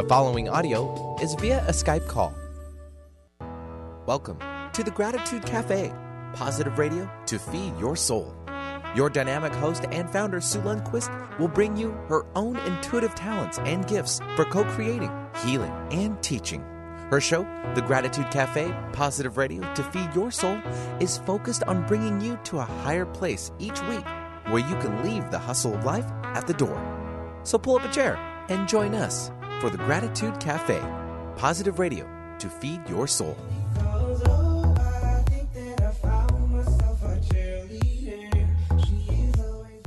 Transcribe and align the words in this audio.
The 0.00 0.08
following 0.08 0.48
audio 0.48 1.14
is 1.20 1.34
via 1.34 1.62
a 1.68 1.72
Skype 1.72 2.08
call. 2.08 2.34
Welcome 4.06 4.38
to 4.72 4.82
the 4.82 4.90
Gratitude 4.90 5.44
Cafe, 5.44 5.92
positive 6.32 6.78
radio 6.78 7.06
to 7.26 7.38
feed 7.38 7.78
your 7.78 7.96
soul. 7.96 8.34
Your 8.96 9.10
dynamic 9.10 9.52
host 9.52 9.84
and 9.92 10.08
founder, 10.08 10.40
Sue 10.40 10.60
Lundquist, 10.60 11.38
will 11.38 11.48
bring 11.48 11.76
you 11.76 11.90
her 12.08 12.24
own 12.34 12.56
intuitive 12.60 13.14
talents 13.14 13.58
and 13.58 13.86
gifts 13.86 14.20
for 14.36 14.46
co 14.46 14.64
creating, 14.64 15.12
healing, 15.44 15.70
and 15.90 16.22
teaching. 16.22 16.62
Her 17.10 17.20
show, 17.20 17.42
The 17.74 17.82
Gratitude 17.82 18.30
Cafe, 18.30 18.74
Positive 18.94 19.36
Radio 19.36 19.70
to 19.74 19.82
Feed 19.82 20.14
Your 20.14 20.30
Soul, 20.30 20.62
is 20.98 21.18
focused 21.18 21.62
on 21.64 21.86
bringing 21.86 22.22
you 22.22 22.38
to 22.44 22.60
a 22.60 22.64
higher 22.64 23.04
place 23.04 23.52
each 23.58 23.82
week 23.82 24.06
where 24.46 24.66
you 24.66 24.76
can 24.78 25.02
leave 25.02 25.30
the 25.30 25.38
hustle 25.38 25.74
of 25.74 25.84
life 25.84 26.10
at 26.22 26.46
the 26.46 26.54
door. 26.54 26.80
So 27.42 27.58
pull 27.58 27.76
up 27.76 27.84
a 27.84 27.92
chair 27.92 28.16
and 28.48 28.66
join 28.66 28.94
us 28.94 29.30
for 29.60 29.68
The 29.68 29.76
Gratitude 29.76 30.40
Cafe, 30.40 30.80
Positive 31.36 31.78
Radio 31.78 32.08
to 32.38 32.48
Feed 32.48 32.80
Your 32.88 33.06
Soul. 33.06 33.36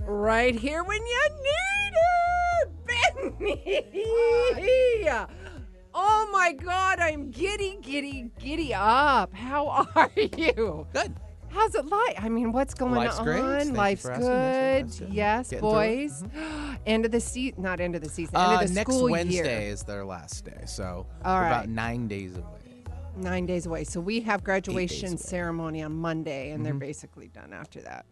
right 0.06 0.56
here 0.56 0.84
when 0.84 1.02
you 1.06 1.30
need 1.44 1.94
it, 2.56 3.40
Benny. 3.42 5.10
Oh 5.94 6.30
my 6.32 6.54
God, 6.54 7.00
I'm 7.00 7.30
giddy, 7.30 7.78
giddy, 7.82 8.32
giddy 8.40 8.74
up. 8.74 9.34
How 9.34 9.88
are 9.96 10.12
you? 10.16 10.88
Good. 10.94 11.16
How's 11.54 11.76
it 11.76 11.86
like? 11.86 12.22
I 12.22 12.30
mean, 12.30 12.52
what's 12.52 12.74
going 12.74 12.96
Life's 12.96 13.18
on? 13.20 13.26
great. 13.26 13.42
Thank 13.42 13.66
you 13.68 13.74
Life's 13.74 14.02
for 14.02 14.12
asking. 14.12 14.28
good. 14.28 14.86
That's. 15.08 15.14
Yes, 15.14 15.50
Getting 15.50 15.60
through 15.70 15.70
it. 15.80 16.10
boys. 16.10 16.24
end 16.86 17.06
of 17.06 17.12
the 17.12 17.20
season, 17.20 17.62
not 17.62 17.80
end 17.80 17.96
of 17.96 18.02
the 18.02 18.10
season. 18.10 18.36
End 18.36 18.46
Uh, 18.54 18.60
of 18.62 18.68
the 18.70 18.74
next 18.74 18.94
school 18.96 19.10
Wednesday 19.12 19.64
year. 19.66 19.72
is 19.72 19.84
their 19.84 20.04
last 20.04 20.46
day, 20.46 20.62
so 20.66 21.06
All 21.24 21.36
we're 21.36 21.42
right. 21.42 21.48
about 21.48 21.70
nine 21.70 22.08
days 22.08 22.36
away. 22.36 22.48
Nine 23.16 23.46
days 23.46 23.68
away. 23.68 23.84
So 23.84 24.00
we 24.00 24.22
have 24.22 24.44
graduation 24.44 25.10
away. 25.10 25.18
ceremony 25.18 25.84
on 25.84 25.94
Monday, 25.94 26.50
and 26.50 26.58
Mm-hmm. 26.58 26.64
they're 26.64 26.74
basically 26.74 27.28
done 27.28 27.54
after 27.54 27.80
that. 27.82 28.06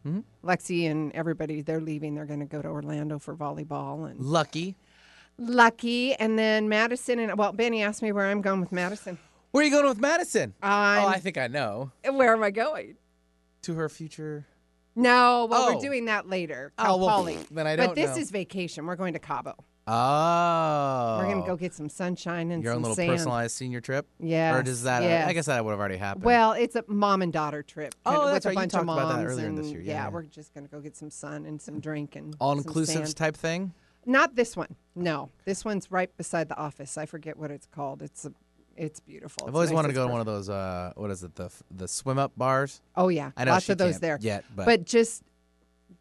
Lexi 0.46 0.90
and 0.92 1.12
everybody, 1.14 1.62
they're 1.62 1.82
leaving. 1.82 2.14
They're 2.14 2.26
going 2.28 2.40
to 2.42 2.46
go 2.46 2.62
to 2.62 2.68
Orlando 2.68 3.18
for 3.18 3.36
volleyball 3.36 4.08
and 4.10 4.20
Lucky. 4.20 4.76
Lucky, 5.40 6.14
and 6.16 6.38
then 6.38 6.70
Madison 6.70 7.18
and 7.18 7.36
well, 7.38 7.52
Benny 7.52 7.82
asked 7.82 8.04
me 8.04 8.12
where 8.12 8.28
I'm 8.28 8.42
going 8.42 8.60
with 8.60 8.72
Madison. 8.72 9.18
Where 9.52 9.64
are 9.64 9.66
you 9.66 9.72
going 9.72 9.88
with 9.88 10.00
Madison? 10.00 10.54
I'm, 10.62 11.04
oh, 11.04 11.08
I 11.08 11.18
think 11.18 11.38
I 11.38 11.48
know. 11.48 11.92
where 12.08 12.32
am 12.34 12.44
I 12.44 12.52
going? 12.52 12.96
To 13.64 13.76
her 13.76 13.90
future. 13.90 14.46
No, 14.96 15.46
well, 15.50 15.64
Oh. 15.70 15.76
we're 15.76 15.82
doing 15.82 16.06
that 16.06 16.28
later. 16.28 16.74
Oh, 16.78 16.98
well, 16.98 17.10
Poly. 17.10 17.38
then 17.52 17.66
I 17.68 17.76
But 17.78 17.86
don't 17.88 17.96
this 17.96 18.16
know. 18.16 18.22
is 18.22 18.32
vacation. 18.32 18.86
We're 18.86 18.96
going 18.96 19.14
to 19.14 19.20
Cabo. 19.20 19.56
Oh. 19.88 21.18
We're 21.20 21.32
gonna 21.34 21.46
go 21.46 21.56
get 21.56 21.74
some 21.74 21.90
sunshine 21.90 22.52
and 22.52 22.64
your 22.64 22.74
own 22.74 22.78
some 22.78 22.82
little 22.84 22.96
sand. 22.96 23.10
personalized 23.10 23.56
senior 23.56 23.82
trip. 23.82 24.08
Yeah, 24.20 24.56
Or 24.56 24.64
does 24.64 24.84
that? 24.84 25.02
yes. 25.04 25.28
I 25.28 25.34
guess 25.34 25.46
that 25.48 25.64
would 25.64 25.72
have 25.72 25.80
already 25.80 25.98
happened. 25.98 26.24
Well, 26.24 26.54
it's 26.54 26.76
a 26.76 26.84
mom 26.88 27.22
and 27.22 27.34
daughter 27.34 27.64
trip. 27.64 27.96
Oh, 28.06 28.12
kinda 28.12 28.26
that's 28.32 28.34
with 28.34 28.46
right. 28.46 28.52
a 28.52 28.54
You 28.54 28.56
bunch 28.62 28.74
of 28.74 28.80
talked 28.80 28.84
about 29.00 29.10
that 29.10 29.16
moms 29.24 29.32
earlier 29.32 29.52
this 29.54 29.68
year. 29.72 29.82
Yeah, 29.82 29.94
yeah. 30.06 30.10
we're 30.10 30.24
just 30.24 30.54
gonna 30.54 30.68
go 30.68 30.80
get 30.82 30.96
some 30.96 31.10
sun 31.10 31.46
and 31.46 31.62
some 31.62 31.80
drink 31.80 32.16
and 32.16 32.36
all 32.40 32.52
some 32.52 32.60
inclusive 32.60 33.06
sand. 33.08 33.16
type 33.16 33.36
thing. 33.36 33.74
Not 34.06 34.36
this 34.36 34.56
one. 34.58 34.76
No, 34.96 35.30
this 35.46 35.64
one's 35.66 35.92
right 35.92 36.16
beside 36.18 36.48
the 36.50 36.58
office. 36.58 36.98
I 36.98 37.06
forget 37.06 37.38
what 37.38 37.52
it's 37.52 37.68
called. 37.68 38.02
It's 38.02 38.26
a, 38.26 38.32
it's 38.78 39.00
beautiful. 39.00 39.48
I've 39.48 39.56
always 39.56 39.70
nice. 39.70 39.76
wanted 39.76 39.88
to 39.90 39.94
go 39.94 40.06
to 40.08 40.12
one 40.12 40.20
of 40.22 40.26
those. 40.26 40.50
Uh, 40.50 40.94
what 40.96 41.12
is 41.12 41.24
it? 41.24 41.36
The 41.36 41.50
the 41.70 41.88
swim 41.88 42.18
up 42.18 42.32
bars. 42.38 42.82
Oh 42.96 43.10
yeah, 43.10 43.32
I 43.38 43.46
know 43.46 43.52
lots 43.52 43.70
of 43.70 43.78
those 43.78 44.00
there. 44.00 44.18
yet, 44.22 44.46
but- 44.56 44.66
but 44.66 44.86
just 44.86 45.24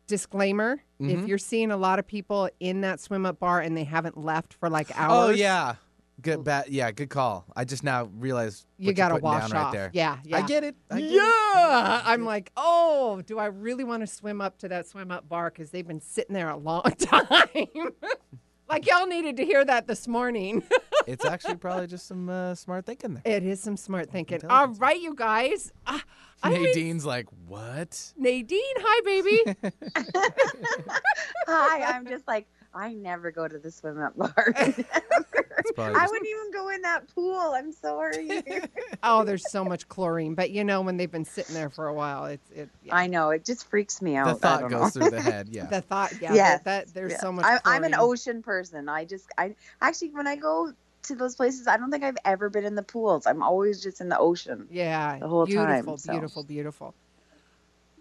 disclaimer: 0.06 0.82
Mhm. 1.00 1.22
if 1.22 1.28
you're 1.28 1.38
seeing 1.38 1.70
a 1.70 1.76
lot 1.76 1.98
of 1.98 2.06
people 2.06 2.48
in 2.60 2.80
that 2.82 3.00
swim 3.00 3.24
up 3.26 3.38
bar 3.38 3.60
and 3.60 3.76
they 3.76 3.84
haven't 3.84 4.16
left 4.18 4.54
for 4.54 4.68
like 4.68 4.90
hours, 4.98 5.28
Oh 5.28 5.30
yeah. 5.30 5.74
Good. 6.22 6.44
Bad. 6.44 6.68
Yeah. 6.68 6.90
Good 6.90 7.08
call. 7.08 7.46
I 7.56 7.64
just 7.64 7.82
now 7.82 8.10
realized 8.18 8.66
you 8.76 8.92
got 8.92 9.08
to 9.08 9.16
wash 9.16 9.44
off. 9.44 9.52
right 9.54 9.72
there. 9.72 9.90
Yeah, 9.94 10.18
yeah. 10.22 10.36
I 10.36 10.42
get 10.42 10.64
it. 10.64 10.76
I 10.90 11.00
get 11.00 11.10
it. 11.10 11.14
yeah, 11.14 12.02
I'm 12.04 12.26
like, 12.26 12.52
oh, 12.58 13.22
do 13.24 13.38
I 13.38 13.46
really 13.46 13.84
want 13.84 14.02
to 14.02 14.06
swim 14.06 14.42
up 14.42 14.58
to 14.58 14.68
that 14.68 14.86
swim 14.86 15.10
up 15.10 15.30
bar 15.30 15.48
because 15.48 15.70
they've 15.70 15.86
been 15.86 16.02
sitting 16.02 16.34
there 16.34 16.50
a 16.50 16.58
long 16.58 16.82
time? 16.98 17.24
like 18.68 18.86
y'all 18.86 19.06
needed 19.06 19.38
to 19.38 19.46
hear 19.46 19.64
that 19.64 19.86
this 19.86 20.06
morning. 20.06 20.62
It's 21.10 21.24
actually 21.24 21.56
probably 21.56 21.86
just 21.86 22.06
some 22.06 22.28
uh, 22.28 22.54
smart 22.54 22.86
thinking 22.86 23.14
there. 23.14 23.22
it 23.24 23.42
is 23.42 23.60
some 23.60 23.76
smart 23.76 24.10
thinking. 24.10 24.40
All 24.48 24.68
right, 24.68 25.00
you 25.00 25.14
guys. 25.14 25.72
Uh, 25.86 25.98
I'm 26.42 26.62
Nadine's 26.62 27.04
like, 27.04 27.26
what? 27.46 28.12
Nadine, 28.16 28.60
hi, 28.78 29.00
baby. 29.04 29.42
Hi, 31.46 31.82
I'm 31.82 32.06
just 32.06 32.26
like, 32.26 32.46
I 32.72 32.94
never 32.94 33.30
go 33.30 33.46
to 33.46 33.58
the 33.58 33.70
swim 33.70 34.00
up 34.00 34.16
bar. 34.16 34.32
I 34.56 36.06
wouldn't 36.06 36.28
even 36.28 36.52
go 36.52 36.68
in 36.70 36.82
that 36.82 37.12
pool. 37.14 37.52
I'm 37.54 37.72
sorry. 37.72 38.42
oh, 39.02 39.24
there's 39.24 39.50
so 39.50 39.64
much 39.64 39.88
chlorine, 39.88 40.34
but 40.34 40.50
you 40.50 40.64
know 40.64 40.80
when 40.80 40.96
they've 40.96 41.10
been 41.10 41.24
sitting 41.24 41.54
there 41.54 41.68
for 41.68 41.88
a 41.88 41.94
while, 41.94 42.26
it's 42.26 42.50
it. 42.50 42.68
Yeah. 42.84 42.96
I 42.96 43.06
know 43.06 43.30
it 43.30 43.44
just 43.44 43.68
freaks 43.68 44.00
me 44.00 44.16
out. 44.16 44.28
the 44.28 44.34
thought 44.34 44.62
goes 44.62 44.70
know. 44.70 44.88
through 44.88 45.10
the 45.10 45.20
head. 45.20 45.48
Yeah. 45.50 45.66
The 45.66 45.80
thought. 45.80 46.12
Yeah. 46.20 46.34
Yes. 46.34 46.62
That, 46.62 46.86
that 46.86 46.94
there's 46.94 47.12
yeah. 47.12 47.20
so 47.20 47.32
much. 47.32 47.44
I, 47.44 47.58
I'm 47.64 47.84
an 47.84 47.94
ocean 47.94 48.42
person. 48.42 48.88
I 48.88 49.04
just, 49.04 49.28
I 49.36 49.54
actually, 49.80 50.10
when 50.10 50.26
I 50.26 50.36
go 50.36 50.72
to 51.04 51.14
those 51.14 51.36
places, 51.36 51.66
I 51.66 51.76
don't 51.76 51.90
think 51.90 52.04
I've 52.04 52.16
ever 52.24 52.50
been 52.50 52.64
in 52.64 52.74
the 52.74 52.82
pools. 52.82 53.26
I'm 53.26 53.42
always 53.42 53.82
just 53.82 54.00
in 54.00 54.08
the 54.08 54.18
ocean. 54.18 54.66
Yeah, 54.70 55.18
the 55.18 55.28
whole 55.28 55.46
time, 55.46 55.66
beautiful, 55.66 55.98
so. 55.98 56.12
beautiful, 56.12 56.44
beautiful. 56.44 56.94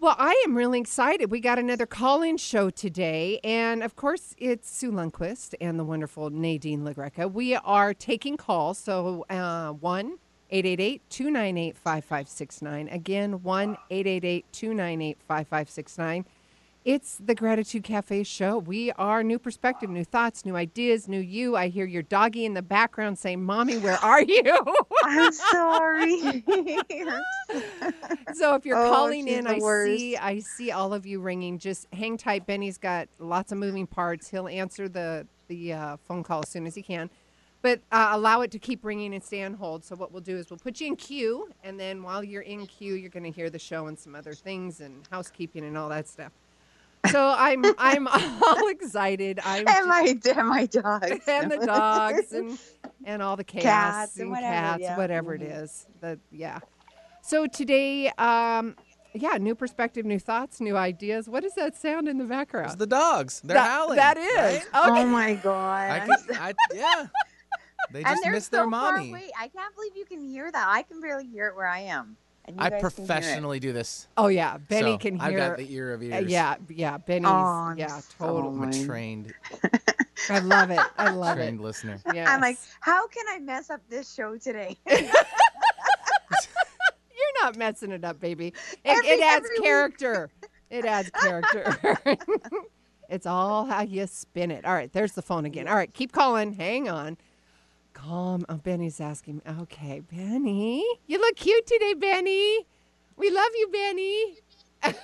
Well, 0.00 0.16
I 0.18 0.42
am 0.46 0.56
really 0.56 0.80
excited. 0.80 1.30
We 1.30 1.40
got 1.40 1.58
another 1.58 1.84
call-in 1.84 2.38
show 2.38 2.70
today, 2.70 3.38
and 3.44 3.82
of 3.82 3.96
course, 3.96 4.34
it's 4.38 4.70
Sue 4.70 4.90
Lundquist 4.90 5.52
and 5.60 5.78
the 5.78 5.84
wonderful 5.84 6.30
Nadine 6.30 6.84
Lagreca. 6.84 7.30
We 7.30 7.54
are 7.54 7.92
taking 7.92 8.38
calls, 8.38 8.78
so 8.78 9.26
uh, 9.28 9.72
one. 9.72 10.16
888-298-5569. 10.52 12.92
Again, 12.92 13.38
1-888-298-5569. 13.38 16.24
It's 16.90 17.18
the 17.24 17.36
Gratitude 17.36 17.84
Cafe 17.84 18.24
show. 18.24 18.58
We 18.58 18.90
are 18.94 19.22
new 19.22 19.38
perspective, 19.38 19.88
new 19.88 20.02
thoughts, 20.02 20.44
new 20.44 20.56
ideas, 20.56 21.06
new 21.06 21.20
you. 21.20 21.54
I 21.54 21.68
hear 21.68 21.86
your 21.86 22.02
doggy 22.02 22.44
in 22.44 22.54
the 22.54 22.62
background 22.62 23.16
saying, 23.16 23.44
Mommy, 23.44 23.78
where 23.78 23.94
are 24.04 24.20
you? 24.24 24.58
I'm 25.04 25.32
sorry. 25.32 26.44
So 28.34 28.56
if 28.56 28.66
you're 28.66 28.76
Oh, 28.76 28.90
calling 28.90 29.28
in, 29.28 29.46
I 29.46 29.58
worst. 29.58 29.98
see 30.00 30.16
I 30.16 30.40
see 30.40 30.72
all 30.72 30.92
of 30.92 31.06
you 31.06 31.20
ringing. 31.20 31.58
Just 31.58 31.86
hang 31.92 32.16
tight. 32.16 32.44
Benny's 32.44 32.76
got 32.76 33.08
lots 33.20 33.52
of 33.52 33.58
moving 33.58 33.86
parts. 33.86 34.28
He'll 34.28 34.48
answer 34.48 34.88
the 34.88 35.28
the 35.46 35.72
uh, 35.72 35.96
phone 36.08 36.24
call 36.24 36.40
as 36.42 36.48
soon 36.48 36.66
as 36.66 36.74
he 36.74 36.82
can, 36.82 37.08
but 37.62 37.80
uh, 37.92 38.08
allow 38.12 38.40
it 38.40 38.50
to 38.52 38.58
keep 38.58 38.84
ringing 38.84 39.14
and 39.14 39.22
stay 39.22 39.42
on 39.44 39.54
hold. 39.54 39.84
So 39.84 39.94
what 39.94 40.10
we'll 40.10 40.22
do 40.22 40.36
is 40.36 40.50
we'll 40.50 40.58
put 40.58 40.80
you 40.80 40.88
in 40.88 40.96
queue, 40.96 41.50
and 41.62 41.78
then 41.78 42.02
while 42.02 42.24
you're 42.24 42.42
in 42.42 42.66
queue, 42.66 42.94
you're 42.94 43.10
going 43.10 43.24
to 43.24 43.30
hear 43.30 43.48
the 43.50 43.58
show 43.60 43.86
and 43.86 43.96
some 43.98 44.16
other 44.16 44.34
things 44.34 44.80
and 44.80 45.06
housekeeping 45.12 45.64
and 45.64 45.78
all 45.78 45.88
that 45.90 46.08
stuff. 46.08 46.32
So 47.10 47.34
I'm 47.36 47.64
I'm 47.78 48.06
all 48.08 48.68
excited. 48.68 49.40
I'm 49.44 49.66
and 49.66 49.88
my, 49.88 50.14
and 50.36 50.48
my 50.48 50.66
dogs. 50.66 51.20
and 51.26 51.50
the 51.50 51.64
dogs 51.66 52.32
and 52.32 52.58
and 53.04 53.22
all 53.22 53.36
the 53.36 53.44
chaos 53.44 53.62
Cats 53.64 54.14
and 54.16 54.22
and 54.24 54.30
whatever, 54.32 54.52
cats, 54.54 54.82
yeah. 54.82 54.96
whatever 54.96 55.34
it 55.34 55.40
Mhm. 55.40 55.62
is. 55.62 55.86
The 56.00 56.18
yeah. 56.30 56.58
So 57.22 57.46
today, 57.46 58.08
um, 58.18 58.76
yeah, 59.14 59.36
new 59.38 59.54
perspective, 59.54 60.04
new 60.04 60.18
thoughts, 60.18 60.60
new 60.60 60.76
ideas. 60.76 61.28
What 61.28 61.42
does 61.42 61.54
that 61.54 61.74
sound 61.76 62.06
in 62.08 62.18
the 62.18 62.24
It's 62.24 62.30
background? 62.30 62.78
the 62.78 62.86
dogs. 62.86 63.40
They're 63.42 63.54
That- 63.54 63.68
howling. 63.70 63.96
That 63.96 64.16
is 64.18 64.36
right? 64.36 64.56
okay. 64.90 65.02
Oh 65.02 65.06
my 65.06 65.34
god. 65.34 65.90
I 65.90 65.98
can, 66.06 66.36
I, 66.36 66.52
yeah. 66.74 67.06
They 67.92 68.00
and 68.04 68.08
just 68.08 68.22
they're 68.22 68.40
so 68.40 68.50
their 68.50 68.60
far 68.70 68.92
mommy. 68.92 69.10
away. 69.10 69.30
I 69.38 69.48
can't 69.48 69.74
believe 69.74 69.96
you 69.96 70.04
can 70.04 70.22
hear 70.22 70.50
that. 70.52 70.66
I 70.68 70.82
can 70.82 71.00
barely 71.00 71.26
hear 71.26 71.48
it 71.48 71.56
where 71.56 71.66
I 71.66 71.80
am. 71.80 72.16
And 72.50 72.58
you 72.58 72.64
I 72.66 72.70
guys 72.70 72.80
can 72.80 72.80
hear 72.80 72.88
it. 72.88 73.06
professionally 73.06 73.60
do 73.60 73.72
this. 73.72 74.08
oh 74.16 74.26
yeah, 74.28 74.58
Benny 74.58 74.92
so 74.92 74.98
can 74.98 75.14
hear. 75.18 75.24
I've 75.28 75.36
got 75.36 75.56
the 75.56 75.72
ear 75.72 75.92
of 75.94 76.00
uh, 76.00 76.04
ears. 76.04 76.30
yeah, 76.30 76.56
yeah, 76.68 76.98
Benny's. 76.98 77.28
Oh, 77.28 77.74
yeah, 77.76 78.00
so 78.00 78.02
totally. 78.18 78.62
I'm 78.62 78.68
a 78.70 78.84
trained, 78.84 79.32
I 80.28 80.38
love 80.40 80.70
it. 80.70 80.80
I 80.98 81.10
love 81.10 81.38
it. 81.38 81.42
trained 81.42 81.60
listener. 81.60 82.00
Yes. 82.14 82.28
I'm 82.28 82.40
like, 82.40 82.58
how 82.80 83.06
can 83.06 83.24
I 83.30 83.38
mess 83.38 83.70
up 83.70 83.80
this 83.88 84.12
show 84.12 84.36
today? 84.36 84.76
You're 84.90 85.04
not 87.42 87.56
messing 87.56 87.92
it 87.92 88.04
up, 88.04 88.18
baby. 88.20 88.48
It, 88.48 88.54
Every- 88.84 89.08
it 89.08 89.20
adds 89.22 89.44
every 89.46 89.58
week. 89.58 89.62
character. 89.64 90.30
It 90.70 90.84
adds 90.84 91.10
character. 91.10 91.96
it's 93.08 93.26
all 93.26 93.64
how 93.66 93.82
you 93.82 94.06
spin 94.06 94.50
it. 94.50 94.64
All 94.64 94.74
right, 94.74 94.92
there's 94.92 95.12
the 95.12 95.22
phone 95.22 95.44
again. 95.44 95.68
All 95.68 95.74
right, 95.76 95.92
keep 95.92 96.12
calling. 96.12 96.52
Hang 96.52 96.88
on. 96.88 97.16
Calm. 98.00 98.46
Oh, 98.48 98.54
Benny's 98.54 99.00
asking. 99.00 99.42
Okay, 99.60 100.00
Benny. 100.00 100.82
You 101.06 101.18
look 101.18 101.36
cute 101.36 101.66
today, 101.66 101.92
Benny. 101.94 102.66
We 103.16 103.30
love 103.30 103.50
you, 103.54 103.68
Benny. 103.68 104.38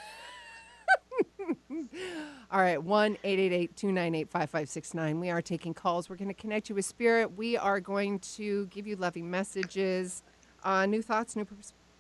All 2.51 2.61
right, 2.61 2.83
1 2.83 3.19
298 3.23 4.31
5569. 4.31 5.21
We 5.21 5.29
are 5.29 5.43
taking 5.43 5.75
calls. 5.75 6.09
We're 6.09 6.17
going 6.17 6.29
to 6.29 6.35
connect 6.35 6.71
you 6.71 6.75
with 6.75 6.87
Spirit. 6.87 7.37
We 7.37 7.59
are 7.59 7.81
going 7.81 8.19
to 8.37 8.67
give 8.67 8.87
you 8.87 8.97
loving 8.97 9.31
messages, 9.31 10.23
uh, 10.65 10.87
new 10.87 11.03
thoughts, 11.03 11.37
new, 11.37 11.47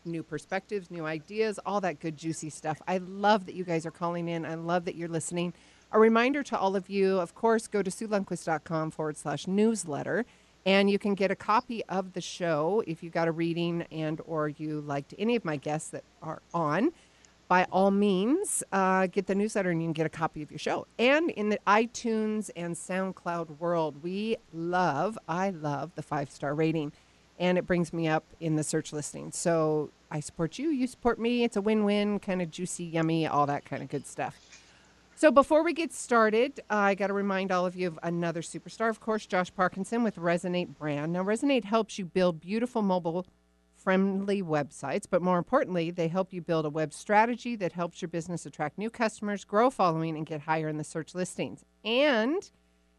new 0.06 0.22
perspectives, 0.22 0.90
new 0.90 1.04
ideas, 1.04 1.60
all 1.66 1.82
that 1.82 2.00
good, 2.00 2.16
juicy 2.16 2.49
stuff. 2.49 2.81
I 2.88 2.99
love 2.99 3.44
that 3.46 3.54
you 3.54 3.64
guys 3.64 3.84
are 3.84 3.90
calling 3.90 4.28
in. 4.28 4.46
I 4.46 4.54
love 4.54 4.87
that 4.87 4.94
you're 4.94 5.08
listening. 5.08 5.52
A 5.92 5.99
reminder 5.99 6.42
to 6.44 6.58
all 6.58 6.75
of 6.75 6.88
you, 6.88 7.19
of 7.19 7.34
course, 7.34 7.66
go 7.66 7.82
to 7.82 7.90
SueLundquist.com 7.90 8.92
forward 8.92 9.19
slash 9.19 9.46
newsletter. 9.46 10.25
And 10.66 10.90
you 10.90 10.98
can 10.98 11.14
get 11.14 11.30
a 11.30 11.36
copy 11.36 11.84
of 11.84 12.12
the 12.12 12.20
show 12.20 12.82
if 12.88 13.00
you 13.02 13.08
got 13.08 13.28
a 13.28 13.32
reading 13.32 13.86
and 13.92 14.20
or 14.26 14.48
you 14.48 14.80
liked 14.80 15.14
any 15.16 15.36
of 15.36 15.44
my 15.44 15.56
guests 15.56 15.90
that 15.90 16.02
are 16.22 16.42
on. 16.52 16.90
By 17.46 17.68
all 17.70 17.92
means, 17.92 18.64
uh, 18.72 19.06
get 19.06 19.28
the 19.28 19.34
newsletter 19.36 19.70
and 19.70 19.80
you 19.80 19.86
can 19.86 19.92
get 19.92 20.06
a 20.06 20.08
copy 20.08 20.42
of 20.42 20.50
your 20.50 20.58
show. 20.58 20.88
And 20.98 21.30
in 21.30 21.48
the 21.48 21.60
iTunes 21.68 22.50
and 22.56 22.74
SoundCloud 22.74 23.60
world, 23.60 24.02
we 24.02 24.36
love, 24.52 25.16
I 25.28 25.50
love 25.50 25.92
the 25.94 26.02
five 26.02 26.28
star 26.28 26.52
rating, 26.52 26.90
and 27.38 27.56
it 27.56 27.64
brings 27.64 27.92
me 27.92 28.08
up 28.08 28.24
in 28.40 28.56
the 28.56 28.64
search 28.64 28.92
listing. 28.92 29.30
So 29.30 29.90
I 30.10 30.18
support 30.18 30.58
you, 30.58 30.70
you 30.70 30.88
support 30.88 31.20
me. 31.20 31.44
It's 31.44 31.56
a 31.56 31.60
win 31.60 31.84
win, 31.84 32.18
kind 32.18 32.42
of 32.42 32.50
juicy, 32.50 32.82
yummy, 32.84 33.28
all 33.28 33.46
that 33.46 33.64
kind 33.64 33.84
of 33.84 33.88
good 33.88 34.08
stuff. 34.08 34.36
So 35.18 35.30
before 35.30 35.64
we 35.64 35.72
get 35.72 35.94
started, 35.94 36.60
I 36.68 36.94
got 36.94 37.06
to 37.06 37.14
remind 37.14 37.50
all 37.50 37.64
of 37.64 37.74
you 37.74 37.88
of 37.88 37.98
another 38.02 38.42
superstar, 38.42 38.90
of 38.90 39.00
course, 39.00 39.24
Josh 39.24 39.50
Parkinson 39.50 40.02
with 40.02 40.16
Resonate 40.16 40.76
Brand. 40.76 41.14
Now, 41.14 41.24
Resonate 41.24 41.64
helps 41.64 41.98
you 41.98 42.04
build 42.04 42.38
beautiful 42.38 42.82
mobile 42.82 43.26
friendly 43.74 44.42
websites, 44.42 45.06
but 45.08 45.22
more 45.22 45.38
importantly, 45.38 45.90
they 45.90 46.08
help 46.08 46.34
you 46.34 46.42
build 46.42 46.66
a 46.66 46.70
web 46.70 46.92
strategy 46.92 47.56
that 47.56 47.72
helps 47.72 48.02
your 48.02 48.10
business 48.10 48.44
attract 48.44 48.76
new 48.76 48.90
customers, 48.90 49.46
grow 49.46 49.70
following, 49.70 50.18
and 50.18 50.26
get 50.26 50.42
higher 50.42 50.68
in 50.68 50.76
the 50.76 50.84
search 50.84 51.14
listings. 51.14 51.64
And 51.82 52.50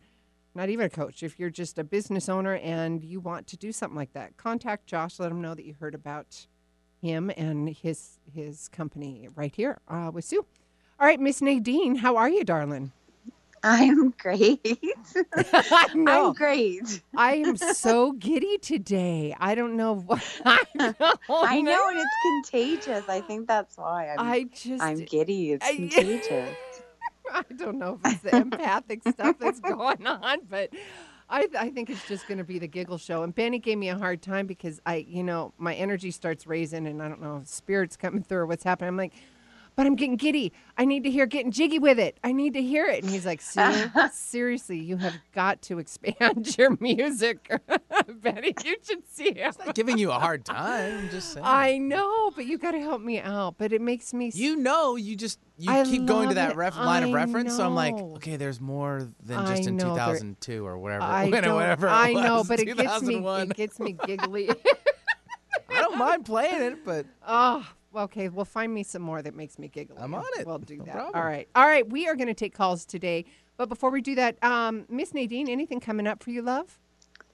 not 0.54 0.70
even 0.70 0.86
a 0.86 0.90
coach, 0.90 1.22
if 1.22 1.38
you're 1.38 1.50
just 1.50 1.78
a 1.78 1.84
business 1.84 2.28
owner 2.28 2.56
and 2.56 3.04
you 3.04 3.20
want 3.20 3.46
to 3.48 3.56
do 3.56 3.70
something 3.70 3.96
like 3.96 4.12
that, 4.14 4.36
contact 4.36 4.86
Josh. 4.86 5.18
Let 5.18 5.30
him 5.30 5.42
know 5.42 5.54
that 5.54 5.64
you 5.64 5.74
heard 5.78 5.94
about 5.94 6.46
him 7.00 7.30
and 7.36 7.68
his 7.68 8.18
his 8.34 8.68
company 8.68 9.28
right 9.34 9.54
here 9.54 9.78
uh, 9.88 10.10
with 10.12 10.24
Sue. 10.24 10.44
All 11.00 11.06
right, 11.06 11.20
Miss 11.20 11.40
Nadine, 11.40 11.96
how 11.96 12.16
are 12.16 12.28
you, 12.28 12.44
darling? 12.44 12.92
I'm 13.62 14.10
great. 14.10 14.60
I 15.36 15.88
know. 15.94 16.28
I'm 16.28 16.32
great. 16.34 17.02
I 17.16 17.36
am 17.36 17.56
so 17.56 18.12
giddy 18.12 18.58
today. 18.58 19.34
I 19.38 19.54
don't 19.54 19.76
know 19.76 19.94
what 20.06 20.40
I 20.44 20.58
know. 20.74 20.94
I 21.28 21.60
know, 21.60 21.88
and 21.88 21.98
it's 21.98 22.50
contagious. 22.50 23.08
I 23.08 23.20
think 23.20 23.48
that's 23.48 23.76
why 23.76 24.08
I'm. 24.10 24.18
I 24.20 24.44
just 24.54 24.82
I'm 24.82 25.04
giddy. 25.04 25.52
It's 25.52 25.66
I- 25.66 25.74
contagious. 25.76 26.56
I 27.30 27.42
don't 27.56 27.78
know 27.78 28.00
if 28.02 28.14
it's 28.14 28.22
the 28.22 28.36
empathic 28.36 29.02
stuff 29.06 29.36
that's 29.38 29.60
going 29.60 30.06
on, 30.06 30.38
but 30.48 30.70
I, 31.28 31.46
I 31.58 31.68
think 31.68 31.90
it's 31.90 32.08
just 32.08 32.26
going 32.26 32.38
to 32.38 32.44
be 32.44 32.58
the 32.58 32.66
giggle 32.66 32.96
show. 32.96 33.22
And 33.22 33.34
Benny 33.34 33.58
gave 33.58 33.76
me 33.76 33.90
a 33.90 33.98
hard 33.98 34.22
time 34.22 34.46
because 34.46 34.80
I, 34.86 35.04
you 35.06 35.22
know, 35.22 35.52
my 35.58 35.74
energy 35.74 36.10
starts 36.10 36.46
raising, 36.46 36.86
and 36.86 37.02
I 37.02 37.08
don't 37.08 37.20
know 37.20 37.40
if 37.42 37.48
spirits 37.48 37.98
coming 37.98 38.22
through 38.22 38.38
or 38.38 38.46
what's 38.46 38.64
happening. 38.64 38.88
I'm 38.88 38.96
like, 38.96 39.12
but 39.78 39.86
I'm 39.86 39.94
getting 39.94 40.16
giddy. 40.16 40.52
I 40.76 40.84
need 40.84 41.04
to 41.04 41.10
hear 41.10 41.24
getting 41.24 41.52
jiggy 41.52 41.78
with 41.78 42.00
it. 42.00 42.18
I 42.24 42.32
need 42.32 42.54
to 42.54 42.62
hear 42.62 42.86
it. 42.86 43.04
And 43.04 43.12
he's 43.12 43.24
like, 43.24 43.40
seriously, 44.12 44.76
you 44.80 44.96
have 44.96 45.14
got 45.32 45.62
to 45.62 45.78
expand 45.78 46.56
your 46.58 46.76
music. 46.80 47.48
Betty, 48.20 48.56
you 48.64 48.74
should 48.82 49.08
see 49.08 49.34
him. 49.34 49.52
Not 49.64 49.76
giving 49.76 49.96
you 49.96 50.10
a 50.10 50.18
hard 50.18 50.44
time. 50.44 50.98
I'm 50.98 51.10
just 51.10 51.32
saying. 51.32 51.46
I 51.48 51.78
know, 51.78 52.32
but 52.32 52.46
you 52.46 52.58
got 52.58 52.72
to 52.72 52.80
help 52.80 53.00
me 53.02 53.20
out. 53.20 53.54
But 53.56 53.72
it 53.72 53.80
makes 53.80 54.12
me. 54.12 54.32
you 54.34 54.56
know, 54.56 54.96
you 54.96 55.14
just 55.14 55.38
you 55.58 55.70
I 55.70 55.84
keep 55.84 56.06
going 56.06 56.30
to 56.30 56.34
that 56.34 56.56
ref, 56.56 56.76
line 56.76 57.04
of 57.04 57.10
I 57.10 57.12
reference. 57.12 57.54
So 57.56 57.64
I'm 57.64 57.76
like, 57.76 57.94
okay, 57.94 58.34
there's 58.34 58.60
more 58.60 59.08
than 59.24 59.38
I 59.38 59.54
just 59.54 59.68
in 59.68 59.76
know, 59.76 59.94
there- 59.94 60.06
2002 60.06 60.66
or 60.66 60.76
whatever. 60.76 61.04
I 61.04 61.28
when- 61.28 61.44
don't- 61.44 61.54
whatever 61.54 61.86
it 61.86 61.90
I 61.90 62.12
know, 62.14 62.42
but 62.42 62.58
it 62.58 62.76
gets 62.76 63.00
me 63.02 63.24
it 63.24 63.54
gets 63.54 63.78
me 63.78 63.92
giggly. 63.92 64.50
I 64.50 65.82
don't 65.82 65.98
mind 65.98 66.24
playing 66.24 66.62
it, 66.62 66.84
but 66.84 67.06
oh, 67.22 67.26
ah, 67.28 67.54
well, 67.56 67.66
okay. 67.94 68.28
Well, 68.28 68.44
find 68.44 68.72
me 68.72 68.82
some 68.82 69.02
more 69.02 69.22
that 69.22 69.34
makes 69.34 69.58
me 69.58 69.68
giggle. 69.68 69.96
I'm 69.98 70.14
on 70.14 70.24
it. 70.38 70.46
We'll 70.46 70.58
do 70.58 70.76
No 70.78 70.84
that. 70.84 70.92
problem. 70.94 71.14
All 71.22 71.28
right. 71.28 71.48
All 71.54 71.66
right. 71.66 71.88
We 71.88 72.06
are 72.08 72.16
going 72.16 72.28
to 72.28 72.34
take 72.34 72.54
calls 72.54 72.84
today, 72.84 73.24
but 73.56 73.68
before 73.68 73.90
we 73.90 74.00
do 74.00 74.14
that, 74.16 74.42
um, 74.44 74.84
Miss 74.88 75.14
Nadine, 75.14 75.48
anything 75.48 75.80
coming 75.80 76.06
up 76.06 76.22
for 76.22 76.30
you, 76.30 76.42
love? 76.42 76.78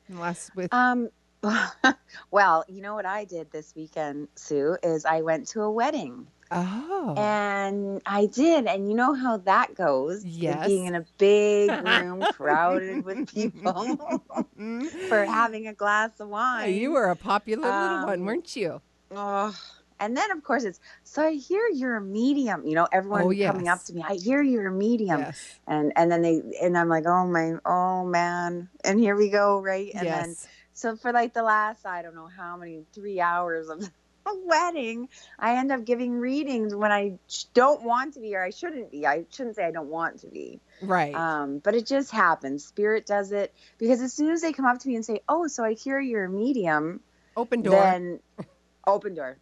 Unless 0.08 0.50
with 0.54 0.72
Um. 0.72 1.08
well, 2.30 2.64
you 2.68 2.80
know 2.80 2.94
what 2.94 3.04
I 3.04 3.24
did 3.24 3.50
this 3.50 3.74
weekend, 3.76 4.28
Sue, 4.34 4.78
is 4.82 5.04
I 5.04 5.20
went 5.20 5.46
to 5.48 5.60
a 5.60 5.70
wedding. 5.70 6.26
oh, 6.50 7.14
And 7.18 8.00
I 8.06 8.24
did, 8.26 8.66
and 8.66 8.88
you 8.88 8.94
know 8.94 9.12
how 9.12 9.36
that 9.38 9.74
goes. 9.74 10.24
Yes. 10.24 10.66
Being 10.66 10.86
in 10.86 10.94
a 10.94 11.04
big 11.18 11.70
room 11.84 12.24
crowded 12.32 13.04
with 13.04 13.28
people 13.32 13.62
Mm. 14.58 14.86
for 15.08 15.24
having 15.26 15.66
a 15.66 15.74
glass 15.74 16.18
of 16.20 16.28
wine. 16.28 16.72
you 16.72 16.92
were 16.92 17.10
a 17.10 17.16
popular 17.16 17.66
little 17.70 18.06
one, 18.06 18.20
Um, 18.20 18.24
weren't 18.24 18.56
you? 18.56 18.80
Oh, 19.10 19.54
and 20.00 20.16
then 20.16 20.30
of 20.30 20.42
course 20.42 20.64
it's 20.64 20.80
so 21.02 21.22
I 21.26 21.32
hear 21.32 21.68
you're 21.72 21.96
a 21.96 22.00
medium. 22.02 22.66
You 22.66 22.74
know, 22.74 22.88
everyone 22.90 23.22
Oh, 23.22 23.46
coming 23.46 23.68
up 23.68 23.84
to 23.84 23.92
me. 23.94 24.04
I 24.06 24.14
hear 24.14 24.42
you're 24.42 24.68
a 24.68 24.72
medium, 24.72 25.20
yes. 25.20 25.58
and 25.66 25.92
and 25.96 26.10
then 26.10 26.22
they 26.22 26.42
and 26.62 26.76
I'm 26.76 26.88
like, 26.88 27.04
oh 27.06 27.26
my, 27.26 27.54
oh 27.64 28.04
man, 28.04 28.68
and 28.84 28.98
here 28.98 29.16
we 29.16 29.30
go, 29.30 29.60
right? 29.60 29.90
And 29.94 30.06
then 30.06 30.36
so 30.72 30.96
for 30.96 31.12
like 31.12 31.34
the 31.34 31.42
last 31.42 31.86
I 31.86 32.02
don't 32.02 32.14
know 32.14 32.28
how 32.28 32.56
many 32.56 32.84
three 32.94 33.20
hours 33.20 33.68
of 33.68 33.80
a 34.26 34.30
wedding, 34.46 35.08
I 35.38 35.56
end 35.56 35.70
up 35.70 35.84
giving 35.84 36.12
readings 36.12 36.74
when 36.74 36.90
I 36.92 37.18
don't 37.54 37.82
want 37.82 38.14
to 38.14 38.20
be 38.20 38.34
or 38.34 38.42
I 38.42 38.50
shouldn't 38.50 38.90
be. 38.90 39.06
I 39.06 39.24
shouldn't 39.30 39.56
say 39.56 39.64
I 39.64 39.70
don't 39.70 39.88
want 39.88 40.20
to 40.20 40.28
be. 40.28 40.60
right. 40.80 41.14
Um, 41.14 41.58
but 41.58 41.74
it 41.74 41.86
just 41.86 42.10
happens. 42.10 42.64
Spirit 42.64 43.06
does 43.06 43.32
it 43.32 43.52
because 43.78 44.00
as 44.00 44.12
soon 44.12 44.32
as 44.32 44.40
they 44.40 44.52
come 44.52 44.64
up 44.64 44.78
to 44.80 44.88
me 44.88 44.96
and 44.96 45.04
say, 45.04 45.20
"Oh, 45.28 45.46
so 45.46 45.62
I 45.64 45.74
hear 45.74 46.00
you're 46.00 46.24
a 46.24 46.30
medium," 46.30 47.00
Open 47.36 47.62
door. 47.62 47.72
then 47.72 48.20
open 48.86 49.14
door. 49.14 49.38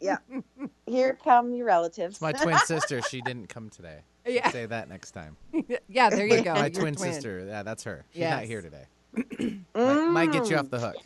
yeah. 0.00 0.16
Here 0.86 1.18
come 1.22 1.54
your 1.54 1.66
relatives. 1.66 2.14
it's 2.16 2.22
my 2.22 2.32
twin 2.32 2.58
sister. 2.58 3.00
She 3.02 3.20
didn't 3.20 3.48
come 3.48 3.68
today. 3.70 4.00
yeah. 4.26 4.50
Say 4.50 4.66
that 4.66 4.88
next 4.88 5.10
time. 5.12 5.36
yeah. 5.88 6.10
There 6.10 6.26
you 6.26 6.36
My- 6.38 6.42
go. 6.42 6.54
My 6.54 6.66
your 6.66 6.80
twin, 6.80 6.96
sister. 6.96 7.44
Yeah, 7.46 7.62
that's 7.62 7.84
her. 7.84 8.04
She's 8.12 8.22
not 8.22 8.44
here 8.44 8.62
today. 8.62 8.84
Might, 9.74 10.06
might 10.10 10.32
get 10.32 10.50
you 10.50 10.56
Mm, 10.56 10.60
off 10.60 10.70
the 10.70 10.80
hook. 10.80 10.96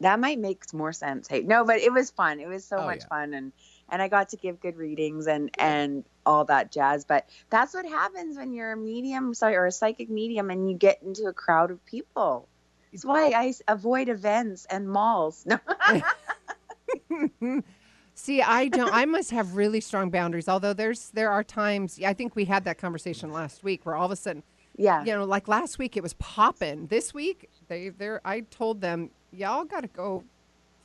That 0.00 0.20
might 0.20 0.38
make 0.38 0.72
more 0.72 0.92
sense. 0.92 1.26
Hey, 1.28 1.42
no, 1.42 1.64
but 1.64 1.78
it 1.80 1.92
was 1.92 2.10
fun. 2.10 2.40
It 2.40 2.46
was 2.48 2.64
so 2.64 2.78
Oh, 2.78 2.86
much 2.86 3.00
yeah. 3.00 3.06
fun, 3.08 3.34
and 3.34 3.52
and 3.88 4.00
I 4.00 4.06
got 4.08 4.28
to 4.30 4.36
give 4.36 4.60
good 4.60 4.76
readings 4.76 5.26
and 5.26 5.50
and 5.58 6.04
all 6.24 6.44
that 6.46 6.70
jazz. 6.70 7.04
But 7.04 7.28
that's 7.50 7.74
what 7.74 7.84
happens 7.84 8.36
when 8.36 8.52
you're 8.52 8.72
a 8.72 8.76
medium, 8.76 9.34
sorry, 9.34 9.56
or 9.56 9.66
a 9.66 9.72
psychic 9.72 10.08
medium, 10.08 10.50
and 10.50 10.70
you 10.70 10.76
get 10.76 11.02
into 11.02 11.24
a 11.26 11.32
crowd 11.32 11.70
of 11.72 11.84
people. 11.84 12.46
That's 12.92 13.04
why 13.04 13.32
I 13.34 13.52
avoid 13.68 14.08
events 14.08 14.66
and 14.70 14.88
malls. 14.88 15.46
See, 18.14 18.42
I 18.42 18.68
don't. 18.68 18.92
I 18.92 19.04
must 19.06 19.30
have 19.30 19.56
really 19.56 19.80
strong 19.80 20.10
boundaries. 20.10 20.48
Although 20.48 20.72
there's 20.74 21.10
there 21.10 21.30
are 21.30 21.42
times. 21.42 21.98
I 22.04 22.12
think 22.12 22.36
we 22.36 22.44
had 22.44 22.64
that 22.64 22.76
conversation 22.78 23.32
last 23.32 23.62
week 23.64 23.86
where 23.86 23.94
all 23.94 24.06
of 24.06 24.10
a 24.12 24.16
sudden, 24.16 24.42
yeah. 24.76 25.02
you 25.04 25.12
know, 25.12 25.24
like 25.24 25.48
last 25.48 25.78
week 25.78 25.96
it 25.96 26.02
was 26.02 26.12
popping. 26.14 26.88
This 26.88 27.14
week 27.14 27.48
they 27.68 27.88
they're. 27.88 28.20
I 28.24 28.40
told 28.40 28.80
them 28.80 29.10
y'all 29.32 29.64
got 29.64 29.82
to 29.82 29.88
go 29.88 30.24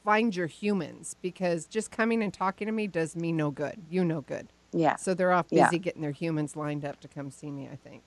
find 0.05 0.35
your 0.35 0.47
humans 0.47 1.15
because 1.21 1.65
just 1.65 1.91
coming 1.91 2.21
and 2.23 2.33
talking 2.33 2.67
to 2.67 2.71
me 2.71 2.87
does 2.87 3.15
me 3.15 3.31
no 3.31 3.51
good. 3.51 3.81
You 3.89 4.05
no 4.05 4.21
good. 4.21 4.47
Yeah. 4.71 4.95
So 4.95 5.13
they're 5.13 5.31
off 5.33 5.47
Yeah. 5.49 5.65
busy 5.65 5.79
getting 5.79 6.01
their 6.03 6.11
humans 6.11 6.55
lined 6.55 6.85
up 6.85 6.99
to 7.01 7.07
come 7.07 7.31
see 7.31 7.51
me. 7.51 7.67
I 7.71 7.75
think. 7.75 8.03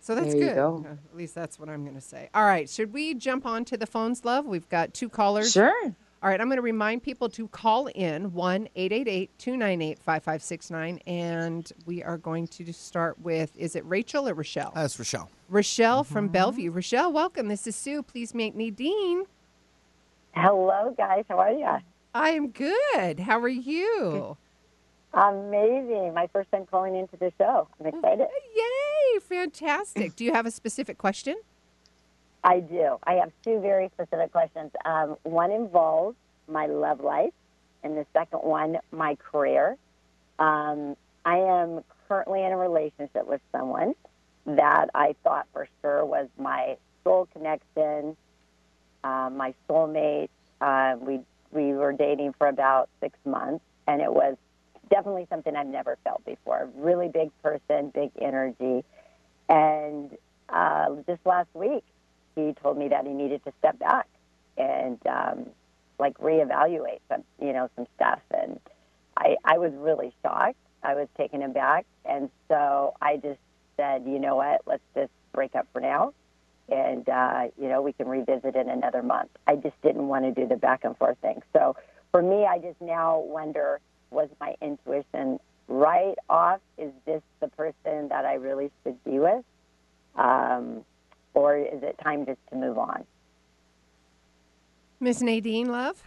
So 0.00 0.14
that's 0.14 0.28
There 0.28 0.36
you 0.36 0.48
good. 0.48 0.54
go. 0.54 0.84
Uh, 0.86 0.92
At 0.92 1.16
least 1.16 1.34
that's 1.34 1.58
what 1.58 1.70
I'm 1.70 1.82
going 1.82 1.94
to 1.94 2.00
say. 2.00 2.28
All 2.34 2.44
right. 2.44 2.68
Should 2.68 2.92
we 2.92 3.14
jump 3.14 3.46
on 3.46 3.64
to 3.64 3.78
the 3.78 3.86
phones, 3.86 4.22
love? 4.22 4.44
We've 4.44 4.68
got 4.68 4.92
two 4.92 5.08
callers. 5.08 5.50
Sure. 5.52 5.96
All 6.24 6.30
right, 6.30 6.40
I'm 6.40 6.46
going 6.46 6.56
to 6.56 6.62
remind 6.62 7.02
people 7.02 7.28
to 7.28 7.48
call 7.48 7.88
in 7.88 8.32
1 8.32 8.68
888 8.74 9.30
298 9.38 9.98
5569. 9.98 10.98
And 11.06 11.70
we 11.84 12.02
are 12.02 12.16
going 12.16 12.46
to 12.46 12.72
start 12.72 13.20
with 13.20 13.54
is 13.58 13.76
it 13.76 13.84
Rachel 13.84 14.26
or 14.26 14.32
Rochelle? 14.32 14.72
Uh, 14.74 14.80
That's 14.80 14.98
Rochelle. 14.98 15.28
Rochelle 15.50 16.02
mm-hmm. 16.02 16.14
from 16.14 16.28
Bellevue. 16.28 16.70
Rochelle, 16.70 17.12
welcome. 17.12 17.48
This 17.48 17.66
is 17.66 17.76
Sue. 17.76 18.02
Please 18.02 18.32
make 18.32 18.54
Nadine. 18.54 19.24
Hello, 20.32 20.94
guys. 20.96 21.26
How 21.28 21.40
are 21.40 21.52
you? 21.52 21.76
I 22.14 22.30
am 22.30 22.48
good. 22.48 23.20
How 23.20 23.38
are 23.38 23.46
you? 23.46 24.38
Amazing. 25.12 26.14
My 26.14 26.26
first 26.32 26.50
time 26.50 26.64
calling 26.64 26.96
into 26.96 27.18
the 27.18 27.34
show. 27.36 27.68
I'm 27.78 27.86
excited. 27.88 28.28
Yay, 28.56 29.20
fantastic. 29.20 30.16
Do 30.16 30.24
you 30.24 30.32
have 30.32 30.46
a 30.46 30.50
specific 30.50 30.96
question? 30.96 31.36
I 32.44 32.60
do. 32.60 32.98
I 33.04 33.14
have 33.14 33.32
two 33.42 33.60
very 33.60 33.88
specific 33.94 34.30
questions. 34.30 34.70
Um, 34.84 35.16
one 35.22 35.50
involves 35.50 36.16
my 36.46 36.66
love 36.66 37.00
life, 37.00 37.32
and 37.82 37.96
the 37.96 38.06
second 38.12 38.40
one, 38.40 38.78
my 38.92 39.16
career. 39.16 39.76
Um, 40.38 40.94
I 41.24 41.38
am 41.38 41.82
currently 42.06 42.44
in 42.44 42.52
a 42.52 42.56
relationship 42.56 43.26
with 43.26 43.40
someone 43.50 43.94
that 44.44 44.90
I 44.94 45.16
thought 45.24 45.46
for 45.54 45.66
sure 45.80 46.04
was 46.04 46.28
my 46.38 46.76
soul 47.02 47.26
connection, 47.32 48.14
uh, 49.02 49.30
my 49.32 49.54
soulmate. 49.68 50.28
Uh, 50.60 50.96
we 51.00 51.20
we 51.50 51.72
were 51.72 51.92
dating 51.92 52.34
for 52.36 52.48
about 52.48 52.90
six 53.00 53.18
months, 53.24 53.64
and 53.86 54.02
it 54.02 54.12
was 54.12 54.36
definitely 54.90 55.26
something 55.30 55.56
I've 55.56 55.66
never 55.66 55.96
felt 56.04 56.24
before. 56.26 56.68
Really 56.76 57.08
big 57.08 57.30
person, 57.42 57.90
big 57.94 58.10
energy. 58.20 58.84
And 59.48 60.16
uh, 60.50 60.96
just 61.06 61.24
last 61.24 61.48
week, 61.54 61.84
he 62.34 62.54
told 62.62 62.78
me 62.78 62.88
that 62.88 63.06
he 63.06 63.12
needed 63.12 63.44
to 63.44 63.52
step 63.58 63.78
back 63.78 64.08
and 64.56 64.98
um, 65.06 65.46
like 65.98 66.16
reevaluate 66.18 67.00
some, 67.08 67.24
you 67.40 67.52
know, 67.52 67.68
some 67.76 67.86
stuff. 67.96 68.20
And 68.30 68.60
I, 69.16 69.36
I 69.44 69.58
was 69.58 69.72
really 69.74 70.12
shocked. 70.22 70.56
I 70.82 70.94
was 70.94 71.08
taken 71.16 71.42
aback, 71.42 71.86
and 72.04 72.28
so 72.48 72.94
I 73.00 73.16
just 73.16 73.40
said, 73.76 74.04
you 74.06 74.18
know 74.18 74.36
what, 74.36 74.60
let's 74.66 74.82
just 74.94 75.10
break 75.32 75.54
up 75.54 75.66
for 75.72 75.80
now, 75.80 76.12
and 76.68 77.08
uh, 77.08 77.44
you 77.58 77.68
know 77.68 77.80
we 77.80 77.94
can 77.94 78.06
revisit 78.06 78.54
in 78.54 78.68
another 78.68 79.02
month. 79.02 79.30
I 79.46 79.56
just 79.56 79.80
didn't 79.82 80.08
want 80.08 80.24
to 80.26 80.32
do 80.32 80.46
the 80.46 80.56
back 80.56 80.84
and 80.84 80.94
forth 80.96 81.16
thing. 81.22 81.42
So 81.54 81.74
for 82.12 82.20
me, 82.22 82.44
I 82.44 82.58
just 82.58 82.80
now 82.82 83.18
wonder, 83.18 83.80
was 84.10 84.28
my 84.40 84.56
intuition 84.60 85.40
right 85.68 86.16
off? 86.28 86.60
Is 86.76 86.92
this 87.06 87.22
the 87.40 87.48
person 87.48 88.08
that 88.08 88.24
I 88.24 88.34
really 88.34 88.70
should 88.82 89.02
be 89.04 89.18
with? 89.18 89.44
Um, 90.16 90.84
or 91.34 91.56
is 91.58 91.82
it 91.82 91.98
time 92.02 92.26
just 92.26 92.40
to 92.50 92.56
move 92.56 92.78
on? 92.78 93.04
Miss 95.00 95.20
Nadine, 95.20 95.70
love. 95.70 96.02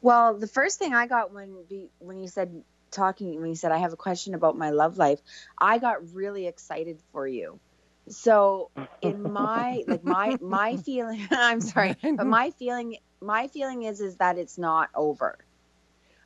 Well, 0.00 0.38
the 0.38 0.46
first 0.46 0.78
thing 0.78 0.94
I 0.94 1.06
got 1.06 1.32
when 1.34 1.56
when 1.98 2.18
you 2.18 2.28
said 2.28 2.62
talking 2.90 3.40
when 3.40 3.50
you 3.50 3.56
said 3.56 3.72
I 3.72 3.78
have 3.78 3.92
a 3.92 3.96
question 3.96 4.34
about 4.34 4.56
my 4.56 4.70
love 4.70 4.96
life, 4.96 5.20
I 5.58 5.78
got 5.78 6.12
really 6.14 6.46
excited 6.46 7.00
for 7.12 7.26
you. 7.26 7.60
So 8.08 8.70
in 9.02 9.30
my 9.30 9.82
like 9.86 10.04
my 10.04 10.36
my 10.40 10.76
feeling, 10.86 11.26
I'm 11.30 11.60
sorry, 11.60 11.96
but 12.02 12.26
my 12.26 12.50
feeling 12.52 12.96
my 13.20 13.48
feeling 13.48 13.82
is 13.82 14.00
is 14.00 14.16
that 14.16 14.38
it's 14.38 14.56
not 14.56 14.88
over. 14.94 15.38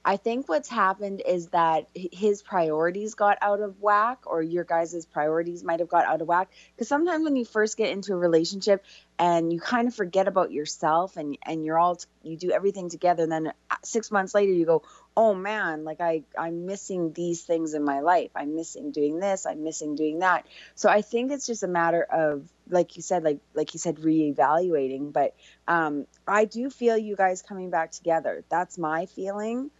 I 0.06 0.18
think 0.18 0.48
what's 0.48 0.68
happened 0.68 1.22
is 1.26 1.48
that 1.48 1.88
his 1.94 2.42
priorities 2.42 3.14
got 3.14 3.38
out 3.40 3.60
of 3.60 3.80
whack, 3.80 4.24
or 4.26 4.42
your 4.42 4.64
guys' 4.64 5.06
priorities 5.06 5.64
might 5.64 5.80
have 5.80 5.88
got 5.88 6.04
out 6.04 6.20
of 6.20 6.28
whack. 6.28 6.50
Because 6.74 6.88
sometimes 6.88 7.24
when 7.24 7.36
you 7.36 7.46
first 7.46 7.78
get 7.78 7.90
into 7.90 8.12
a 8.12 8.16
relationship 8.16 8.84
and 9.18 9.50
you 9.50 9.60
kind 9.60 9.88
of 9.88 9.94
forget 9.94 10.28
about 10.28 10.52
yourself 10.52 11.16
and 11.16 11.38
and 11.42 11.64
you're 11.64 11.78
all 11.78 11.98
you 12.22 12.36
do 12.36 12.50
everything 12.50 12.90
together, 12.90 13.22
and 13.22 13.32
then 13.32 13.52
uh, 13.70 13.76
six 13.82 14.10
months 14.10 14.34
later 14.34 14.52
you 14.52 14.66
go, 14.66 14.82
oh 15.16 15.34
man, 15.34 15.84
like 15.84 16.02
I 16.02 16.24
I'm 16.38 16.66
missing 16.66 17.12
these 17.14 17.42
things 17.42 17.72
in 17.72 17.82
my 17.82 18.00
life. 18.00 18.30
I'm 18.36 18.56
missing 18.56 18.92
doing 18.92 19.20
this. 19.20 19.46
I'm 19.46 19.64
missing 19.64 19.94
doing 19.94 20.18
that. 20.18 20.46
So 20.74 20.90
I 20.90 21.00
think 21.00 21.32
it's 21.32 21.46
just 21.46 21.62
a 21.62 21.68
matter 21.68 22.02
of 22.02 22.46
like 22.68 22.96
you 22.96 23.02
said, 23.02 23.24
like 23.24 23.38
like 23.54 23.72
you 23.72 23.80
said, 23.80 23.96
reevaluating. 23.96 25.14
But 25.14 25.34
um, 25.66 26.06
I 26.28 26.44
do 26.44 26.68
feel 26.68 26.98
you 26.98 27.16
guys 27.16 27.40
coming 27.40 27.70
back 27.70 27.92
together. 27.92 28.44
That's 28.50 28.76
my 28.76 29.06
feeling. 29.06 29.70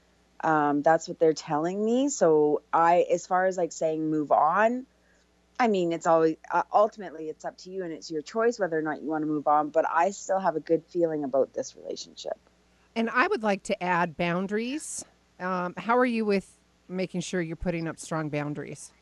Um, 0.44 0.82
that's 0.82 1.08
what 1.08 1.18
they're 1.18 1.34
telling 1.34 1.84
me. 1.84 2.10
So 2.10 2.62
I, 2.72 3.06
as 3.12 3.26
far 3.26 3.46
as 3.46 3.56
like 3.56 3.72
saying 3.72 4.10
move 4.10 4.32
on, 4.32 4.86
I 5.58 5.68
mean, 5.68 5.92
it's 5.92 6.06
always 6.06 6.36
uh, 6.52 6.64
ultimately 6.72 7.30
it's 7.30 7.44
up 7.44 7.58
to 7.58 7.70
you 7.70 7.84
and 7.84 7.92
it's 7.92 8.10
your 8.10 8.22
choice 8.22 8.58
whether 8.58 8.78
or 8.78 8.82
not 8.82 9.02
you 9.02 9.08
want 9.08 9.22
to 9.22 9.28
move 9.28 9.48
on. 9.48 9.70
But 9.70 9.86
I 9.90 10.10
still 10.10 10.40
have 10.40 10.56
a 10.56 10.60
good 10.60 10.84
feeling 10.86 11.24
about 11.24 11.54
this 11.54 11.76
relationship. 11.76 12.38
And 12.96 13.10
I 13.10 13.26
would 13.28 13.42
like 13.42 13.62
to 13.64 13.82
add 13.82 14.16
boundaries. 14.16 15.04
Um, 15.40 15.74
how 15.78 15.98
are 15.98 16.06
you 16.06 16.24
with 16.24 16.58
making 16.88 17.22
sure 17.22 17.40
you're 17.40 17.56
putting 17.56 17.88
up 17.88 17.98
strong 17.98 18.28
boundaries? 18.28 18.92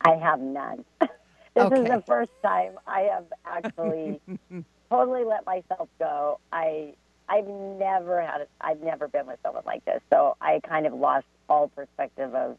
I 0.00 0.16
have 0.16 0.40
none. 0.40 0.84
this 1.54 1.66
Okay. 1.66 1.82
is 1.82 1.88
the 1.88 2.02
first 2.06 2.30
time 2.44 2.74
I 2.86 3.02
have 3.12 3.26
actually 3.46 4.20
totally 4.90 5.24
let 5.24 5.46
myself 5.46 5.88
go. 5.98 6.40
I 6.52 6.94
I've 7.30 7.46
never 7.46 8.20
had 8.20 8.48
I've 8.60 8.80
never 8.80 9.06
been 9.06 9.26
with 9.26 9.38
someone 9.42 9.62
like 9.64 9.84
this. 9.84 10.00
So 10.10 10.36
I 10.40 10.60
kind 10.68 10.86
of 10.86 10.92
lost 10.92 11.26
all 11.48 11.68
perspective 11.68 12.34
of 12.34 12.58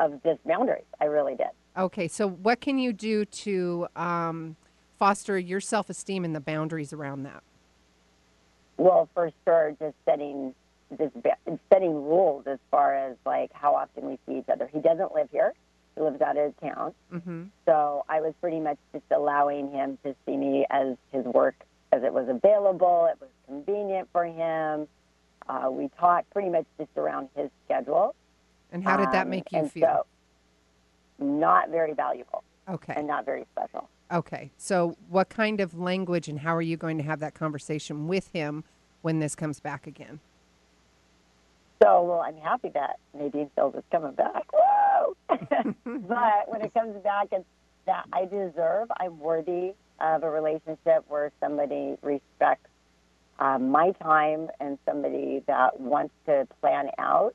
of 0.00 0.22
just 0.22 0.42
boundaries. 0.44 0.84
I 1.00 1.04
really 1.04 1.36
did. 1.36 1.48
Okay, 1.76 2.08
so 2.08 2.26
what 2.28 2.60
can 2.60 2.78
you 2.78 2.92
do 2.92 3.24
to 3.24 3.86
um, 3.96 4.56
foster 4.98 5.38
your 5.38 5.60
self 5.60 5.90
esteem 5.90 6.24
and 6.24 6.34
the 6.34 6.40
boundaries 6.40 6.92
around 6.92 7.24
that? 7.24 7.42
Well, 8.78 9.08
for 9.14 9.30
sure, 9.44 9.76
just 9.78 9.94
setting 10.06 10.54
ba- 10.90 11.36
setting 11.70 11.94
rules 11.94 12.46
as 12.46 12.58
far 12.70 12.94
as 12.94 13.16
like 13.26 13.52
how 13.52 13.74
often 13.74 14.08
we 14.08 14.18
see 14.26 14.38
each 14.38 14.48
other. 14.50 14.70
He 14.72 14.80
doesn't 14.80 15.14
live 15.14 15.28
here; 15.30 15.52
he 15.94 16.00
lives 16.00 16.22
out 16.22 16.38
of 16.38 16.58
town. 16.60 16.94
Mm-hmm. 17.12 17.44
So 17.66 18.06
I 18.08 18.22
was 18.22 18.32
pretty 18.40 18.60
much 18.60 18.78
just 18.92 19.04
allowing 19.14 19.70
him 19.70 19.98
to 20.02 20.14
see 20.24 20.36
me 20.36 20.64
as 20.70 20.96
his 21.12 21.26
work 21.26 21.56
as 21.92 22.02
it 22.02 22.12
was 22.12 22.28
available. 22.28 23.08
It 24.16 24.28
was 24.28 24.32
convenient 24.32 24.88
for 25.48 25.54
him. 25.56 25.66
Uh, 25.66 25.70
we 25.70 25.88
talked 25.98 26.30
pretty 26.32 26.48
much 26.48 26.66
just 26.78 26.90
around 26.96 27.28
his 27.36 27.50
schedule. 27.64 28.14
And 28.72 28.82
how 28.82 28.96
did 28.96 29.12
that 29.12 29.22
Um, 29.26 29.30
make 29.30 29.52
you 29.52 29.68
feel? 29.68 30.06
So 31.18 31.24
not 31.24 31.70
very 31.70 31.92
valuable 31.94 32.42
okay. 32.68 32.94
and 32.96 33.06
not 33.06 33.24
very 33.24 33.46
special. 33.52 33.88
Okay. 34.12 34.50
So, 34.56 34.96
what 35.08 35.28
kind 35.28 35.60
of 35.60 35.74
language 35.78 36.28
and 36.28 36.40
how 36.40 36.54
are 36.54 36.62
you 36.62 36.76
going 36.76 36.98
to 36.98 37.04
have 37.04 37.20
that 37.20 37.34
conversation 37.34 38.06
with 38.06 38.28
him 38.28 38.64
when 39.02 39.18
this 39.18 39.34
comes 39.34 39.60
back 39.60 39.86
again? 39.86 40.20
So, 41.82 42.02
well, 42.02 42.20
I'm 42.20 42.36
happy 42.36 42.68
that 42.70 42.98
Nadine 43.14 43.50
feels 43.54 43.74
it's 43.76 43.86
coming 43.90 44.12
back. 44.12 44.44
Woo! 44.52 45.16
but 45.84 46.48
when 46.48 46.62
it 46.62 46.72
comes 46.74 46.96
back, 47.02 47.28
it's 47.32 47.44
that 47.86 48.04
I 48.12 48.24
deserve, 48.24 48.88
I'm 48.98 49.18
worthy 49.18 49.72
of 50.00 50.22
a 50.22 50.30
relationship 50.30 51.04
where 51.08 51.30
somebody 51.40 51.96
respects 52.02 52.68
uh, 53.38 53.58
my 53.58 53.92
time 54.02 54.48
and 54.60 54.78
somebody 54.86 55.42
that 55.46 55.78
wants 55.80 56.14
to 56.26 56.46
plan 56.60 56.88
out 56.98 57.34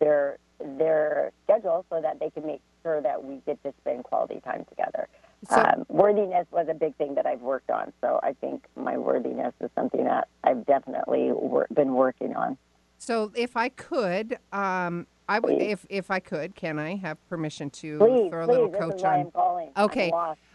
their 0.00 0.38
their 0.76 1.30
schedule 1.44 1.84
so 1.88 2.00
that 2.00 2.18
they 2.18 2.30
can 2.30 2.44
make 2.44 2.60
sure 2.82 3.00
that 3.00 3.24
we 3.24 3.40
get 3.46 3.62
to 3.62 3.72
spend 3.80 4.02
quality 4.02 4.40
time 4.44 4.64
together. 4.68 5.08
So- 5.48 5.62
um, 5.62 5.86
worthiness 5.88 6.46
was 6.50 6.66
a 6.68 6.74
big 6.74 6.96
thing 6.96 7.14
that 7.14 7.26
I've 7.26 7.42
worked 7.42 7.70
on, 7.70 7.92
so 8.00 8.18
I 8.24 8.32
think 8.40 8.64
my 8.74 8.98
worthiness 8.98 9.54
is 9.60 9.70
something 9.76 10.04
that 10.04 10.26
I've 10.42 10.66
definitely 10.66 11.30
wor- 11.30 11.68
been 11.72 11.94
working 11.94 12.34
on. 12.34 12.58
So, 13.00 13.30
if 13.36 13.56
I 13.56 13.68
could, 13.68 14.38
um, 14.52 15.06
I 15.28 15.38
would, 15.38 15.62
if 15.62 15.86
if 15.88 16.10
I 16.10 16.18
could, 16.18 16.56
can 16.56 16.80
I 16.80 16.96
have 16.96 17.16
permission 17.28 17.70
to 17.70 17.98
Please, 17.98 18.30
throw 18.30 18.42
a 18.42 18.46
please, 18.46 18.52
little 18.52 18.68
coach 18.70 19.04
on? 19.04 19.20
I'm 19.20 19.30
calling. 19.30 19.70
Okay. 19.76 20.10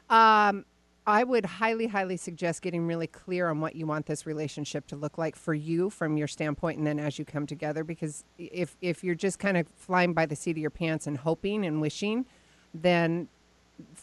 Um, 0.09 0.65
I 1.05 1.24
would 1.24 1.45
highly, 1.45 1.88
highly 1.88 2.15
suggest 2.15 2.62
getting 2.62 2.88
really 2.88 3.07
clear 3.07 3.50
on 3.50 3.60
what 3.60 3.75
you 3.75 3.86
want 3.86 4.05
this 4.05 4.25
relationship 4.25 4.88
to 4.88 4.95
look 4.95 5.17
like 5.17 5.36
for 5.36 5.53
you 5.53 5.89
from 5.89 6.15
your 6.15 6.27
standpoint, 6.27 6.77
and 6.77 6.88
then 6.88 6.98
as 7.00 7.19
you 7.19 7.25
come 7.25 7.45
together. 7.45 7.83
Because 7.83 8.24
if 8.38 8.77
if 8.81 9.03
you're 9.03 9.15
just 9.15 9.38
kind 9.38 9.57
of 9.57 9.67
flying 9.75 10.13
by 10.13 10.25
the 10.25 10.36
seat 10.36 10.51
of 10.51 10.57
your 10.60 10.69
pants 10.69 11.05
and 11.05 11.17
hoping 11.17 11.65
and 11.65 11.81
wishing, 11.81 12.25
then 12.74 13.27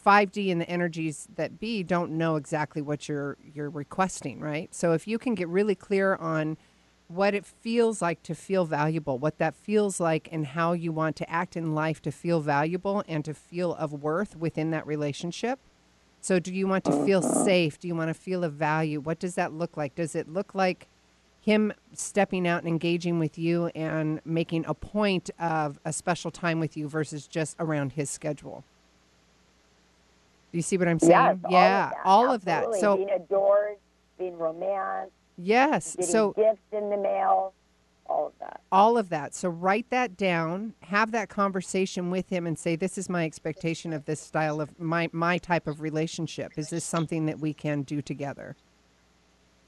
5D 0.05 0.51
and 0.51 0.61
the 0.61 0.69
energies 0.69 1.27
that 1.35 1.59
be 1.59 1.81
don't 1.81 2.11
know 2.11 2.35
exactly 2.35 2.83
what 2.83 3.09
you're 3.09 3.37
you're 3.53 3.69
requesting, 3.69 4.39
right? 4.39 4.73
So 4.75 4.93
if 4.93 5.07
you 5.07 5.17
can 5.17 5.33
get 5.33 5.47
really 5.47 5.75
clear 5.75 6.15
on 6.15 6.57
what 7.07 7.33
it 7.33 7.45
feels 7.45 8.01
like 8.01 8.21
to 8.23 8.35
feel 8.35 8.63
valuable, 8.63 9.17
what 9.17 9.37
that 9.39 9.55
feels 9.55 9.99
like, 9.99 10.29
and 10.31 10.45
how 10.45 10.73
you 10.73 10.91
want 10.91 11.15
to 11.17 11.29
act 11.29 11.57
in 11.57 11.73
life 11.73 12.01
to 12.03 12.11
feel 12.11 12.41
valuable 12.41 13.03
and 13.07 13.25
to 13.25 13.33
feel 13.33 13.73
of 13.73 13.91
worth 13.91 14.37
within 14.37 14.71
that 14.71 14.85
relationship. 14.85 15.59
So, 16.21 16.37
do 16.39 16.53
you 16.53 16.67
want 16.67 16.83
to 16.85 17.03
feel 17.03 17.19
uh-huh. 17.19 17.43
safe? 17.43 17.79
Do 17.79 17.87
you 17.87 17.95
want 17.95 18.09
to 18.09 18.13
feel 18.13 18.43
of 18.43 18.53
value? 18.53 18.99
What 18.99 19.19
does 19.19 19.35
that 19.35 19.53
look 19.53 19.75
like? 19.75 19.95
Does 19.95 20.15
it 20.15 20.29
look 20.29 20.53
like 20.53 20.87
him 21.41 21.73
stepping 21.93 22.47
out 22.47 22.59
and 22.59 22.67
engaging 22.67 23.17
with 23.17 23.39
you 23.39 23.67
and 23.67 24.21
making 24.23 24.63
a 24.67 24.75
point 24.75 25.31
of 25.39 25.79
a 25.83 25.91
special 25.91 26.29
time 26.29 26.59
with 26.59 26.77
you 26.77 26.87
versus 26.87 27.25
just 27.25 27.55
around 27.59 27.93
his 27.93 28.09
schedule? 28.11 28.63
Do 30.51 30.59
you 30.59 30.61
see 30.61 30.77
what 30.77 30.87
I'm 30.87 30.99
saying? 30.99 31.11
Yes, 31.11 31.37
yeah, 31.49 31.91
all 32.05 32.25
all 32.25 32.29
of 32.29 32.41
of 32.41 32.45
that. 32.45 32.69
that. 32.69 32.79
So, 32.79 32.97
being 32.97 33.09
adored, 33.09 33.77
being 34.19 34.37
romanced, 34.37 35.13
yes. 35.37 35.97
So, 36.01 36.33
gifts 36.33 36.59
in 36.71 36.91
the 36.91 36.97
mail, 36.97 37.53
all 38.11 38.27
of 38.27 38.33
that. 38.39 38.61
all 38.71 38.97
of 38.97 39.09
that. 39.09 39.33
So 39.33 39.49
write 39.49 39.89
that 39.89 40.17
down, 40.17 40.73
have 40.83 41.11
that 41.11 41.29
conversation 41.29 42.11
with 42.11 42.29
him 42.29 42.45
and 42.45 42.59
say 42.59 42.75
this 42.75 42.97
is 42.97 43.09
my 43.09 43.25
expectation 43.25 43.93
of 43.93 44.05
this 44.05 44.19
style 44.19 44.59
of 44.61 44.79
my 44.79 45.09
my 45.13 45.37
type 45.37 45.67
of 45.67 45.81
relationship. 45.81 46.53
Is 46.57 46.69
this 46.69 46.83
something 46.83 47.25
that 47.27 47.39
we 47.39 47.53
can 47.53 47.83
do 47.83 48.01
together? 48.01 48.55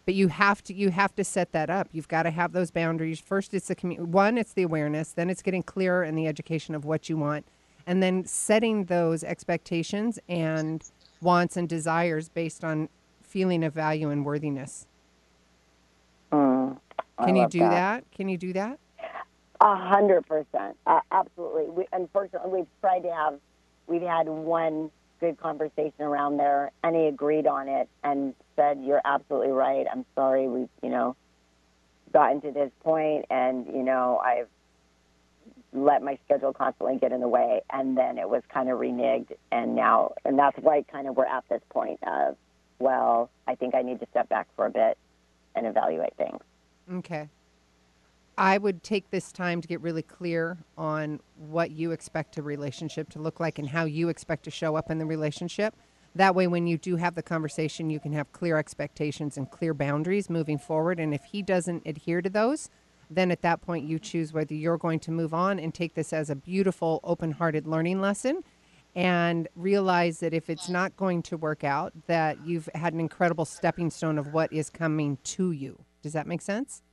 But 0.06 0.16
you 0.16 0.28
have 0.28 0.64
to 0.66 0.74
you 0.74 0.90
have 0.92 1.16
to 1.16 1.24
set 1.24 1.54
that 1.54 1.70
up. 1.70 1.88
You've 1.94 2.10
got 2.10 2.24
to 2.24 2.32
have 2.32 2.52
those 2.52 2.72
boundaries. 2.72 3.20
First 3.20 3.54
it's 3.54 3.68
the 3.70 3.76
commu- 3.76 4.00
one 4.00 4.38
it's 4.38 4.54
the 4.54 4.64
awareness, 4.64 5.14
then 5.14 5.30
it's 5.30 5.42
getting 5.42 5.64
clearer 5.64 6.04
in 6.04 6.16
the 6.16 6.28
education 6.28 6.76
of 6.76 6.86
what 6.86 7.10
you 7.10 7.18
want 7.18 7.46
and 7.86 8.02
then 8.02 8.26
setting 8.26 8.86
those 8.86 9.24
expectations 9.24 10.20
and 10.30 10.92
wants 11.22 11.58
and 11.58 11.68
desires 11.70 12.30
based 12.30 12.64
on 12.64 12.90
feeling 13.24 13.64
of 13.64 13.74
value 13.74 14.10
and 14.10 14.26
worthiness. 14.26 14.88
Can 17.24 17.36
you 17.36 17.48
do 17.48 17.60
that? 17.60 18.04
Can 18.12 18.30
you 18.30 18.38
do 18.38 18.54
that? 18.54 18.80
A 19.62 19.76
hundred 19.76 20.26
percent, 20.28 20.76
absolutely. 21.12 21.70
We, 21.70 21.86
unfortunately, 21.94 22.52
we've 22.52 22.68
tried 22.82 23.00
to 23.04 23.14
have, 23.14 23.40
we've 23.88 24.02
had 24.02 24.28
one 24.28 24.92
good 25.22 25.40
conversation 25.40 26.02
around 26.02 26.38
there, 26.38 26.72
and 26.84 26.96
he 26.96 27.06
agreed 27.06 27.48
on 27.48 27.70
it 27.70 27.88
and 28.04 28.36
said, 28.58 28.82
"You're 28.84 29.02
absolutely 29.06 29.52
right. 29.52 29.86
I'm 29.90 30.06
sorry. 30.16 30.50
We've, 30.50 30.70
you 30.82 30.90
know, 30.90 31.16
gotten 32.12 32.42
to 32.42 32.52
this 32.52 32.72
point, 32.84 33.26
and 33.30 33.66
you 33.68 33.84
know, 33.84 34.22
I've 34.24 34.50
let 35.72 36.04
my 36.04 36.18
schedule 36.26 36.52
constantly 36.54 36.98
get 36.98 37.12
in 37.12 37.22
the 37.22 37.28
way, 37.28 37.62
and 37.72 37.98
then 37.98 38.18
it 38.18 38.30
was 38.30 38.44
kind 38.54 38.70
of 38.70 38.80
reneged, 38.80 39.32
and 39.52 39.76
now, 39.76 40.14
and 40.26 40.38
that's 40.38 40.58
why 40.60 40.84
kind 40.84 41.08
of 41.08 41.16
we're 41.16 41.26
at 41.26 41.44
this 41.50 41.62
point 41.70 42.00
of, 42.04 42.36
well, 42.80 43.30
I 43.48 43.56
think 43.56 43.76
I 43.76 43.82
need 43.82 44.00
to 44.02 44.08
step 44.12 44.30
back 44.30 44.48
for 44.56 44.66
a 44.66 44.70
bit 44.70 44.98
and 45.56 45.66
evaluate 45.66 46.16
things. 46.16 46.42
Okay. 46.92 47.30
I 48.38 48.58
would 48.58 48.82
take 48.82 49.12
this 49.12 49.32
time 49.32 49.62
to 49.62 49.68
get 49.68 49.82
really 49.82 50.02
clear 50.02 50.58
on 50.76 51.20
what 51.38 51.72
you 51.72 51.92
expect 51.92 52.38
a 52.38 52.42
relationship 52.42 53.10
to 53.12 53.20
look 53.20 53.40
like 53.40 53.60
and 53.60 53.70
how 53.70 53.86
you 53.86 54.10
expect 54.10 54.44
to 54.46 54.52
show 54.52 54.76
up 54.76 54.90
in 54.90 54.98
the 54.98 55.06
relationship. 55.06 55.76
That 56.16 56.36
way, 56.36 56.48
when 56.48 56.68
you 56.68 56.78
do 56.78 56.96
have 56.96 57.16
the 57.16 57.24
conversation, 57.24 57.90
you 57.90 58.00
can 58.00 58.14
have 58.14 58.32
clear 58.32 58.58
expectations 58.58 59.38
and 59.38 59.50
clear 59.50 59.74
boundaries 59.74 60.30
moving 60.30 60.58
forward. 60.58 61.00
And 61.00 61.14
if 61.14 61.24
he 61.26 61.42
doesn't 61.42 61.84
adhere 61.86 62.22
to 62.22 62.30
those, 62.30 62.70
then 63.10 63.32
at 63.32 63.42
that 63.42 63.62
point, 63.62 63.88
you 63.88 64.00
choose 64.00 64.34
whether 64.34 64.54
you're 64.54 64.78
going 64.78 65.00
to 65.02 65.12
move 65.12 65.34
on 65.34 65.60
and 65.60 65.74
take 65.74 65.94
this 65.94 66.14
as 66.14 66.30
a 66.30 66.36
beautiful, 66.36 67.00
open 67.04 67.32
hearted 67.32 67.68
learning 67.68 68.02
lesson 68.02 68.44
and 68.96 69.48
realize 69.56 70.20
that 70.20 70.34
if 70.34 70.50
it's 70.50 70.70
not 70.70 70.96
going 70.98 71.24
to 71.24 71.38
work 71.38 71.64
out, 71.64 71.94
that 72.08 72.46
you've 72.46 72.70
had 72.76 72.94
an 72.94 73.00
incredible 73.00 73.46
stepping 73.46 73.90
stone 73.90 74.18
of 74.20 74.34
what 74.34 74.54
is 74.54 74.70
coming 74.70 75.18
to 75.24 75.52
you. 75.52 75.84
Does 76.04 76.14
that 76.14 76.28
make 76.28 76.42
sense? 76.42 76.84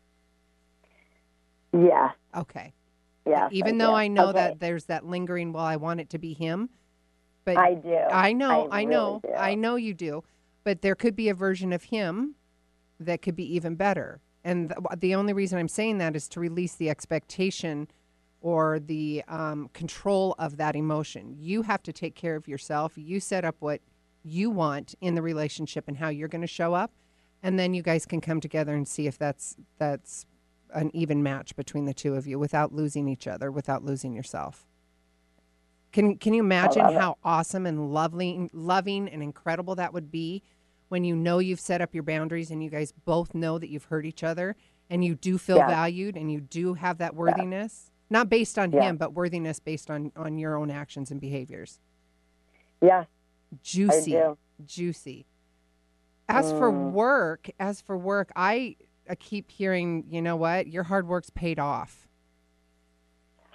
Yeah. 1.73 2.13
Okay. 2.35 2.73
Yeah. 3.27 3.49
Even 3.53 3.77
though 3.77 3.95
I 3.95 4.09
know 4.09 4.33
that 4.33 4.61
there's 4.61 4.85
that 4.87 5.05
lingering, 5.05 5.53
well, 5.53 5.65
I 5.65 5.77
want 5.77 6.01
it 6.01 6.09
to 6.11 6.19
be 6.19 6.33
him. 6.33 6.71
But 7.45 7.59
I 7.59 7.75
do. 7.75 7.95
I 7.95 8.33
know, 8.33 8.69
I 8.71 8.81
I, 8.81 8.85
know, 8.85 9.21
really. 9.25 9.37
I 9.37 9.55
know 9.55 9.77
you 9.77 9.93
do. 9.93 10.25
But 10.65 10.83
there 10.83 10.95
could 10.95 11.17
be 11.17 11.29
a 11.29 11.35
version 11.35 11.73
of 11.73 11.85
him 11.85 12.37
that 12.99 13.23
could 13.23 13.37
be 13.37 13.55
even 13.55 13.75
better. 13.75 14.21
And 14.45 14.71
th- 14.71 15.01
the 15.01 15.15
only 15.15 15.33
reason 15.33 15.59
I'm 15.59 15.69
saying 15.69 15.99
that 15.99 16.17
is 16.17 16.29
to 16.29 16.41
release 16.41 16.75
the 16.75 16.89
expectation 16.91 17.89
or 18.41 18.79
the 18.79 19.23
um, 19.29 19.69
control 19.73 20.35
of 20.39 20.57
that 20.57 20.77
emotion. 20.77 21.35
You 21.39 21.63
have 21.63 21.83
to 21.85 21.93
take 21.93 22.15
care 22.15 22.37
of 22.37 22.49
yourself. 22.49 22.93
You 22.97 23.21
set 23.21 23.45
up 23.45 23.57
what 23.59 23.81
you 24.23 24.51
want 24.51 24.95
in 25.01 25.15
the 25.15 25.23
relationship 25.23 25.89
and 25.89 25.97
how 25.97 26.09
you're 26.09 26.29
going 26.29 26.41
to 26.43 26.47
show 26.47 26.75
up, 26.75 26.93
and 27.43 27.59
then 27.59 27.75
you 27.75 27.83
guys 27.83 28.07
can 28.07 28.21
come 28.21 28.41
together 28.41 28.75
and 28.75 28.87
see 28.87 29.07
if 29.07 29.19
that's 29.19 29.57
that's 29.79 30.27
an 30.73 30.91
even 30.95 31.23
match 31.23 31.57
between 31.57 31.85
the 31.87 31.95
two 31.95 32.15
of 32.15 32.27
you 32.27 32.39
without 32.39 32.73
losing 32.73 33.09
each 33.09 33.27
other, 33.27 33.51
without 33.51 33.85
losing 33.85 34.13
yourself. 34.15 34.67
Can 35.93 36.17
can 36.19 36.33
you 36.35 36.43
imagine 36.43 36.85
how 36.85 37.17
awesome 37.25 37.67
and 37.67 37.93
lovely, 37.93 38.49
loving 38.53 39.09
and 39.09 39.23
incredible 39.23 39.75
that 39.77 39.93
would 39.93 40.11
be 40.11 40.43
when 40.89 41.05
you 41.05 41.17
know 41.17 41.39
you've 41.39 41.61
set 41.61 41.81
up 41.81 41.95
your 41.95 42.03
boundaries 42.05 42.51
and 42.51 42.63
you 42.63 42.71
guys 42.71 42.93
both 43.05 43.35
know 43.35 43.59
that 43.59 43.69
you've 43.69 43.85
hurt 43.85 44.05
each 44.07 44.23
other 44.23 44.55
and 44.89 45.05
you 45.05 45.15
do 45.15 45.39
feel 45.39 45.57
Yeah. 45.59 45.69
valued 45.69 46.17
and 46.17 46.31
you 46.33 46.41
do 46.41 46.75
have 46.75 46.99
that 46.99 47.15
worthiness, 47.15 47.91
not 48.09 48.29
based 48.29 48.59
on 48.59 48.71
Yeah. 48.73 48.83
him, 48.91 48.97
but 48.97 49.13
worthiness 49.15 49.59
based 49.61 49.91
on 49.91 50.13
on 50.17 50.39
your 50.39 50.57
own 50.57 50.71
actions 50.71 51.11
and 51.11 51.21
behaviors. 51.21 51.81
Yeah. 52.81 53.05
Juicy, 53.63 54.17
juicy. 54.65 55.27
As 56.31 56.53
for 56.53 56.71
Mm. 56.71 56.93
work, 56.93 57.51
as 57.59 57.81
for 57.81 57.97
work, 57.97 58.31
I, 58.37 58.77
I 59.09 59.17
keep 59.17 59.51
hearing, 59.51 60.05
you 60.09 60.23
know 60.23 60.37
what, 60.37 60.69
your 60.69 60.85
hard 60.85 61.09
work's 61.09 61.31
paid 61.31 61.59
off. 61.59 62.07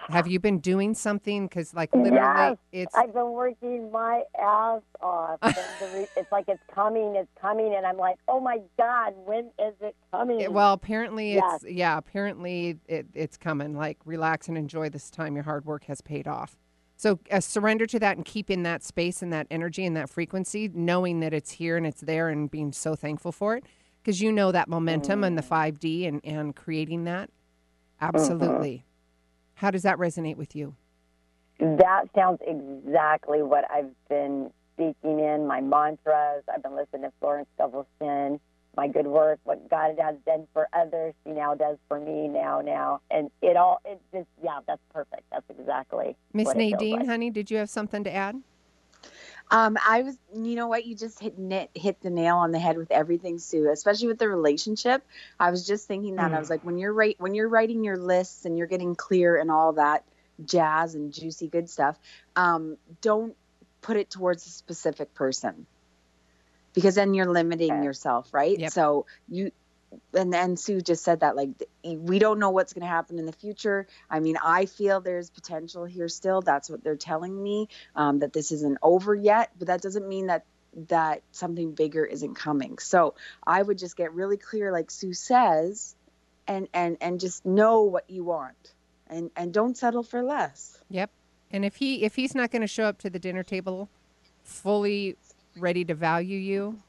Have 0.10 0.28
you 0.28 0.40
been 0.40 0.60
doing 0.60 0.94
something? 0.94 1.48
Because, 1.48 1.74
like, 1.74 1.92
literally, 1.96 2.16
Yes, 2.20 2.58
it's 2.72 2.96
I've 2.96 3.12
been 3.14 3.32
working 3.32 3.92
my 3.92 4.22
ass 4.40 4.82
off. 5.02 5.40
re- 5.44 6.08
it's 6.16 6.32
like 6.32 6.46
it's 6.48 6.62
coming, 6.72 7.16
it's 7.16 7.32
coming, 7.42 7.74
and 7.76 7.88
I'm 7.88 7.98
like, 7.98 8.18
oh 8.28 8.40
my 8.40 8.60
god, 8.78 9.14
when 9.26 9.46
is 9.58 9.74
it 9.82 9.96
coming? 10.12 10.42
it- 10.42 10.54
well, 10.54 10.74
apparently, 10.74 11.34
Yes. 11.34 11.64
it's 11.64 11.72
yeah, 11.74 11.98
apparently, 11.98 12.78
it, 12.88 13.08
it's 13.16 13.36
coming. 13.36 13.76
Like, 13.76 13.98
relax 14.06 14.48
and 14.48 14.58
enjoy 14.60 14.90
this 14.90 15.10
time. 15.10 15.34
Your 15.34 15.44
hard 15.46 15.66
work 15.66 15.86
has 15.86 16.02
paid 16.02 16.28
off. 16.28 16.56
So, 16.98 17.20
uh, 17.30 17.42
surrender 17.42 17.86
to 17.88 18.00
that 18.00 18.16
and 18.16 18.26
keep 18.26 18.50
in 18.50 18.64
that 18.64 18.82
space 18.84 19.22
and 19.22 19.32
that 19.34 19.48
energy 19.52 19.86
and 19.86 19.96
that 19.98 20.10
frequency, 20.10 20.70
knowing 20.74 21.20
that 21.20 21.34
it's 21.34 21.52
here 21.52 21.76
and 21.76 21.86
it's 21.86 22.02
there, 22.02 22.30
and 22.30 22.50
being 22.50 22.72
so 22.72 22.96
thankful 22.96 23.32
for 23.34 23.56
it, 23.58 23.66
because 24.02 24.22
you 24.22 24.32
know 24.32 24.52
that 24.52 24.70
momentum 24.70 25.24
and 25.24 25.38
the 25.38 25.42
Mm. 25.42 25.46
five 25.48 25.80
D 25.80 26.06
and 26.06 26.22
and 26.24 26.56
creating 26.56 27.04
that. 27.04 27.30
Mm-hmm. 27.30 28.16
Absolutely. 28.16 28.86
How 29.56 29.72
does 29.72 29.84
that 29.84 29.98
resonate 29.98 30.38
with 30.38 30.56
you? 30.56 30.76
That 31.60 32.06
sounds 32.14 32.40
exactly 32.46 33.42
what 33.42 33.70
I've 33.72 33.92
been 34.10 34.52
speaking 34.74 35.20
in 35.20 35.48
my 35.48 35.62
mantras. 35.62 36.44
I've 36.54 36.62
been 36.64 36.76
listening 36.76 37.04
to 37.04 37.14
Florence 37.20 37.48
Scovel 37.56 37.88
Shinn, 38.00 38.40
my 38.76 38.88
good 38.88 39.08
work, 39.08 39.40
what 39.44 39.70
God 39.70 39.98
has 40.00 40.16
done 40.26 40.48
for 40.54 40.68
others, 40.74 41.14
He 41.24 41.32
now 41.32 41.56
does 41.56 41.78
for 41.88 42.00
me 42.00 42.28
now, 42.28 42.62
now, 42.62 43.02
and 43.10 43.30
it 43.42 43.58
all. 43.58 43.82
It 43.86 44.02
just 44.14 44.28
yeah, 44.44 44.60
that's 44.68 44.82
perfect. 44.94 45.24
That's 45.32 45.50
exactly 45.50 46.16
Miss 46.34 46.46
what 46.46 46.58
it 46.58 46.60
feels 46.60 46.72
Nadine, 46.72 47.00
like. 47.00 47.08
honey, 47.08 47.30
did 47.30 47.52
you 47.52 47.58
have 47.58 47.70
something 47.70 48.04
to 48.04 48.14
add? 48.14 48.42
Um, 49.52 49.78
I 49.88 50.02
was, 50.02 50.18
you 50.34 50.56
know 50.56 50.68
what, 50.68 50.86
you 50.86 50.96
just 50.96 51.20
hit 51.20 51.36
hit, 51.38 51.70
hit 51.76 52.02
the 52.02 52.10
nail 52.10 52.38
on 52.38 52.52
the 52.52 52.60
head 52.60 52.78
with 52.78 52.92
everything, 52.92 53.38
Sue. 53.38 53.70
Especially 53.70 54.08
with 54.08 54.18
the 54.18 54.28
relationship. 54.28 55.06
I 55.40 55.52
was 55.52 55.68
just 55.68 55.88
thinking 55.88 56.16
that 56.16 56.34
I 56.34 56.40
was 56.40 56.50
like, 56.50 56.66
when 56.66 56.78
you're 56.78 56.94
right, 56.94 57.16
when 57.20 57.36
you're 57.36 57.48
writing 57.48 57.84
your 57.84 57.98
lists 57.98 58.46
and 58.46 58.58
you're 58.58 58.68
getting 58.68 58.96
clear 58.96 59.38
and 59.38 59.52
all 59.52 59.74
that 59.74 60.04
jazz 60.44 60.96
and 60.96 61.14
juicy 61.14 61.48
good 61.48 61.70
stuff, 61.70 61.98
um, 62.36 62.78
don't 63.02 63.36
put 63.82 63.98
it 63.98 64.10
towards 64.10 64.46
a 64.48 64.50
specific 64.50 65.14
person 65.14 65.68
because 66.76 66.96
then 66.96 67.14
you're 67.14 67.32
limiting 67.32 67.84
yourself, 67.84 68.34
right? 68.34 68.60
Yep. 68.60 68.72
So 68.72 69.08
you. 69.28 69.52
And 70.14 70.34
then 70.34 70.58
Sue 70.58 70.82
just 70.82 71.06
said 71.06 71.22
that, 71.22 71.38
like, 71.38 71.52
we 71.86 72.20
don't 72.20 72.38
know 72.38 72.50
what's 72.50 72.74
going 72.74 72.82
to 72.82 72.88
happen 72.88 73.18
in 73.18 73.26
the 73.26 73.32
future. 73.32 73.88
I 74.10 74.20
mean, 74.20 74.36
I 74.44 74.66
feel 74.66 75.00
there's 75.00 75.30
potential 75.30 75.86
here 75.86 76.10
still. 76.10 76.42
That's 76.42 76.70
what 76.70 76.84
they're 76.84 76.98
telling 76.98 77.42
me 77.42 77.70
um, 77.96 78.20
that 78.20 78.34
this 78.34 78.52
isn't 78.52 78.78
over 78.84 79.16
yet, 79.16 79.52
but 79.58 79.68
that 79.68 79.82
doesn't 79.82 80.06
mean 80.06 80.28
that 80.28 80.44
that 80.90 81.22
something 81.32 81.74
bigger 81.74 82.04
isn't 82.04 82.36
coming. 82.36 82.78
So 82.80 83.16
I 83.48 83.62
would 83.62 83.78
just 83.78 83.96
get 83.96 84.12
really 84.14 84.36
clear, 84.36 84.74
like 84.74 84.92
Sue 84.92 85.14
says, 85.14 85.96
and 86.48 86.68
and 86.74 86.98
and 87.00 87.20
just 87.20 87.46
know 87.46 87.84
what 87.84 88.10
you 88.10 88.26
want, 88.26 88.74
and 89.08 89.32
and 89.36 89.54
don't 89.54 89.78
settle 89.78 90.04
for 90.04 90.22
less. 90.22 90.78
Yep. 90.90 91.10
And 91.52 91.64
if 91.64 91.78
he 91.78 92.04
if 92.04 92.16
he's 92.16 92.36
not 92.36 92.52
going 92.52 92.64
to 92.64 92.68
show 92.68 92.84
up 92.84 92.98
to 93.00 93.10
the 93.10 93.20
dinner 93.20 93.44
table 93.44 93.90
fully 94.44 95.16
ready 95.58 95.86
to 95.86 95.94
value 95.94 96.38
you 96.38 96.80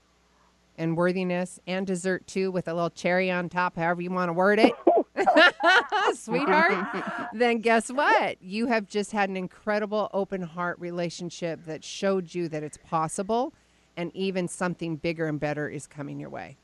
and 0.79 0.96
worthiness 0.96 1.59
and 1.66 1.87
dessert 1.87 2.26
too 2.26 2.50
with 2.50 2.68
a 2.68 2.74
little 2.74 2.90
cherry 2.90 3.31
on 3.31 3.48
top, 3.48 3.76
however 3.76 4.02
you 4.02 4.11
want 4.11 4.29
to 4.29 4.33
word 4.33 4.59
it. 4.59 4.72
Sweetheart, 6.14 6.87
then 7.33 7.61
guess 7.61 7.90
what? 7.90 8.42
You 8.42 8.66
have 8.66 8.87
just 8.87 9.12
had 9.12 9.31
an 9.31 9.37
incredible 9.37 10.11
open 10.12 10.42
heart 10.42 10.79
relationship 10.79 11.64
that 11.64 11.83
showed 11.83 12.35
you 12.35 12.48
that 12.48 12.62
it's 12.62 12.79
possible 12.79 13.52
and 13.96 14.14
even 14.14 14.46
something 14.48 14.96
bigger 14.96 15.26
and 15.26 15.40
better 15.40 15.68
is 15.68 15.87
coming 15.87 16.20
your 16.20 16.31
way 16.31 16.57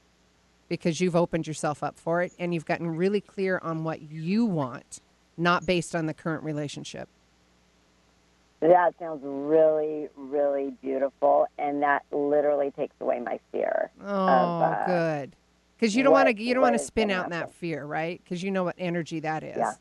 because 0.69 1.01
you've 1.01 1.17
opened 1.17 1.47
yourself 1.47 1.83
up 1.83 1.99
for 1.99 2.23
it 2.23 2.33
and 2.39 2.55
you've 2.55 2.67
gotten 2.67 2.89
really 2.89 3.21
clear 3.21 3.59
on 3.63 3.85
what 3.85 4.03
you 4.03 4.45
want, 4.45 5.01
not 5.37 5.67
based 5.67 5.95
on 5.95 6.07
the 6.07 6.15
current 6.15 6.43
relationship. 6.45 7.09
That 8.63 8.95
sounds 9.01 9.21
really, 9.25 10.09
really 10.15 10.71
beautiful, 10.81 11.47
and 11.59 11.83
that 11.83 12.05
literally 12.13 12.71
takes 12.71 12.95
away 13.01 13.19
my 13.19 13.41
fear. 13.51 13.91
Oh, 14.01 14.07
uh, 14.07 14.87
good. 14.87 15.35
Because 15.77 15.97
you 15.97 16.05
don't 16.05 16.13
want 16.13 16.29
to 16.29 16.41
you 16.41 16.55
don't 16.55 16.63
want 16.63 16.77
to 16.77 16.79
spin 16.79 17.11
out 17.11 17.25
in 17.25 17.31
that 17.31 17.53
fear, 17.53 17.85
right? 17.85 18.21
Because 18.23 18.41
you 18.41 18.53
know 18.53 18.63
what 18.63 18.77
energy 18.79 19.19
that 19.19 19.43
is. 19.43 19.57
Yeah. 19.57 19.73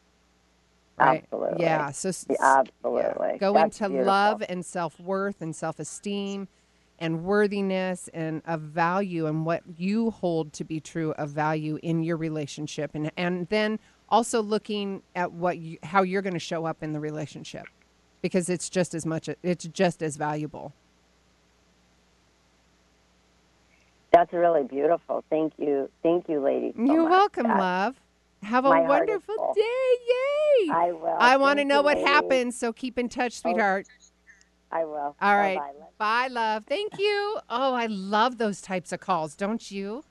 Right? 0.98 1.24
Absolutely. 1.24 1.64
Yeah. 1.64 1.92
So 1.92 2.12
Yeah, 2.28 2.36
absolutely. 2.42 3.38
Go 3.38 3.54
That's 3.54 3.80
into 3.80 3.90
beautiful. 3.90 4.08
love 4.08 4.44
and 4.50 4.66
self 4.66 5.00
worth 5.00 5.44
and 5.44 5.56
self 5.56 5.80
esteem 5.80 6.48
and 6.98 7.24
worthiness 7.24 8.10
and 8.16 8.42
of 8.48 8.62
value 8.62 9.28
and 9.28 9.46
what 9.46 9.62
you 9.78 10.10
hold 10.10 10.54
to 10.54 10.64
be 10.64 10.80
true 10.80 11.12
of 11.14 11.30
value 11.30 11.78
in 11.84 12.02
your 12.02 12.18
relationship 12.18 12.92
and 12.96 13.12
and 13.16 13.48
then 13.50 13.80
also 14.10 14.42
looking 14.42 15.04
at 15.16 15.32
what 15.32 15.60
you 15.60 15.78
how 15.84 16.02
you're 16.02 16.24
going 16.24 16.34
to 16.34 16.40
show 16.40 16.66
up 16.66 16.82
in 16.82 16.94
the 16.94 17.00
relationship 17.00 17.66
because 18.22 18.50
it's 18.50 18.70
just 18.70 18.94
as 18.94 19.06
much 19.06 19.30
it's 19.44 19.66
just 19.68 20.02
as 20.04 20.18
valuable. 20.18 20.74
That's 24.12 24.34
really 24.34 24.64
beautiful. 24.64 25.24
Thank 25.30 25.54
you. 25.58 25.90
Thank 26.04 26.28
you, 26.28 26.42
lady 26.42 26.74
so 26.76 26.84
You're 26.84 27.04
much. 27.04 27.12
welcome, 27.12 27.48
That- 27.48 27.60
love. 27.60 27.96
Have 28.44 28.66
a 28.66 28.70
my 28.70 28.84
heart 28.84 29.08
is 29.08 29.22
wonderful 29.28 29.54
day. 29.56 29.62
Yay. 29.62 30.72
I 30.72 30.92
will. 30.92 31.16
I 31.20 31.38
want 31.38 31.60
to 31.60 31.66
know 31.66 31.78
you, 31.80 31.84
what 31.84 31.98
ladies. 31.98 32.10
happens, 32.10 32.58
so 32.58 32.74
keep 32.74 32.98
in 32.98 33.08
touch, 33.08 33.34
oh. 33.46 33.52
sweetheart. 33.52 33.88
I 34.72 34.86
will. 34.86 35.16
All 35.22 35.38
right. 35.38 35.60
Bye-bye. 36.00 36.28
Love 36.30 36.66
Thank 36.68 36.98
you. 36.98 37.40
Oh, 37.50 37.74
I 37.74 37.86
love 37.88 38.38
those 38.40 38.62
types 38.62 38.92
of 38.92 39.00
calls, 39.00 39.36
don't 39.36 39.70
you? 39.70 40.04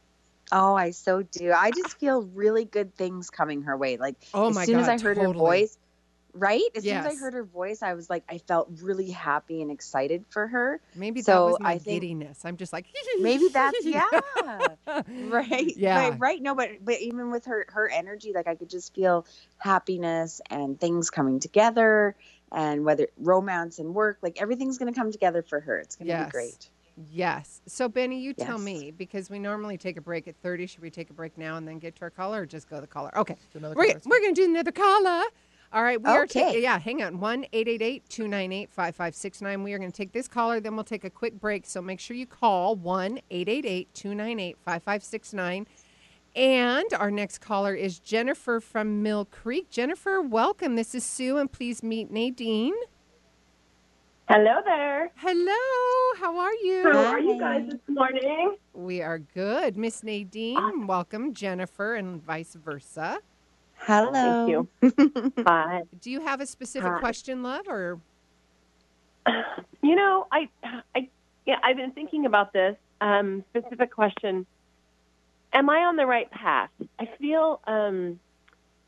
Oh, 0.53 0.75
I 0.77 0.91
so 0.91 1.23
do. 1.23 1.53
I 1.53 1.71
just 1.71 1.99
feel 1.99 2.23
really 2.23 2.65
good 2.65 2.95
things 2.95 3.31
coming 3.31 3.63
her 3.63 3.77
way. 3.77 3.97
Like 3.97 4.17
Oh 4.35 4.49
as 4.49 4.55
my 4.55 4.65
soon 4.65 4.79
as 4.81 4.89
I 4.89 4.99
heard 4.99 5.17
her 5.19 5.33
voice, 5.33 5.79
right? 6.35 6.63
As 6.75 6.85
soon 6.85 6.97
as 6.97 7.07
I 7.07 7.15
heard 7.15 7.35
her 7.35 7.45
voice, 7.45 7.83
I 7.83 7.95
was 7.95 8.09
like, 8.11 8.25
I 8.29 8.39
felt 8.39 8.69
really 8.83 9.11
happy 9.11 9.63
and 9.63 9.71
excited 9.71 10.25
for 10.31 10.47
her. 10.47 10.81
Maybe 10.95 11.21
that 11.23 11.39
was 11.39 11.57
my 11.61 11.73
I 11.73 11.79
think- 11.79 12.03
giddiness. 12.03 12.45
I'm 12.45 12.57
just 12.57 12.73
like 12.73 12.87
Maybe 13.21 13.49
that's 13.49 13.85
yeah, 13.85 14.07
right, 15.29 15.77
Yeah. 15.77 16.11
But, 16.11 16.21
right. 16.21 16.41
No, 16.43 16.55
but 16.55 16.71
but 16.85 17.01
even 17.01 17.31
with 17.31 17.45
her 17.47 17.67
her 17.71 17.89
energy, 17.91 18.33
like 18.35 18.47
I 18.47 18.55
could 18.55 18.71
just 18.71 18.95
feel 18.95 19.27
happiness 19.59 20.41
and 20.51 20.79
things 20.81 21.11
coming 21.11 21.41
together, 21.41 22.17
and 22.53 22.85
whether 22.85 23.09
romance 23.19 23.79
and 23.79 23.95
work, 23.95 24.19
like 24.23 24.41
everything's 24.41 24.79
gonna 24.79 24.93
come 24.93 25.13
together 25.13 25.43
for 25.43 25.61
her. 25.61 25.79
It's 25.79 25.97
gonna 25.97 26.09
Yes. 26.09 26.27
be 26.27 26.31
great. 26.31 26.71
Yes. 27.11 27.63
So 27.67 27.89
Benny, 27.89 28.21
you 28.21 28.35
tell 28.35 28.59
me 28.59 28.91
because 28.91 29.31
we 29.31 29.39
normally 29.39 29.79
take 29.79 29.97
a 29.97 30.03
break 30.03 30.29
at 30.29 30.37
30. 30.43 30.67
Should 30.67 30.83
we 30.83 30.91
take 30.91 31.09
a 31.09 31.15
break 31.15 31.39
now 31.39 31.57
and 31.57 31.67
then 31.67 31.79
get 31.79 31.97
to 31.97 32.03
our 32.03 32.11
caller 32.11 32.43
or 32.43 32.47
just 32.47 32.69
go 32.69 32.77
to 32.77 32.83
the 32.83 32.87
caller? 32.87 33.17
Okay. 33.17 33.37
Do 33.53 33.59
another 33.59 33.75
We're, 33.75 33.87
caller. 33.87 34.01
we're 34.05 34.21
going 34.21 34.35
to 34.35 34.41
do 34.43 34.51
another 34.51 34.73
caller. 34.73 35.23
All 35.73 35.85
right. 35.85 36.03
We 36.03 36.11
are 36.11 36.27
taking, 36.27 36.63
yeah, 36.63 36.81
hang 36.81 37.03
on. 37.03 37.21
1 37.21 37.47
888 37.53 38.09
298 38.09 38.71
5569. 38.71 39.63
We 39.63 39.73
are 39.73 39.79
going 39.79 39.91
to 39.91 39.97
take 39.97 40.13
this 40.13 40.27
caller, 40.27 40.59
then 40.59 40.75
we'll 40.75 40.85
take 40.85 41.05
a 41.05 41.11
quick 41.11 41.39
break. 41.39 41.65
So 41.65 41.81
make 41.81 42.01
sure 42.01 42.17
you 42.17 42.27
call 42.27 42.75
1 42.75 43.21
888 43.31 43.95
298 43.95 44.57
5569. 44.65 45.67
And 46.35 46.93
our 46.95 47.11
next 47.11 47.39
caller 47.39 47.75
is 47.75 47.99
Jennifer 48.01 48.61
from 48.61 49.03
Mill 49.03 49.25
Creek. 49.27 49.71
Jennifer, 49.71 50.21
welcome. 50.21 50.77
This 50.77 50.95
is 50.95 51.05
Sue, 51.05 51.39
and 51.39 51.51
please 51.51 51.83
meet 51.83 52.11
Nadine. 52.11 52.75
Hello 54.29 54.61
there. 54.65 55.11
Hello. 55.17 56.21
How 56.21 56.37
are 56.39 56.55
you? 56.55 56.83
How 56.85 57.07
are 57.07 57.19
you 57.21 57.39
guys 57.39 57.67
this 57.69 57.81
morning? 57.89 58.57
We 58.73 59.03
are 59.03 59.19
good. 59.19 59.77
Miss 59.77 60.05
Nadine, 60.05 60.87
welcome, 60.87 61.35
Jennifer, 61.35 61.95
and 61.95 62.23
vice 62.23 62.55
versa. 62.55 63.19
Hello. 63.81 64.13
Thank 64.13 64.49
you. 64.49 65.33
Hi. 65.47 65.83
Do 66.01 66.11
you 66.11 66.21
have 66.21 66.41
a 66.41 66.47
specific 66.47 66.93
Hi. 66.93 67.01
question, 67.01 67.43
love, 67.43 67.67
or 67.69 68.01
You 69.83 69.97
know, 69.97 70.27
I, 70.31 70.49
I, 70.95 71.09
yeah, 71.47 71.57
I've 71.63 71.77
been 71.77 71.93
thinking 71.93 72.27
about 72.27 72.53
this 72.53 72.77
um, 73.01 73.45
specific 73.51 73.93
question. 73.93 74.47
Am 75.53 75.69
I 75.71 75.79
on 75.79 75.97
the 75.97 76.07
right 76.07 76.31
path? 76.31 76.71
I 76.99 77.09
feel 77.19 77.61
um, 77.67 78.21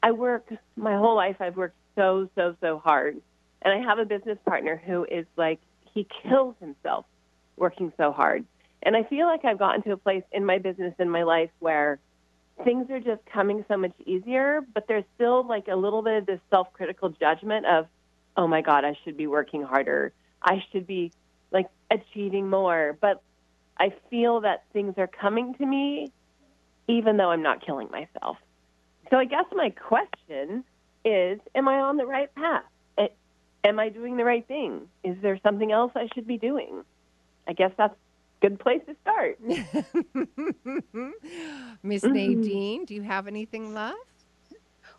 I 0.03 0.13
work 0.13 0.53
my 0.77 0.97
whole 0.97 1.17
life. 1.17 1.37
I've 1.41 1.57
worked 1.57 1.77
so, 1.97 2.29
so, 2.37 2.57
so 2.61 2.79
hard, 2.79 3.17
and 3.63 3.75
I 3.75 3.87
have 3.89 3.99
a 3.99 4.05
business 4.05 4.39
partner 4.47 4.81
who 4.85 5.05
is 5.05 5.27
like 5.37 5.61
he 5.93 6.07
kills 6.23 6.55
himself 6.61 7.07
working 7.57 7.93
so 7.97 8.13
hard. 8.13 8.45
And 8.83 8.97
I 8.97 9.05
feel 9.05 9.27
like 9.27 9.45
I've 9.45 9.59
gotten 9.59 9.83
to 9.83 9.93
a 9.93 9.97
place 9.97 10.25
in 10.33 10.45
my 10.45 10.59
business 10.59 10.95
in 10.99 11.09
my 11.09 11.23
life 11.23 11.51
where 11.59 11.99
things 12.65 12.91
are 12.91 13.01
just 13.01 13.25
coming 13.27 13.65
so 13.69 13.77
much 13.77 13.93
easier, 14.07 14.61
but 14.75 14.87
there's 14.89 15.05
still 15.15 15.47
like 15.47 15.69
a 15.69 15.77
little 15.77 16.03
bit 16.03 16.19
of 16.19 16.27
this 16.27 16.41
self-critical 16.51 17.11
judgment 17.11 17.67
of, 17.67 17.87
oh 18.37 18.47
my 18.47 18.63
God, 18.63 18.85
I 18.85 18.97
should 19.05 19.17
be 19.17 19.27
working 19.27 19.63
harder. 19.63 20.13
I 20.43 20.65
should 20.73 20.87
be 20.87 21.13
like 21.51 21.69
achieving 21.91 22.49
more. 22.49 22.97
But 23.01 23.23
I 23.79 23.93
feel 24.11 24.41
that 24.43 24.65
things 24.73 24.95
are 24.99 25.07
coming 25.07 25.55
to 25.55 25.67
me 25.67 26.13
even 26.89 27.17
though 27.17 27.31
I'm 27.31 27.43
not 27.43 27.65
killing 27.65 27.89
myself. 27.91 28.37
So 29.11 29.17
I 29.17 29.25
guess 29.25 29.45
my 29.53 29.71
question 29.71 30.65
is, 31.05 31.39
am 31.55 31.69
I 31.69 31.81
on 31.81 31.97
the 31.97 32.07
right 32.07 32.35
path? 32.35 32.65
Am 33.65 33.79
I 33.79 33.91
doing 33.91 34.17
the 34.17 34.25
right 34.25 34.45
thing? 34.49 34.89
Is 35.05 35.17
there 35.23 35.39
something 35.45 35.71
else 35.71 35.93
I 35.95 36.09
should 36.15 36.27
be 36.27 36.37
doing? 36.37 36.83
I 37.47 37.53
guess 37.53 37.71
that's 37.79 37.95
good 38.43 38.61
place 38.61 38.83
to 38.87 38.95
start. 39.01 39.39
Miss 41.83 42.05
Mhm. 42.05 42.13
Nadine? 42.13 42.85
Do 42.85 42.95
you 42.95 43.03
have 43.03 43.27
anything, 43.29 43.73
left? 43.73 43.97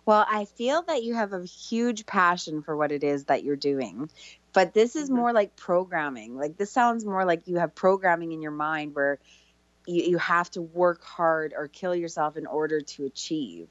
Well, 0.06 0.26
I 0.30 0.46
feel 0.46 0.82
that 0.84 1.04
you 1.04 1.14
have 1.16 1.34
a 1.34 1.44
huge 1.46 2.06
passion 2.06 2.62
for 2.64 2.76
what 2.76 2.92
it 2.92 3.04
is 3.04 3.26
that 3.26 3.44
you're 3.44 3.56
doing. 3.56 4.10
But 4.54 4.74
this 4.74 4.96
is 4.96 5.10
Mhm. 5.10 5.10
more 5.10 5.34
like 5.34 5.56
programming. 5.56 6.36
Like 6.36 6.58
this 6.58 6.72
sounds 6.72 7.06
more 7.06 7.26
like 7.26 7.48
you 7.48 7.58
have 7.58 7.76
programming 7.76 8.32
in 8.32 8.42
your 8.42 8.52
mind 8.52 8.96
where 8.96 9.20
you, 9.88 10.04
you 10.04 10.18
have 10.20 10.50
to 10.52 10.62
work 10.62 11.04
hard 11.04 11.54
or 11.56 11.68
kill 11.68 11.96
yourself 11.96 12.38
in 12.38 12.46
order 12.48 12.82
to 12.82 13.06
achieve. 13.06 13.68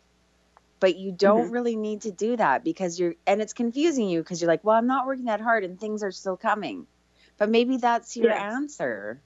But 0.80 0.96
you 0.96 1.12
don't 1.12 1.48
Mhm. 1.48 1.52
really 1.52 1.76
need 1.76 2.02
to 2.02 2.11
do 2.12 2.37
that 2.37 2.64
because 2.64 2.98
you're 2.98 3.14
and 3.26 3.40
it's 3.40 3.52
confusing 3.54 4.08
you 4.08 4.20
because 4.22 4.40
you're 4.40 4.50
like, 4.50 4.64
well, 4.64 4.76
I'm 4.76 4.87
not 4.88 5.06
working 5.06 5.26
that 5.26 5.40
hard 5.40 5.64
and 5.64 5.78
things 5.80 6.02
are 6.02 6.12
still 6.12 6.37
coming. 6.37 6.87
But 7.38 7.50
maybe 7.50 7.76
that's 7.78 8.16
your 8.16 8.28
Yeah. 8.28 8.32
answer. 8.32 9.22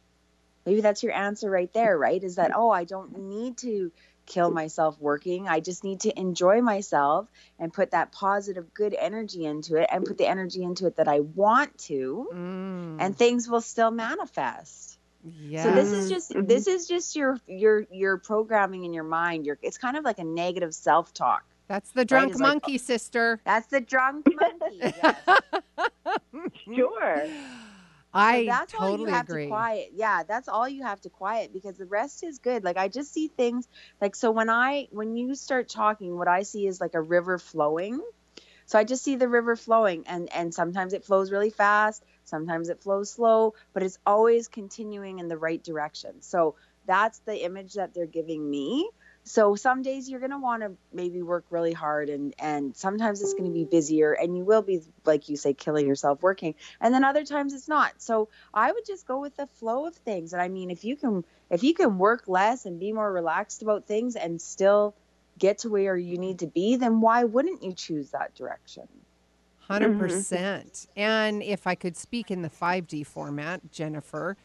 Maybe 0.66 0.80
that's 0.82 1.02
your 1.02 1.12
answer 1.14 1.48
right 1.48 1.72
there, 1.72 1.96
right? 1.96 2.22
Is 2.22 2.34
that, 2.36 2.50
oh, 2.54 2.70
I 2.70 2.84
don't 2.84 3.16
need 3.18 3.56
to 3.58 3.92
kill 4.26 4.50
myself 4.50 4.96
working. 5.00 5.46
I 5.46 5.60
just 5.60 5.84
need 5.84 6.00
to 6.00 6.18
enjoy 6.18 6.60
myself 6.60 7.28
and 7.60 7.72
put 7.72 7.92
that 7.92 8.10
positive, 8.10 8.74
good 8.74 8.92
energy 8.98 9.44
into 9.46 9.76
it 9.76 9.88
and 9.92 10.04
put 10.04 10.18
the 10.18 10.26
energy 10.26 10.64
into 10.64 10.86
it 10.88 10.96
that 10.96 11.06
I 11.06 11.20
want 11.20 11.78
to, 11.86 12.28
Mm, 12.34 12.96
and 12.98 13.16
things 13.16 13.48
will 13.48 13.60
still 13.60 13.92
manifest. 13.92 14.98
yes. 15.24 15.62
So 15.64 15.72
this 15.72 15.92
is 15.92 16.10
just 16.10 16.32
mhm. 16.32 16.48
this 16.48 16.66
is 16.66 16.88
just 16.88 17.14
your 17.14 17.38
your 17.46 17.86
your 17.92 18.16
programming 18.18 18.82
in 18.84 18.92
your 18.92 19.04
mind. 19.04 19.46
Your 19.46 19.58
it's 19.62 19.78
kind 19.78 19.96
of 19.96 20.04
like 20.04 20.18
a 20.18 20.24
negative 20.24 20.74
self 20.74 21.14
talk. 21.14 21.44
That's 21.68 21.90
the 21.92 22.04
drunk 22.04 22.32
like- 22.34 22.40
monkey, 22.40 22.78
sister. 22.78 23.40
That's 23.44 23.66
the 23.68 23.80
drunk 23.80 24.26
monkey. 24.34 24.80
Yes. 24.82 25.14
Sure. 26.64 27.26
I 28.18 28.36
So 28.36 28.42
that's 28.42 28.74
all 28.74 28.90
totally 28.90 29.00
you 29.00 29.06
have 29.08 29.28
agree. 29.28 29.42
to 29.42 29.48
quiet. 29.48 29.90
Yeah, 29.92 30.22
that's 30.24 30.48
all 30.48 30.68
you 30.68 30.82
have 30.84 31.00
to 31.02 31.10
quiet 31.10 31.52
because 31.52 31.76
the 31.76 31.86
rest 31.86 32.24
is 32.24 32.38
good. 32.38 32.64
Like 32.64 32.76
I 32.76 32.88
just 32.88 33.12
see 33.12 33.28
things 33.28 33.68
like 34.00 34.16
so 34.16 34.30
when 34.30 34.48
I 34.50 34.88
when 34.90 35.16
you 35.16 35.34
start 35.34 35.68
talking, 35.68 36.16
what 36.16 36.28
I 36.28 36.42
see 36.42 36.66
is 36.66 36.80
like 36.80 36.94
a 36.94 37.00
river 37.02 37.38
flowing. 37.38 38.00
So 38.66 38.78
I 38.78 38.84
just 38.84 39.04
see 39.04 39.16
the 39.16 39.28
river 39.28 39.56
flowing 39.56 40.04
and 40.06 40.32
and 40.32 40.54
sometimes 40.54 40.92
it 40.92 41.04
flows 41.04 41.30
really 41.32 41.50
fast, 41.50 42.04
sometimes 42.24 42.68
it 42.68 42.82
flows 42.82 43.12
slow, 43.12 43.54
but 43.74 43.82
it's 43.82 43.98
always 44.06 44.48
continuing 44.48 45.18
in 45.18 45.28
the 45.28 45.38
right 45.38 45.62
direction. 45.62 46.22
So 46.22 46.56
that's 46.86 47.20
the 47.20 47.44
image 47.44 47.74
that 47.74 47.94
they're 47.94 48.06
giving 48.06 48.48
me. 48.48 48.88
So 49.28 49.56
some 49.56 49.82
days 49.82 50.08
you're 50.08 50.20
going 50.20 50.30
to 50.30 50.38
want 50.38 50.62
to 50.62 50.72
maybe 50.92 51.20
work 51.20 51.46
really 51.50 51.72
hard 51.72 52.10
and 52.10 52.32
and 52.38 52.76
sometimes 52.76 53.20
it's 53.20 53.32
going 53.32 53.46
to 53.46 53.50
be 53.50 53.64
busier 53.64 54.12
and 54.12 54.36
you 54.36 54.44
will 54.44 54.62
be 54.62 54.82
like 55.04 55.28
you 55.28 55.36
say 55.36 55.52
killing 55.52 55.84
yourself 55.84 56.22
working 56.22 56.54
and 56.80 56.94
then 56.94 57.02
other 57.02 57.24
times 57.24 57.52
it's 57.52 57.66
not. 57.66 57.92
So 57.98 58.28
I 58.54 58.70
would 58.70 58.86
just 58.86 59.04
go 59.04 59.20
with 59.20 59.36
the 59.36 59.48
flow 59.48 59.86
of 59.86 59.96
things. 59.96 60.32
And 60.32 60.40
I 60.40 60.46
mean, 60.46 60.70
if 60.70 60.84
you 60.84 60.94
can, 60.94 61.24
if 61.50 61.64
you 61.64 61.74
can 61.74 61.98
work 61.98 62.28
less 62.28 62.66
and 62.66 62.78
be 62.78 62.92
more 62.92 63.12
relaxed 63.12 63.62
about 63.62 63.86
things 63.86 64.14
and 64.14 64.40
still 64.40 64.94
get 65.38 65.58
to 65.58 65.70
where 65.70 65.96
you 65.96 66.18
need 66.18 66.38
to 66.38 66.46
be, 66.46 66.76
then 66.76 67.00
why 67.00 67.24
wouldn't 67.24 67.64
you 67.64 67.72
choose 67.72 68.10
that 68.10 68.32
direction? 68.36 68.86
100%. 69.68 69.80
Mm-hmm. 69.80 69.98
percent 69.98 70.86
And 70.96 71.42
if 71.42 71.66
I 71.66 71.74
could 71.74 71.96
speak 71.96 72.30
in 72.30 72.42
the 72.42 72.50
5D 72.50 73.04
format, 73.04 73.72
Jennifer, 73.72 74.36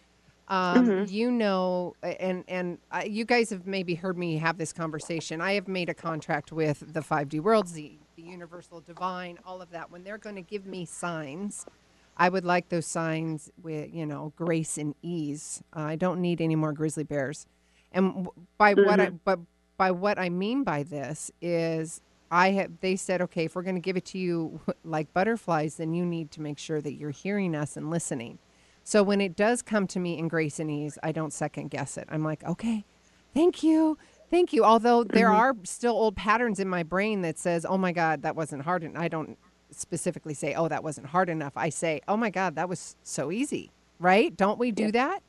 um, 0.52 0.86
Mhm. 0.86 1.10
you 1.10 1.32
know, 1.32 1.96
and 2.04 2.44
and 2.48 2.78
you 3.06 3.24
guys 3.26 3.50
have 3.52 3.66
maybe 3.66 3.96
heard 3.96 4.18
me 4.18 4.38
have 4.38 4.58
this 4.58 4.74
conversation. 4.74 5.40
I 5.42 5.54
have 5.54 5.68
made 5.68 5.88
a 5.90 5.94
contract 5.94 6.52
with 6.52 6.94
the 6.94 7.02
5D 7.02 7.40
worlds, 7.40 7.72
the, 7.72 7.98
the 8.18 8.22
universal 8.22 8.82
divine, 8.82 9.40
all 9.46 9.62
of 9.62 9.72
that. 9.72 9.90
When 9.90 10.04
they're 10.04 10.18
going 10.18 10.36
to 10.36 10.42
give 10.42 10.66
me 10.66 10.86
signs, 10.86 11.66
I 12.18 12.28
would 12.28 12.44
like 12.44 12.68
those 12.70 12.86
signs 12.86 13.50
with, 13.64 13.94
you 13.94 14.06
know, 14.06 14.34
grace 14.36 14.78
and 14.78 14.94
ease. 15.02 15.64
Uh, 15.76 15.80
I 15.82 15.96
don't 15.96 16.20
need 16.22 16.42
any 16.42 16.56
more 16.58 16.74
grizzly 16.74 17.04
bears. 17.06 17.46
And 17.94 18.28
by 18.58 18.74
what 18.74 19.00
I 19.00 19.10
but 19.24 19.40
by 19.78 19.92
what 19.92 20.20
I 20.20 20.30
mean 20.30 20.64
by 20.66 20.84
this 20.84 21.32
is 21.42 22.02
I 22.30 22.52
have 22.52 22.72
they 22.82 22.98
said, 22.98 23.22
okay, 23.22 23.46
if 23.46 23.56
we're 23.56 23.64
going 23.64 23.76
to 23.76 23.82
give 23.82 23.96
it 23.96 24.06
to 24.08 24.18
you 24.18 24.60
like 24.84 25.14
butterflies, 25.14 25.76
then 25.78 25.94
you 25.94 26.06
need 26.06 26.30
to 26.32 26.42
make 26.42 26.58
sure 26.60 26.82
that 26.82 26.94
you're 26.96 27.10
hearing 27.12 27.56
us 27.56 27.78
and 27.78 27.90
listening. 27.90 28.38
So 28.84 29.04
when 29.04 29.22
it 29.22 29.36
does 29.36 29.62
come 29.62 29.88
to 29.88 30.00
me 30.00 30.17
in 30.17 30.28
grace 30.28 30.60
and 30.60 30.70
ease, 30.70 30.98
I 31.04 31.12
don't 31.12 31.32
second 31.32 31.70
guess 31.70 31.98
it. 31.98 32.08
I'm 32.10 32.24
like, 32.24 32.44
okay, 32.44 32.86
thank 33.34 33.63
you. 33.63 33.98
Thank 34.30 34.54
you. 34.54 34.63
Although 34.63 35.04
there 35.04 35.30
are 35.30 35.54
still 35.63 35.94
old 35.94 36.15
patterns 36.15 36.60
in 36.60 36.70
my 36.70 36.84
brain 36.84 37.22
that 37.22 37.38
says, 37.38 37.65
"Oh 37.65 37.78
my 37.78 37.91
god, 37.91 38.22
that 38.22 38.34
wasn't 38.34 38.63
hard." 38.63 38.82
And 38.82 38.98
I 38.98 39.10
don't 39.10 39.38
specifically 39.72 40.34
say, 40.34 40.54
"Oh, 40.54 40.70
that 40.70 40.86
wasn't 40.86 41.08
hard 41.08 41.28
enough." 41.28 41.52
I 41.58 41.67
say, 41.67 42.00
"Oh 42.08 42.15
my 42.15 42.30
god, 42.30 42.56
that 42.56 42.70
was 42.70 42.96
so 43.04 43.30
easy." 43.30 43.72
Right? 44.00 44.36
Don't 44.36 44.58
we 44.58 44.72
do 44.72 44.89
that? 44.94 45.22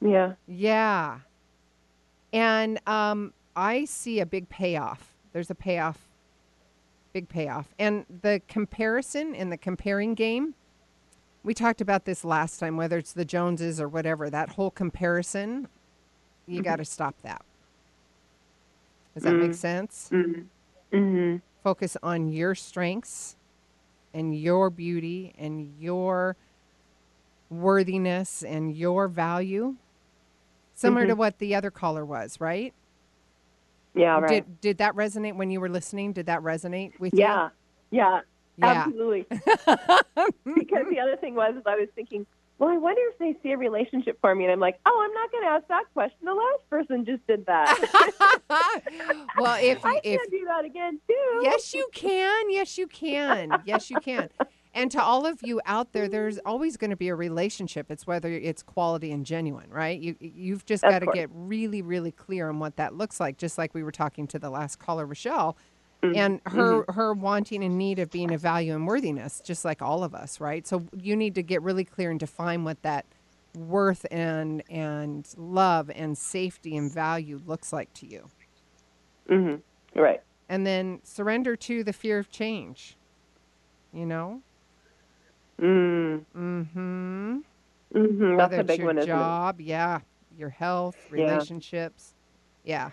Yeah. 0.00 0.34
Yeah. 0.46 1.18
And 2.32 2.80
um, 2.86 3.32
I 3.56 3.84
see 3.84 4.20
a 4.20 4.26
big 4.26 4.48
payoff. 4.48 5.16
There's 5.32 5.50
a 5.50 5.54
payoff, 5.54 6.08
big 7.12 7.28
payoff. 7.28 7.74
And 7.78 8.06
the 8.22 8.40
comparison 8.48 9.34
and 9.34 9.50
the 9.52 9.58
comparing 9.58 10.14
game, 10.14 10.54
we 11.42 11.54
talked 11.54 11.80
about 11.80 12.04
this 12.04 12.24
last 12.24 12.58
time, 12.58 12.76
whether 12.76 12.98
it's 12.98 13.12
the 13.12 13.24
Joneses 13.24 13.80
or 13.80 13.88
whatever, 13.88 14.28
that 14.30 14.50
whole 14.50 14.70
comparison, 14.70 15.68
you 16.46 16.62
got 16.62 16.76
to 16.76 16.84
stop 16.84 17.14
that. 17.22 17.42
Does 19.14 19.22
that 19.24 19.34
make 19.34 19.50
Mm. 19.50 19.54
sense? 19.54 20.08
Mm-hmm. 20.12 20.96
Mm-hmm. 20.96 21.36
Focus 21.62 21.96
on 22.02 22.28
your 22.28 22.54
strengths 22.54 23.36
and 24.12 24.38
your 24.38 24.70
beauty 24.70 25.34
and 25.38 25.74
your 25.78 26.36
worthiness 27.48 28.42
and 28.42 28.76
your 28.76 29.08
value. 29.08 29.76
Similar 30.74 31.06
to 31.08 31.14
Mhm. 31.14 31.18
what 31.18 31.38
the 31.38 31.54
other 31.54 31.70
caller 31.70 32.04
was, 32.04 32.40
right? 32.40 32.72
Yeah. 33.94 34.20
Right. 34.20 34.28
Did 34.46 34.60
did 34.60 34.78
that 34.78 34.94
resonate 34.94 35.34
when 35.34 35.50
you 35.50 35.60
were 35.60 35.68
listening? 35.68 36.12
Did 36.12 36.26
that 36.26 36.40
resonate 36.40 36.98
with 37.00 37.12
you? 37.12 37.20
yeah. 37.20 37.50
Yeah. 37.90 38.20
Yeah. 38.60 38.84
Absolutely. 38.86 39.26
because 39.30 40.86
the 40.90 41.00
other 41.00 41.16
thing 41.16 41.34
was, 41.34 41.54
I 41.66 41.76
was 41.76 41.88
thinking, 41.94 42.26
well, 42.60 42.68
I 42.68 42.76
wonder 42.76 43.00
if 43.10 43.18
they 43.18 43.34
see 43.42 43.52
a 43.52 43.56
relationship 43.56 44.18
for 44.20 44.34
me, 44.34 44.44
and 44.44 44.52
I'm 44.52 44.60
like, 44.60 44.78
oh, 44.84 45.02
I'm 45.02 45.14
not 45.14 45.32
going 45.32 45.44
to 45.44 45.48
ask 45.48 45.66
that 45.68 45.84
question. 45.94 46.18
The 46.22 46.34
last 46.34 46.68
person 46.68 47.06
just 47.06 47.26
did 47.26 47.46
that. 47.46 48.38
well, 49.38 49.58
if 49.62 49.82
I 49.84 49.98
if 50.04 50.20
can't 50.20 50.30
do 50.30 50.44
that 50.46 50.66
again 50.66 51.00
too. 51.08 51.40
yes, 51.42 51.72
you 51.72 51.88
can. 51.94 52.50
Yes, 52.50 52.76
you 52.76 52.86
can. 52.86 53.62
Yes, 53.64 53.90
you 53.90 53.98
can. 54.00 54.28
And 54.72 54.90
to 54.92 55.02
all 55.02 55.26
of 55.26 55.40
you 55.42 55.60
out 55.64 55.92
there, 55.92 56.06
there's 56.06 56.38
always 56.38 56.76
going 56.76 56.90
to 56.90 56.96
be 56.96 57.08
a 57.08 57.14
relationship. 57.14 57.90
It's 57.90 58.06
whether 58.06 58.28
it's 58.28 58.62
quality 58.62 59.10
and 59.10 59.26
genuine, 59.26 59.70
right? 59.70 59.98
You 59.98 60.16
you've 60.20 60.64
just 60.64 60.82
got 60.82 61.00
to 61.00 61.06
get 61.06 61.28
really, 61.32 61.82
really 61.82 62.12
clear 62.12 62.48
on 62.50 62.58
what 62.60 62.76
that 62.76 62.94
looks 62.94 63.18
like. 63.18 63.36
Just 63.36 63.58
like 63.58 63.74
we 63.74 63.82
were 63.82 63.90
talking 63.90 64.26
to 64.28 64.38
the 64.38 64.50
last 64.50 64.78
caller, 64.78 65.06
Rochelle, 65.06 65.56
Mm-hmm. 66.02 66.16
and 66.16 66.40
her 66.46 66.84
her 66.92 67.12
wanting 67.12 67.62
and 67.62 67.76
need 67.76 67.98
of 67.98 68.10
being 68.10 68.32
of 68.32 68.40
value 68.40 68.74
and 68.74 68.86
worthiness, 68.86 69.40
just 69.44 69.64
like 69.66 69.82
all 69.82 70.02
of 70.02 70.14
us, 70.14 70.40
right? 70.40 70.66
So 70.66 70.84
you 70.98 71.14
need 71.14 71.34
to 71.34 71.42
get 71.42 71.60
really 71.62 71.84
clear 71.84 72.10
and 72.10 72.18
define 72.18 72.64
what 72.64 72.80
that 72.82 73.04
worth 73.56 74.06
and 74.10 74.62
and 74.70 75.28
love 75.36 75.90
and 75.94 76.16
safety 76.16 76.76
and 76.76 76.90
value 76.92 77.40
looks 77.46 77.72
like 77.72 77.92
to 77.94 78.06
you 78.06 78.30
Mm-hmm. 79.28 80.00
Right. 80.00 80.22
and 80.48 80.66
then 80.66 81.00
surrender 81.04 81.54
to 81.56 81.84
the 81.84 81.92
fear 81.92 82.18
of 82.18 82.30
change. 82.30 82.96
You 83.92 84.06
know? 84.06 84.40
Mm. 85.60 86.24
Mm-hmm. 86.36 87.38
Mm-hmm. 87.94 88.36
That's 88.36 88.38
Whether 88.38 88.56
a 88.56 88.60
it's 88.60 88.66
big 88.68 88.78
your 88.80 88.86
one, 88.94 89.04
job, 89.04 89.60
yeah, 89.60 90.00
your 90.38 90.48
health, 90.50 90.96
Yeah. 91.12 91.24
relationships. 91.32 92.14
Yeah. 92.64 92.90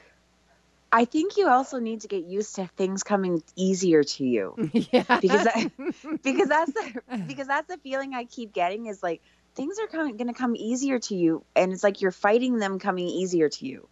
I 0.92 1.06
think 1.06 1.36
you 1.38 1.48
also 1.50 1.80
need 1.80 2.02
to 2.02 2.08
get 2.08 2.24
used 2.26 2.56
to 2.56 2.68
things 2.78 3.04
coming 3.04 3.44
easier 3.56 4.04
to 4.04 4.24
you. 4.26 4.56
yeah. 4.92 5.20
because 5.22 5.48
I, 5.48 5.72
because 6.24 6.48
that's 6.48 6.72
the 6.74 7.02
because 7.28 7.48
that's 7.48 7.68
the 7.68 7.78
feeling 7.78 8.14
I 8.14 8.24
keep 8.26 8.54
getting 8.54 8.86
is 8.86 9.04
like 9.04 9.22
things 9.56 9.80
are 9.80 9.88
coming 9.88 10.18
going 10.18 10.28
to 10.28 10.34
come 10.34 10.56
easier 10.56 11.00
to 11.00 11.16
you 11.16 11.44
and 11.56 11.74
it's 11.74 11.84
like 11.84 12.02
you're 12.02 12.12
fighting 12.12 12.58
them 12.60 12.80
coming 12.80 13.08
easier 13.08 13.50
to 13.50 13.66
you 13.66 13.88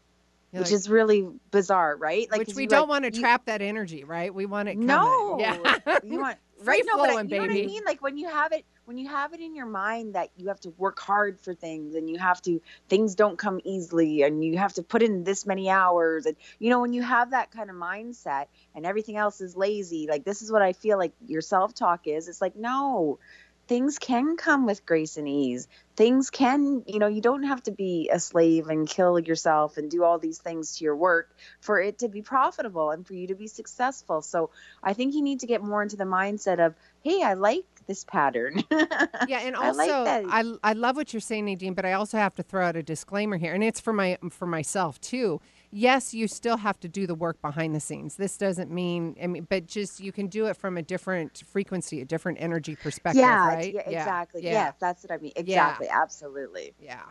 You're 0.51 0.61
which 0.61 0.69
like- 0.71 0.75
is 0.75 0.89
really 0.89 1.27
bizarre 1.51 1.95
right 1.97 2.29
like 2.31 2.39
which 2.39 2.55
we 2.55 2.67
don't 2.67 2.81
like, 2.81 2.89
want 2.89 3.05
to 3.05 3.13
you- 3.13 3.19
trap 3.21 3.45
that 3.45 3.61
energy, 3.61 4.03
right? 4.03 4.33
We 4.33 4.45
want 4.45 4.69
it 4.69 4.73
coming. 4.75 4.87
no 4.87 5.37
Yeah. 5.39 5.57
you 6.03 6.19
want 6.19 6.37
Free 6.63 6.65
right, 6.77 6.83
no, 6.85 6.97
but 6.97 7.09
I- 7.09 7.11
flowing, 7.13 7.29
you 7.29 7.35
know 7.35 7.41
what 7.41 7.49
I 7.49 7.53
baby. 7.53 7.67
mean 7.67 7.83
like 7.85 8.01
when 8.01 8.17
you 8.17 8.29
have 8.29 8.51
it 8.53 8.63
when 8.85 8.97
you 8.97 9.07
have 9.07 9.33
it 9.33 9.41
in 9.41 9.55
your 9.55 9.65
mind 9.65 10.15
that 10.15 10.29
you 10.37 10.47
have 10.47 10.59
to 10.61 10.69
work 10.77 10.99
hard 10.99 11.39
for 11.41 11.53
things 11.53 11.95
and 11.95 12.09
you 12.09 12.17
have 12.17 12.41
to 12.41 12.61
things 12.87 13.15
don't 13.15 13.37
come 13.37 13.59
easily 13.63 14.21
and 14.21 14.43
you 14.43 14.57
have 14.57 14.73
to 14.73 14.83
put 14.83 15.01
in 15.01 15.23
this 15.23 15.45
many 15.45 15.69
hours 15.69 16.25
and 16.25 16.35
you 16.59 16.69
know 16.69 16.79
when 16.79 16.93
you 16.93 17.01
have 17.01 17.31
that 17.31 17.51
kind 17.51 17.69
of 17.69 17.75
mindset 17.75 18.45
and 18.75 18.85
everything 18.85 19.17
else 19.17 19.41
is 19.41 19.55
lazy 19.55 20.07
like 20.09 20.23
this 20.23 20.41
is 20.41 20.51
what 20.51 20.61
i 20.61 20.73
feel 20.73 20.97
like 20.97 21.13
your 21.27 21.41
self-talk 21.41 22.07
is 22.07 22.27
it's 22.27 22.41
like 22.41 22.55
no 22.55 23.19
things 23.67 23.97
can 23.97 24.37
come 24.37 24.65
with 24.65 24.85
grace 24.85 25.17
and 25.17 25.27
ease. 25.27 25.67
Things 25.95 26.29
can 26.29 26.83
you 26.87 26.99
know 26.99 27.07
you 27.07 27.21
don't 27.21 27.43
have 27.43 27.63
to 27.63 27.71
be 27.71 28.09
a 28.13 28.19
slave 28.19 28.67
and 28.67 28.87
kill 28.87 29.19
yourself 29.19 29.77
and 29.77 29.89
do 29.89 30.03
all 30.03 30.19
these 30.19 30.37
things 30.37 30.77
to 30.77 30.83
your 30.83 30.95
work 30.95 31.35
for 31.61 31.79
it 31.81 31.99
to 31.99 32.09
be 32.09 32.21
profitable 32.21 32.91
and 32.91 33.07
for 33.07 33.13
you 33.13 33.27
to 33.27 33.35
be 33.35 33.47
successful. 33.47 34.21
So 34.21 34.49
i 34.83 34.93
think 34.93 35.15
you 35.15 35.21
need 35.21 35.39
to 35.39 35.47
get 35.47 35.63
more 35.63 35.81
into 35.81 35.95
the 35.95 36.03
mindset 36.03 36.63
of 36.63 36.75
hey 37.03 37.23
i 37.23 37.33
like 37.33 37.65
this 37.87 38.03
pattern 38.03 38.63
Yeah, 39.27 39.39
and 39.39 39.55
I 39.55 39.67
also 39.67 40.03
like. 40.03 40.25
I, 40.29 40.43
I 40.63 40.73
love 40.73 40.95
what 40.95 41.13
you're 41.13 41.19
saying, 41.19 41.45
Nadine, 41.45 41.73
but 41.73 41.85
I 41.85 41.93
also 41.93 42.17
have 42.17 42.35
to 42.35 42.43
throw 42.43 42.65
out 42.65 42.75
a 42.75 42.83
disclaimer 42.83 43.37
here, 43.37 43.53
and 43.53 43.63
it's 43.63 43.79
for 43.79 43.93
my 43.93 44.17
for 44.29 44.45
myself 44.45 44.99
too. 45.01 45.39
Yes, 45.71 46.13
you 46.13 46.27
still 46.27 46.57
have 46.57 46.79
to 46.81 46.87
do 46.87 47.05
the 47.05 47.15
work 47.15 47.41
behind 47.41 47.75
the 47.75 47.79
scenes. 47.79 48.15
This 48.15 48.37
doesn't 48.37 48.71
mean 48.71 49.15
I 49.21 49.27
mean, 49.27 49.47
but 49.49 49.67
just 49.67 49.99
you 49.99 50.11
can 50.11 50.27
do 50.27 50.45
it 50.45 50.57
from 50.57 50.77
a 50.77 50.81
different 50.81 51.43
frequency, 51.47 52.01
a 52.01 52.05
different 52.05 52.37
energy 52.41 52.75
perspective, 52.75 53.21
yeah, 53.21 53.47
right? 53.47 53.73
yeah 53.73 53.81
exactly 53.81 54.43
Yeah. 54.43 54.51
yes 54.51 54.73
that's 54.79 55.03
what 55.03 55.11
i 55.11 55.17
mean 55.17 55.33
exactly 55.35 55.87
absolutely 55.89 56.73
Yeah. 56.79 57.01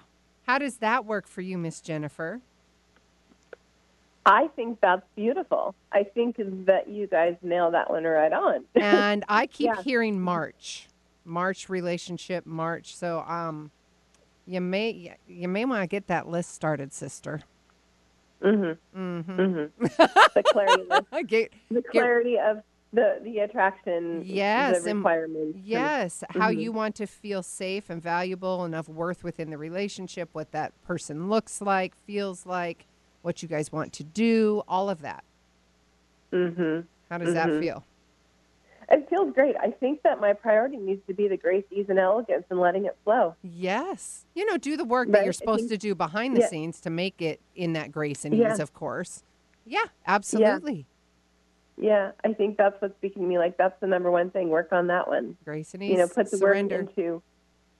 How 0.46 0.58
does 0.58 0.76
that 0.78 1.06
work 1.06 1.26
for 1.26 1.40
you, 1.40 1.56
Miss 1.56 1.80
Jennifer? 1.80 2.42
I 4.26 4.48
think 4.56 4.80
that's 4.80 5.02
beautiful. 5.16 5.74
I 5.92 6.04
think 6.04 6.36
that 6.66 6.88
you 6.88 7.06
guys 7.06 7.36
nailed 7.42 7.74
that 7.74 7.90
one 7.90 8.04
right 8.04 8.32
on. 8.32 8.64
and 8.74 9.24
I 9.28 9.46
keep 9.46 9.66
Yeah. 9.66 9.82
hearing 9.82 10.20
March, 10.20 10.88
March 11.24 11.68
relationship, 11.68 12.46
March. 12.46 12.96
So 12.96 13.20
um, 13.20 13.70
you 14.46 14.60
may 14.60 15.14
you 15.28 15.48
may 15.48 15.64
want 15.64 15.82
to 15.82 15.86
get 15.86 16.06
that 16.06 16.26
list 16.28 16.54
started, 16.54 16.92
sister. 16.92 17.42
mm-hmm. 18.42 18.98
Mm-hmm. 18.98 19.40
Mm-hmm. 19.40 19.84
the 20.34 20.42
clarity, 20.42 20.86
of, 20.90 21.06
Get, 21.26 21.52
the 21.70 21.82
clarity 21.82 22.38
of 22.38 22.62
the 22.92 23.20
the 23.24 23.38
attraction, 23.40 24.22
Yes, 24.24 24.82
the 24.84 24.90
and- 24.90 24.98
requirements. 25.00 25.58
yes, 25.62 26.24
how 26.30 26.50
Mhm. 26.50 26.60
you 26.60 26.72
want 26.72 26.94
to 26.96 27.06
feel 27.06 27.42
safe 27.42 27.90
and 27.90 28.00
valuable 28.02 28.64
and 28.64 28.74
of 28.74 28.88
worth 28.88 29.24
within 29.24 29.50
the 29.50 29.58
relationship, 29.58 30.28
what 30.32 30.52
that 30.52 30.72
person 30.82 31.28
looks 31.28 31.60
like, 31.60 31.94
feels 32.06 32.46
like, 32.46 32.86
what 33.24 33.42
you 33.42 33.48
guys 33.48 33.72
want 33.72 33.92
to 33.94 34.04
do, 34.04 34.62
all 34.68 34.90
of 34.90 35.00
that. 35.00 35.24
Mm-hmm. 36.32 36.80
How 37.10 37.18
does 37.18 37.32
that 37.32 37.48
Mhm. 37.48 37.60
feel? 37.60 37.84
It 38.90 39.08
feels 39.08 39.32
great. 39.32 39.56
I 39.56 39.70
think 39.70 40.02
that 40.02 40.20
my 40.20 40.34
priority 40.34 40.76
needs 40.76 41.00
to 41.06 41.14
be 41.14 41.26
the 41.26 41.38
grace, 41.38 41.64
ease, 41.70 41.86
and 41.88 41.98
elegance, 41.98 42.44
and 42.50 42.60
letting 42.60 42.84
it 42.84 42.94
flow. 43.02 43.34
Yes. 43.42 44.26
You 44.34 44.44
know, 44.44 44.58
do 44.58 44.76
the 44.76 44.84
work 44.84 45.08
that 45.12 45.24
you're 45.24 45.32
supposed 45.32 45.60
think- 45.68 45.70
to 45.70 45.78
do 45.78 45.94
behind 45.94 46.36
the 46.36 46.40
yeah. 46.42 46.48
scenes 46.48 46.80
to 46.82 46.90
make 46.90 47.22
it 47.22 47.40
in 47.56 47.72
that 47.72 47.90
grace 47.90 48.26
and 48.26 48.36
Yeah. 48.36 48.52
ease, 48.52 48.60
of 48.60 48.74
course. 48.74 49.22
Yeah, 49.64 49.86
absolutely. 50.06 50.84
Yeah, 51.78 52.12
I 52.22 52.34
think 52.34 52.58
that's 52.58 52.78
what's 52.82 52.94
speaking 52.96 53.22
to 53.22 53.28
me. 53.28 53.38
Like 53.38 53.56
that's 53.56 53.78
the 53.80 53.86
number 53.86 54.10
one 54.10 54.30
thing. 54.30 54.50
Work 54.50 54.70
on 54.72 54.88
that 54.88 55.08
one. 55.08 55.38
Grace 55.46 55.72
and 55.72 55.82
ease. 55.82 55.92
You 55.92 55.96
know, 55.96 56.06
put 56.08 56.30
the 56.30 56.36
surrender. 56.36 56.82
work 56.82 56.90
into. 56.98 57.22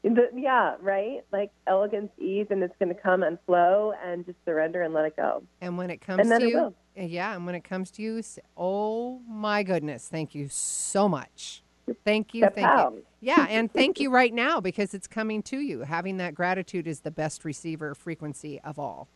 The, 0.05 0.29
yeah, 0.37 0.75
right. 0.81 1.25
Like 1.33 1.51
elegance, 1.67 2.11
ease, 2.19 2.47
and 2.51 2.63
it's 2.63 2.75
going 2.79 2.95
to 2.95 3.01
come 3.01 3.23
and 3.23 3.39
flow, 3.47 3.95
and 4.05 4.25
just 4.27 4.37
surrender 4.45 4.83
and 4.83 4.93
let 4.93 5.07
it 5.07 5.17
go. 5.17 5.43
And 5.63 5.79
when 5.79 5.89
it 5.91 6.03
comes 6.03 6.21
And 6.21 6.31
then 6.31 6.41
to 6.41 6.47
it 6.47 6.51
you, 6.51 6.57
will. 6.59 6.75
yeah, 6.97 7.35
and 7.35 7.47
when 7.47 7.55
it 7.55 7.65
comes 7.65 7.91
to 7.93 8.03
you, 8.03 8.23
oh 8.57 9.21
my 9.27 9.63
goodness, 9.63 10.07
thank 10.09 10.35
you 10.35 10.49
so 10.51 11.09
much. 11.09 11.63
Thank 12.05 12.35
you, 12.35 12.47
thank 12.55 12.67
you. 12.95 13.03
Yeah, 13.21 13.47
and 13.49 13.73
thank 13.73 13.99
you 13.99 14.11
right 14.11 14.33
now 14.33 14.61
because 14.61 14.93
it's 14.95 15.07
coming 15.07 15.43
to 15.45 15.59
you. 15.59 15.81
Having 15.81 16.19
that 16.19 16.35
gratitude 16.35 16.87
is 16.87 17.01
the 17.01 17.11
best 17.11 17.45
receiver 17.45 17.95
frequency 17.95 18.61
of 18.61 18.79
all. 18.79 19.09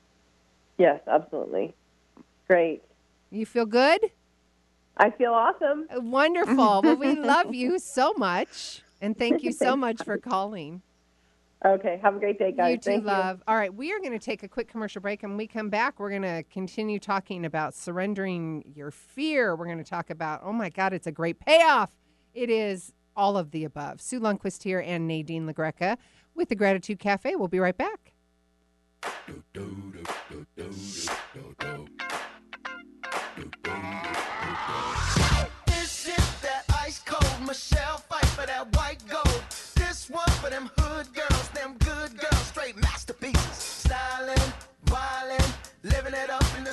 Yes, 0.79 1.01
absolutely. 1.07 1.74
Great. 2.46 2.83
You 3.31 3.44
feel 3.44 3.66
good? 3.66 4.01
I 4.96 5.11
feel 5.11 5.33
awesome. 5.33 5.87
Uh, 5.94 6.01
Wonderful. 6.01 6.83
well, 6.83 6.96
we 6.96 7.14
love 7.14 7.55
you 7.55 7.79
so 7.79 8.14
much. 8.16 8.83
And 9.00 9.16
thank 9.18 9.42
you 9.42 9.52
so 9.52 9.76
much 9.76 10.02
for 10.04 10.18
calling. 10.18 10.82
Okay, 11.64 11.98
have 12.02 12.14
a 12.14 12.18
great 12.20 12.38
day, 12.38 12.52
guys. 12.52 12.70
you 12.70 12.76
too, 12.76 12.90
Thank 12.90 13.04
love. 13.04 13.42
All 13.48 13.56
right, 13.56 13.74
we 13.74 13.92
are 13.92 13.98
going 13.98 14.12
to 14.12 14.18
take 14.18 14.44
a 14.44 14.48
quick 14.48 14.68
commercial 14.68 15.02
break. 15.02 15.24
And 15.24 15.32
when 15.32 15.38
we 15.38 15.48
come 15.48 15.70
back, 15.70 15.98
we're 15.98 16.11
going 16.11 16.22
to 16.22 16.44
continue 16.44 17.00
talking 17.00 17.44
about 17.44 17.74
surrendering 17.74 18.64
your 18.76 18.92
fear. 18.92 19.56
We're 19.56 19.64
going 19.64 19.78
to 19.78 19.84
talk 19.84 20.11
about, 20.11 20.40
oh 20.44 20.52
my 20.52 20.70
God, 20.70 20.92
it's 20.92 21.08
a 21.08 21.12
great 21.12 21.40
payoff. 21.40 21.90
It 22.32 22.48
is 22.48 22.92
all 23.16 23.37
of 23.37 23.50
the 23.50 23.64
above. 23.64 24.00
Sue 24.00 24.20
Lundquist 24.20 24.62
here 24.62 24.80
and 24.80 25.08
Nadine 25.08 25.52
LaGreca 25.52 25.96
with 26.37 26.48
the 26.48 26.54
Gratitude 26.54 27.00
Cafe. 27.00 27.34
We'll 27.34 27.48
be 27.48 27.58
right 27.58 27.76
back. 27.76 28.12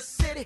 A 0.06 0.44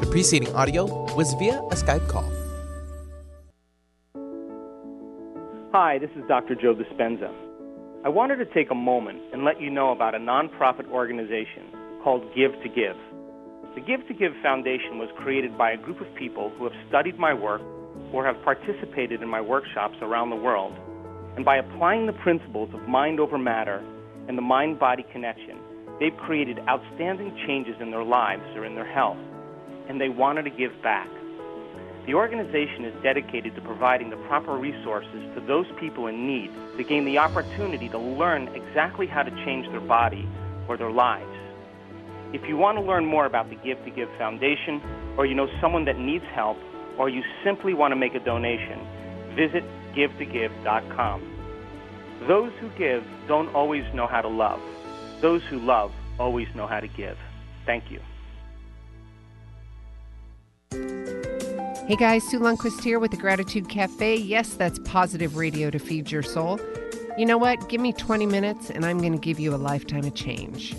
The 0.00 0.08
preceding 0.10 0.54
audio 0.54 0.84
was 1.14 1.34
via 1.34 1.58
a 1.58 1.74
Skype 1.74 2.08
call. 2.08 2.30
Hi, 5.72 5.98
this 5.98 6.10
is 6.16 6.22
Dr. 6.28 6.54
Joe 6.54 6.74
Dispenza. 6.74 7.30
I 8.04 8.08
wanted 8.08 8.36
to 8.36 8.46
take 8.46 8.70
a 8.70 8.74
moment 8.74 9.20
and 9.32 9.44
let 9.44 9.60
you 9.60 9.70
know 9.70 9.92
about 9.92 10.14
a 10.14 10.18
nonprofit 10.18 10.90
organization 10.90 11.64
called 12.02 12.24
Give 12.34 12.52
to 12.62 12.68
Give. 12.68 12.96
The 13.74 13.80
Give 13.80 14.06
to 14.08 14.14
Give 14.14 14.32
Foundation 14.42 14.98
was 14.98 15.08
created 15.18 15.56
by 15.56 15.72
a 15.72 15.76
group 15.76 16.00
of 16.00 16.06
people 16.14 16.50
who 16.56 16.64
have 16.64 16.74
studied 16.88 17.18
my 17.18 17.32
work 17.32 17.62
or 18.12 18.24
have 18.24 18.42
participated 18.44 19.22
in 19.22 19.28
my 19.28 19.40
workshops 19.40 19.96
around 20.02 20.30
the 20.30 20.36
world. 20.36 20.74
And 21.36 21.44
by 21.44 21.56
applying 21.56 22.06
the 22.06 22.12
principles 22.12 22.70
of 22.74 22.88
mind 22.88 23.20
over 23.20 23.38
matter 23.38 23.82
and 24.28 24.36
the 24.36 24.42
mind 24.42 24.78
body 24.78 25.04
connection, 25.12 25.58
they've 25.98 26.16
created 26.16 26.58
outstanding 26.68 27.36
changes 27.46 27.76
in 27.80 27.90
their 27.90 28.04
lives 28.04 28.44
or 28.56 28.64
in 28.64 28.74
their 28.74 28.90
health. 28.90 29.18
And 29.88 30.00
they 30.00 30.08
wanted 30.08 30.44
to 30.44 30.50
give 30.50 30.72
back. 30.82 31.08
The 32.06 32.14
organization 32.14 32.84
is 32.84 33.02
dedicated 33.02 33.54
to 33.54 33.60
providing 33.60 34.10
the 34.10 34.16
proper 34.28 34.56
resources 34.56 35.22
to 35.34 35.40
those 35.46 35.66
people 35.78 36.08
in 36.08 36.26
need 36.26 36.50
to 36.76 36.84
gain 36.84 37.04
the 37.04 37.18
opportunity 37.18 37.88
to 37.90 37.98
learn 37.98 38.48
exactly 38.48 39.06
how 39.06 39.22
to 39.22 39.30
change 39.44 39.70
their 39.70 39.80
body 39.80 40.28
or 40.68 40.76
their 40.76 40.90
lives. 40.90 41.28
If 42.32 42.48
you 42.48 42.56
want 42.56 42.78
to 42.78 42.82
learn 42.82 43.04
more 43.04 43.26
about 43.26 43.50
the 43.50 43.56
Give 43.56 43.82
to 43.84 43.90
Give 43.90 44.08
Foundation 44.18 44.80
or 45.16 45.26
you 45.26 45.34
know 45.34 45.48
someone 45.60 45.84
that 45.84 45.98
needs 45.98 46.24
help, 46.34 46.56
or 46.98 47.08
you 47.08 47.22
simply 47.44 47.74
want 47.74 47.92
to 47.92 47.96
make 47.96 48.14
a 48.14 48.20
donation, 48.20 48.80
visit 49.36 49.64
givetogive.com. 49.94 51.31
Those 52.28 52.52
who 52.60 52.68
give 52.78 53.04
don't 53.26 53.52
always 53.54 53.84
know 53.94 54.06
how 54.06 54.20
to 54.20 54.28
love. 54.28 54.60
Those 55.20 55.42
who 55.44 55.58
love 55.58 55.92
always 56.20 56.46
know 56.54 56.68
how 56.68 56.78
to 56.78 56.86
give. 56.86 57.18
Thank 57.66 57.90
you. 57.90 58.00
Hey 61.86 61.96
guys, 61.96 62.22
Sue 62.22 62.38
Lundquist 62.38 62.84
here 62.84 63.00
with 63.00 63.10
the 63.10 63.16
Gratitude 63.16 63.68
Cafe. 63.68 64.16
Yes, 64.16 64.54
that's 64.54 64.78
positive 64.84 65.36
radio 65.36 65.68
to 65.70 65.80
feed 65.80 66.12
your 66.12 66.22
soul. 66.22 66.60
You 67.18 67.26
know 67.26 67.38
what? 67.38 67.68
Give 67.68 67.80
me 67.80 67.92
20 67.92 68.26
minutes 68.26 68.70
and 68.70 68.86
I'm 68.86 68.98
going 68.98 69.12
to 69.12 69.18
give 69.18 69.40
you 69.40 69.52
a 69.52 69.56
lifetime 69.56 70.04
of 70.04 70.14
change. 70.14 70.76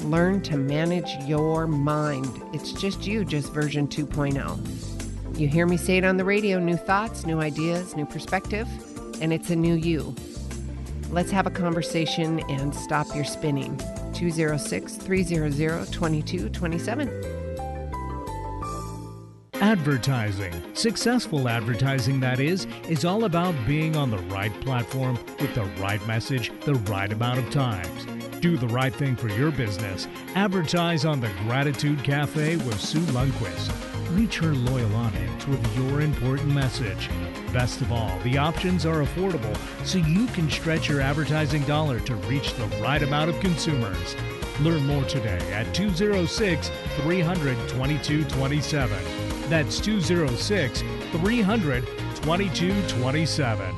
Learn 0.00 0.40
to 0.42 0.56
manage 0.56 1.10
your 1.26 1.66
mind. 1.66 2.42
It's 2.54 2.72
just 2.72 3.06
you, 3.06 3.24
just 3.26 3.52
version 3.52 3.86
2.0. 3.86 5.38
You 5.38 5.46
hear 5.46 5.66
me 5.66 5.76
say 5.76 5.98
it 5.98 6.04
on 6.04 6.16
the 6.16 6.24
radio 6.24 6.58
new 6.58 6.76
thoughts, 6.76 7.26
new 7.26 7.40
ideas, 7.40 7.94
new 7.96 8.06
perspective, 8.06 8.66
and 9.20 9.30
it's 9.30 9.50
a 9.50 9.56
new 9.56 9.74
you. 9.74 10.14
Let's 11.10 11.30
have 11.30 11.46
a 11.46 11.50
conversation 11.50 12.40
and 12.50 12.74
stop 12.74 13.14
your 13.14 13.24
spinning. 13.24 13.76
206 14.14 14.94
300 14.96 15.92
2227. 15.92 17.44
Advertising, 19.60 20.52
successful 20.74 21.48
advertising 21.48 22.20
that 22.20 22.40
is, 22.40 22.66
is 22.88 23.04
all 23.04 23.24
about 23.24 23.54
being 23.66 23.96
on 23.96 24.10
the 24.10 24.18
right 24.18 24.52
platform 24.60 25.18
with 25.40 25.54
the 25.54 25.64
right 25.80 26.04
message 26.06 26.52
the 26.64 26.74
right 26.74 27.12
amount 27.12 27.38
of 27.38 27.48
times. 27.50 28.06
Do 28.40 28.56
the 28.58 28.68
right 28.68 28.94
thing 28.94 29.16
for 29.16 29.28
your 29.28 29.50
business. 29.50 30.06
Advertise 30.34 31.04
on 31.04 31.20
the 31.20 31.30
Gratitude 31.44 32.02
Cafe 32.04 32.56
with 32.56 32.78
Sue 32.80 32.98
Lundquist. 33.12 33.93
Reach 34.14 34.38
her 34.38 34.54
loyal 34.54 34.94
audience 34.94 35.44
with 35.48 35.76
your 35.76 36.00
important 36.00 36.54
message. 36.54 37.10
Best 37.52 37.80
of 37.80 37.90
all, 37.90 38.16
the 38.20 38.38
options 38.38 38.86
are 38.86 39.02
affordable 39.02 39.56
so 39.84 39.98
you 39.98 40.28
can 40.28 40.48
stretch 40.48 40.88
your 40.88 41.00
advertising 41.00 41.62
dollar 41.62 41.98
to 41.98 42.14
reach 42.14 42.54
the 42.54 42.66
right 42.80 43.02
amount 43.02 43.28
of 43.28 43.40
consumers. 43.40 44.14
Learn 44.60 44.86
more 44.86 45.02
today 45.06 45.40
at 45.52 45.74
206 45.74 46.70
300 46.98 47.56
2227. 47.70 49.50
That's 49.50 49.80
206 49.80 50.80
300 51.10 51.84
2227. 51.84 53.74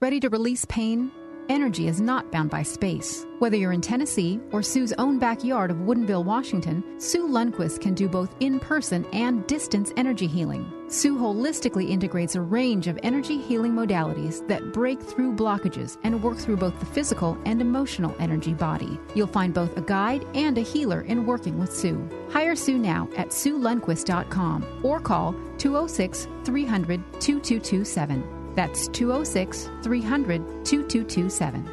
Ready 0.00 0.20
to 0.20 0.30
release 0.30 0.64
pain? 0.64 1.12
Energy 1.50 1.88
is 1.88 2.00
not 2.00 2.30
bound 2.30 2.48
by 2.48 2.62
space. 2.62 3.26
Whether 3.40 3.56
you're 3.56 3.72
in 3.72 3.80
Tennessee 3.80 4.38
or 4.52 4.62
Sue's 4.62 4.92
own 4.98 5.18
backyard 5.18 5.72
of 5.72 5.78
Woodinville, 5.78 6.24
Washington, 6.24 6.84
Sue 7.00 7.26
Lundquist 7.26 7.80
can 7.80 7.92
do 7.92 8.08
both 8.08 8.32
in 8.38 8.60
person 8.60 9.04
and 9.12 9.44
distance 9.48 9.92
energy 9.96 10.28
healing. 10.28 10.72
Sue 10.86 11.18
holistically 11.18 11.90
integrates 11.90 12.36
a 12.36 12.40
range 12.40 12.86
of 12.86 13.00
energy 13.02 13.36
healing 13.36 13.72
modalities 13.72 14.46
that 14.46 14.72
break 14.72 15.02
through 15.02 15.34
blockages 15.34 15.98
and 16.04 16.22
work 16.22 16.38
through 16.38 16.56
both 16.56 16.78
the 16.78 16.86
physical 16.86 17.36
and 17.46 17.60
emotional 17.60 18.14
energy 18.20 18.54
body. 18.54 19.00
You'll 19.16 19.26
find 19.26 19.52
both 19.52 19.76
a 19.76 19.80
guide 19.80 20.24
and 20.34 20.56
a 20.56 20.60
healer 20.60 21.00
in 21.00 21.26
working 21.26 21.58
with 21.58 21.74
Sue. 21.74 22.08
Hire 22.30 22.54
Sue 22.54 22.78
now 22.78 23.08
at 23.16 23.30
SueLundquist.com 23.30 24.82
or 24.84 25.00
call 25.00 25.34
206 25.58 26.28
300 26.44 27.02
2227. 27.14 28.39
That's 28.54 28.88
206 28.88 29.70
300 29.82 30.64
2227. 30.64 31.70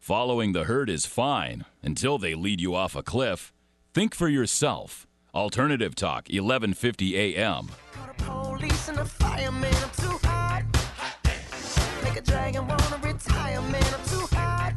Following 0.00 0.52
the 0.52 0.64
herd 0.64 0.90
is 0.90 1.06
fine 1.06 1.64
until 1.82 2.18
they 2.18 2.34
lead 2.34 2.60
you 2.60 2.74
off 2.74 2.94
a 2.94 3.02
cliff. 3.02 3.52
Think 3.94 4.14
for 4.14 4.28
yourself. 4.28 5.06
Alternative 5.34 5.94
Talk, 5.94 6.28
1150 6.28 7.16
AM. 7.16 7.70
Police 8.18 8.88
and 8.88 8.98
the 8.98 9.04
fireman, 9.04 9.74
I'm 9.74 9.90
too 9.96 10.18
hot. 10.26 10.62
Make 12.02 12.16
a 12.16 12.20
dragon 12.20 12.66
wanna 12.68 13.00
retire, 13.02 13.62
man, 13.62 13.82
I'm 13.82 14.04
too 14.08 14.26
hot. 14.36 14.74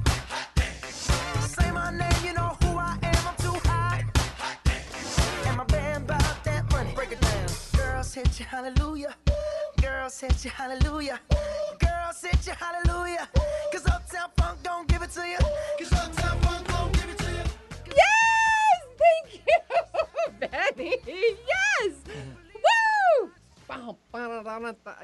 Say 1.42 1.72
my 1.72 1.92
name, 1.92 2.26
you 2.26 2.34
know 2.34 2.56
who 2.62 2.78
I 2.78 2.98
am, 3.04 3.28
I'm 3.28 3.36
too 3.36 3.60
hot. 3.68 4.04
And 5.46 5.58
my 5.58 5.64
band 5.66 6.06
about 6.06 6.44
that 6.46 6.72
money, 6.72 6.94
break 6.96 7.12
it 7.12 7.20
down. 7.20 7.48
Girls 7.76 8.14
hit 8.14 8.40
you, 8.40 8.46
hallelujah. 8.46 9.16
Girls 10.08 10.22
hit 10.22 10.46
you, 10.46 10.52
hallelujah. 10.52 11.20
Girls 11.80 12.22
hit 12.22 12.48
you, 12.48 12.54
hallelujah. 12.54 13.28
Cause 13.74 13.86
Uptown 13.88 14.30
Funk 14.38 14.58
don't 14.64 14.88
give 14.88 15.02
it 15.02 15.12
to 15.12 15.28
you. 15.28 15.38
Cause 15.78 15.92
Uptown 15.92 16.40
Funk 16.44 16.66
don't 16.66 16.94
give 16.94 17.10
it 17.10 17.18
to 17.18 17.26
you. 17.26 17.44
Yes! 17.94 18.86
Thank 19.04 19.42
you, 19.46 20.48
Benny. 20.78 20.96
Yes! 21.06 21.96
Woo! 22.56 23.32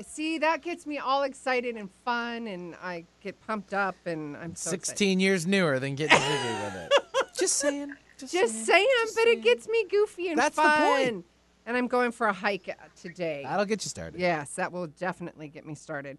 See, 0.07 0.37
that 0.37 0.61
gets 0.61 0.87
me 0.87 0.99
all 0.99 1.23
excited 1.23 1.75
and 1.75 1.89
fun, 2.05 2.47
and 2.47 2.73
I 2.81 3.03
get 3.21 3.45
pumped 3.45 3.73
up, 3.73 3.97
and 4.05 4.37
I'm 4.37 4.55
so 4.55 4.71
excited. 4.71 4.85
16 4.99 5.19
years 5.19 5.45
newer 5.45 5.79
than 5.79 5.95
getting 5.95 6.17
jiggy 6.17 6.31
with 6.63 6.75
it. 6.75 6.93
Just 7.37 7.57
saying. 7.57 7.93
Just, 8.17 8.31
Just 8.31 8.65
saying, 8.65 8.87
but 9.15 9.27
it 9.27 9.41
gets 9.41 9.67
me 9.67 9.85
goofy 9.91 10.29
and 10.29 10.37
That's 10.37 10.55
the 10.55 10.61
fun. 10.61 10.81
point. 10.81 11.25
And 11.65 11.77
I'm 11.77 11.87
going 11.87 12.11
for 12.11 12.27
a 12.27 12.33
hike 12.33 12.75
today. 12.99 13.43
That'll 13.43 13.65
get 13.65 13.83
you 13.85 13.89
started. 13.89 14.19
Yes, 14.19 14.51
that 14.55 14.71
will 14.71 14.87
definitely 14.87 15.47
get 15.47 15.65
me 15.65 15.75
started. 15.75 16.17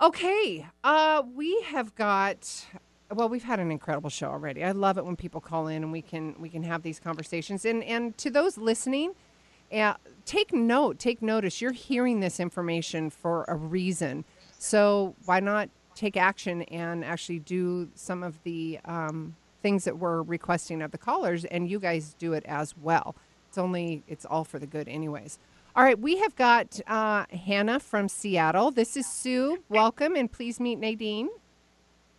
Okay, 0.00 0.66
uh, 0.82 1.22
we 1.34 1.60
have 1.62 1.94
got. 1.94 2.66
Well, 3.12 3.28
we've 3.28 3.42
had 3.42 3.60
an 3.60 3.70
incredible 3.70 4.08
show 4.08 4.28
already. 4.28 4.64
I 4.64 4.70
love 4.70 4.96
it 4.96 5.04
when 5.04 5.16
people 5.16 5.40
call 5.40 5.66
in 5.66 5.82
and 5.82 5.92
we 5.92 6.00
can 6.00 6.36
we 6.38 6.48
can 6.48 6.62
have 6.62 6.82
these 6.82 6.98
conversations. 6.98 7.64
And 7.64 7.84
and 7.84 8.16
to 8.18 8.30
those 8.30 8.56
listening, 8.56 9.12
uh, 9.72 9.94
take 10.24 10.52
note, 10.52 10.98
take 10.98 11.20
notice. 11.20 11.60
You're 11.60 11.72
hearing 11.72 12.20
this 12.20 12.40
information 12.40 13.10
for 13.10 13.44
a 13.46 13.56
reason. 13.56 14.24
So 14.58 15.16
why 15.26 15.40
not 15.40 15.68
take 15.94 16.16
action 16.16 16.62
and 16.62 17.04
actually 17.04 17.40
do 17.40 17.90
some 17.94 18.22
of 18.22 18.42
the 18.44 18.78
um, 18.86 19.36
things 19.62 19.84
that 19.84 19.98
we're 19.98 20.22
requesting 20.22 20.80
of 20.82 20.92
the 20.92 20.98
callers, 20.98 21.44
and 21.44 21.68
you 21.68 21.78
guys 21.78 22.14
do 22.18 22.32
it 22.32 22.44
as 22.46 22.74
well. 22.76 23.16
It's 23.50 23.58
only 23.58 24.04
it's 24.06 24.24
all 24.24 24.44
for 24.44 24.60
the 24.60 24.66
good, 24.68 24.86
anyways. 24.86 25.36
All 25.74 25.82
right, 25.82 25.98
we 25.98 26.18
have 26.18 26.36
got 26.36 26.80
uh, 26.86 27.24
Hannah 27.32 27.80
from 27.80 28.08
Seattle. 28.08 28.70
This 28.70 28.96
is 28.96 29.06
Sue. 29.06 29.58
Welcome, 29.68 30.14
and 30.14 30.30
please 30.30 30.60
meet 30.60 30.78
Nadine. 30.78 31.28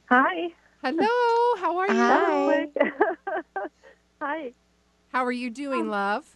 Hi. 0.10 0.50
Hello, 0.84 1.08
how 1.58 1.78
are 1.78 1.88
you? 1.88 1.94
Hi. 1.96 2.68
Hi. 4.22 4.52
How 5.14 5.24
are 5.24 5.32
you 5.32 5.50
doing, 5.50 5.90
love? 5.90 6.36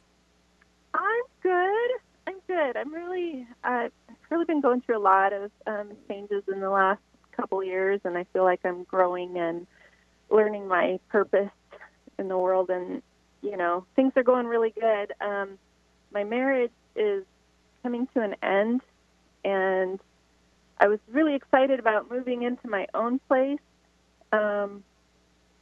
I'm 0.93 1.23
good. 1.43 1.89
I'm 2.25 2.39
good. 2.47 2.77
I'm 2.77 2.93
really, 2.93 3.45
uh, 3.65 3.89
I've 3.89 4.15
really 4.29 4.45
been 4.45 4.61
going 4.61 4.79
through 4.79 4.97
a 4.97 4.99
lot 4.99 5.33
of 5.33 5.51
um, 5.67 5.91
changes 6.07 6.43
in 6.47 6.61
the 6.61 6.69
last 6.69 7.01
couple 7.35 7.61
years, 7.61 7.99
and 8.05 8.17
I 8.17 8.25
feel 8.31 8.45
like 8.45 8.61
I'm 8.63 8.85
growing 8.85 9.37
and 9.37 9.67
learning 10.29 10.69
my 10.69 11.01
purpose 11.09 11.51
in 12.17 12.29
the 12.29 12.37
world. 12.37 12.69
And 12.69 13.01
you 13.41 13.57
know, 13.57 13.85
things 13.95 14.13
are 14.15 14.23
going 14.23 14.47
really 14.47 14.71
good. 14.71 15.13
Um, 15.21 15.57
my 16.11 16.23
marriage 16.23 16.71
is 16.95 17.23
coming 17.83 18.07
to 18.13 18.21
an 18.21 18.35
end, 18.41 18.81
and 19.43 19.99
I 20.79 20.87
was 20.87 20.99
really 21.11 21.35
excited 21.35 21.79
about 21.79 22.09
moving 22.09 22.43
into 22.43 22.67
my 22.67 22.87
own 22.93 23.19
place. 23.27 23.59
Um, 24.31 24.83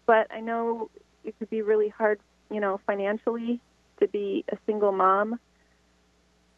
but 0.06 0.28
I 0.32 0.40
know 0.40 0.90
it 1.24 1.38
could 1.40 1.50
be 1.50 1.62
really 1.62 1.90
hard, 1.90 2.20
you 2.52 2.60
know, 2.60 2.80
financially 2.86 3.60
to 4.00 4.08
be 4.08 4.44
a 4.52 4.58
single 4.66 4.92
mom. 4.92 5.40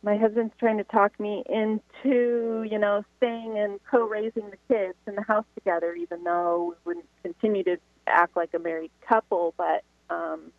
My 0.04 0.18
husband's 0.18 0.54
trying 0.60 0.78
to 0.78 0.84
talk 0.84 1.20
me 1.20 1.44
into, 1.50 2.64
you 2.70 2.78
know, 2.78 3.04
staying 3.18 3.58
and 3.58 3.80
co-raising 3.90 4.52
the 4.52 4.58
kids 4.68 4.96
in 5.08 5.16
the 5.16 5.24
house 5.24 5.46
together, 5.56 5.96
even 5.96 6.24
though 6.24 6.70
we 6.70 6.76
wouldn't 6.86 7.10
continue 7.24 7.64
to 7.64 7.78
act 8.06 8.36
like 8.36 8.54
a 8.54 8.60
married 8.60 8.92
couple, 9.08 9.54
but 9.58 9.84
um, 10.10 10.52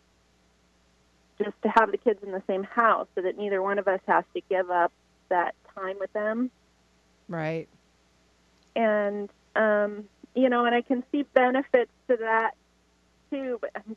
just 1.37 1.61
to 1.63 1.69
have 1.69 1.91
the 1.91 1.97
kids 1.97 2.19
in 2.23 2.31
the 2.31 2.43
same 2.47 2.63
house 2.63 3.07
so 3.15 3.21
that 3.21 3.37
neither 3.37 3.61
one 3.61 3.79
of 3.79 3.87
us 3.87 3.99
has 4.07 4.23
to 4.33 4.41
give 4.49 4.69
up 4.69 4.91
that 5.29 5.55
time 5.75 5.97
with 5.99 6.11
them. 6.13 6.49
Right. 7.27 7.67
And 8.75 9.29
um, 9.55 10.05
you 10.35 10.49
know, 10.49 10.65
and 10.65 10.75
I 10.75 10.81
can 10.81 11.03
see 11.11 11.23
benefits 11.33 11.91
to 12.09 12.17
that 12.17 12.51
too. 13.31 13.57
But 13.59 13.71
I'm, 13.75 13.95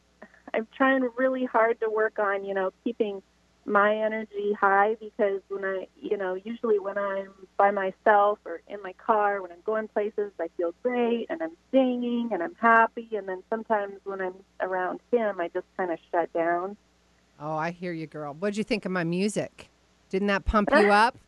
I'm 0.55 0.68
trying 0.76 1.09
really 1.16 1.44
hard 1.44 1.81
to 1.81 1.90
work 1.90 2.18
on, 2.18 2.44
you 2.44 2.55
know, 2.55 2.73
keeping 2.83 3.23
my 3.67 3.94
energy 3.94 4.52
high 4.58 4.96
because 4.98 5.42
when 5.48 5.65
I, 5.65 5.87
you 6.00 6.17
know, 6.17 6.35
usually 6.35 6.79
when 6.79 6.96
I'm 6.96 7.29
by 7.56 7.71
myself 7.71 8.38
or 8.44 8.62
in 8.67 8.83
my 8.83 8.94
car, 8.94 9.42
when 9.42 9.52
I'm 9.52 9.60
going 9.65 9.88
places, 9.88 10.33
I 10.40 10.48
feel 10.56 10.75
great 10.83 11.27
and 11.29 11.42
I'm 11.42 11.56
singing 11.71 12.31
and 12.33 12.42
I'm 12.42 12.54
happy. 12.54 13.08
And 13.12 13.29
then 13.29 13.42
sometimes 13.50 13.94
when 14.04 14.21
I'm 14.21 14.35
around 14.60 15.00
him, 15.12 15.40
I 15.40 15.48
just 15.48 15.67
kind 15.77 15.92
of 15.92 15.98
shut 16.10 16.33
down. 16.33 16.77
Oh, 17.41 17.57
I 17.57 17.71
hear 17.71 17.93
you, 17.93 18.07
girl. 18.07 18.35
What'd 18.35 18.57
you 18.57 18.65
think 18.65 18.85
of 18.85 18.93
my 18.93 19.05
music? 19.05 19.69
Didn't 20.11 20.29
that 20.29 20.45
pump 20.45 20.69
you 20.73 20.91
up? 20.91 21.17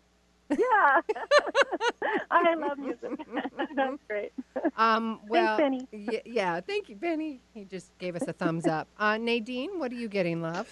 Yeah, 0.50 1.00
I 2.30 2.54
love 2.56 2.76
music. 2.78 3.10
That's 3.74 3.96
great. 4.06 4.32
Um, 4.76 5.20
well, 5.26 5.56
Benny. 5.56 5.88
y- 5.90 6.20
yeah, 6.26 6.60
thank 6.60 6.90
you, 6.90 6.96
Benny. 6.96 7.40
He 7.54 7.64
just 7.64 7.90
gave 7.98 8.16
us 8.16 8.28
a 8.28 8.34
thumbs 8.34 8.66
up. 8.66 8.86
Uh, 8.98 9.16
Nadine, 9.16 9.78
what 9.78 9.90
are 9.92 9.94
you 9.94 10.08
getting, 10.08 10.42
love? 10.42 10.68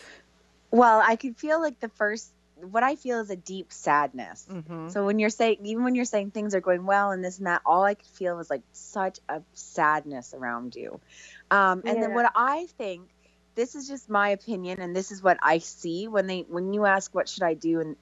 Well, 0.71 1.03
I 1.03 1.17
could 1.17 1.39
feel 1.39 1.61
like 1.63 1.81
the 1.81 1.89
first 1.89 2.31
what 2.61 2.83
I 2.83 2.95
feel 2.95 3.21
is 3.21 3.31
a 3.31 3.37
deep 3.37 3.73
sadness. 3.73 4.47
Mhm. 4.51 4.91
So 4.93 5.07
when 5.07 5.19
you're 5.19 5.31
saying 5.31 5.61
even 5.65 5.83
when 5.83 5.95
you're 5.95 6.05
saying 6.05 6.33
things 6.33 6.55
are 6.55 6.61
going 6.61 6.85
well 6.85 7.11
and 7.11 7.25
this 7.25 7.39
and 7.39 7.47
that, 7.47 7.63
all 7.65 7.83
I 7.85 7.95
could 7.95 8.07
feel 8.07 8.37
was 8.37 8.51
like 8.51 8.61
such 8.75 9.19
a 9.31 9.41
sadness 9.55 10.35
around 10.35 10.77
you. 10.77 11.01
Um, 11.51 11.83
and 11.87 12.03
then 12.03 12.13
what 12.13 12.31
I 12.35 12.67
think, 12.77 13.09
this 13.55 13.75
is 13.75 13.89
just 13.89 14.09
my 14.09 14.31
opinion, 14.31 14.81
and 14.81 14.95
this 14.95 15.11
is 15.11 15.23
what 15.23 15.39
I 15.43 15.59
see 15.59 16.09
when 16.09 16.27
they 16.27 16.41
when 16.49 16.73
you 16.73 16.85
ask 16.87 17.15
what 17.15 17.29
should 17.29 17.43
I 17.43 17.55
do 17.55 17.81
and 17.81 17.97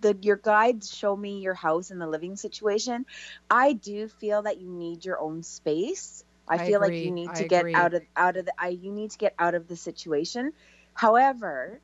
the 0.00 0.16
your 0.20 0.36
guides 0.36 0.94
show 0.94 1.16
me 1.16 1.40
your 1.40 1.54
house 1.54 1.90
and 1.90 2.00
the 2.00 2.06
living 2.06 2.36
situation. 2.36 3.06
I 3.50 3.72
do 3.74 4.08
feel 4.08 4.42
that 4.42 4.60
you 4.60 4.70
need 4.70 5.04
your 5.04 5.20
own 5.20 5.42
space. 5.42 6.24
I, 6.48 6.56
I 6.56 6.58
feel 6.58 6.80
like 6.80 7.00
you 7.00 7.10
need 7.10 7.34
I 7.34 7.36
to 7.36 7.44
get 7.44 7.66
agree. 7.66 7.74
out 7.74 7.94
of 7.94 8.02
out 8.16 8.36
of 8.36 8.46
the 8.46 8.52
I 8.58 8.68
you 8.68 8.92
need 8.92 9.10
to 9.12 9.18
get 9.18 9.34
out 9.38 9.54
of 9.54 9.68
the 9.68 9.76
situation. 9.76 10.52
However, 10.94 11.80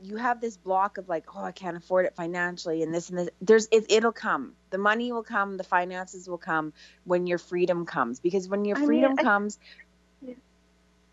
you 0.00 0.16
have 0.16 0.40
this 0.40 0.56
block 0.56 0.98
of 0.98 1.08
like, 1.08 1.24
oh, 1.34 1.42
I 1.44 1.52
can't 1.52 1.76
afford 1.76 2.06
it 2.06 2.14
financially, 2.14 2.82
and 2.82 2.94
this 2.94 3.10
and 3.10 3.18
this. 3.18 3.30
There's 3.40 3.68
it, 3.72 3.86
it'll 3.90 4.12
come. 4.12 4.54
The 4.70 4.78
money 4.78 5.12
will 5.12 5.22
come. 5.24 5.56
The 5.56 5.64
finances 5.64 6.28
will 6.28 6.38
come 6.38 6.72
when 7.04 7.26
your 7.26 7.38
freedom 7.38 7.86
comes. 7.86 8.20
Because 8.20 8.48
when 8.48 8.64
your 8.64 8.76
I 8.76 8.86
mean, 8.86 9.04
freedom 9.04 9.16
I- 9.18 9.24
comes, 9.24 9.58
Yeah. 9.62 9.87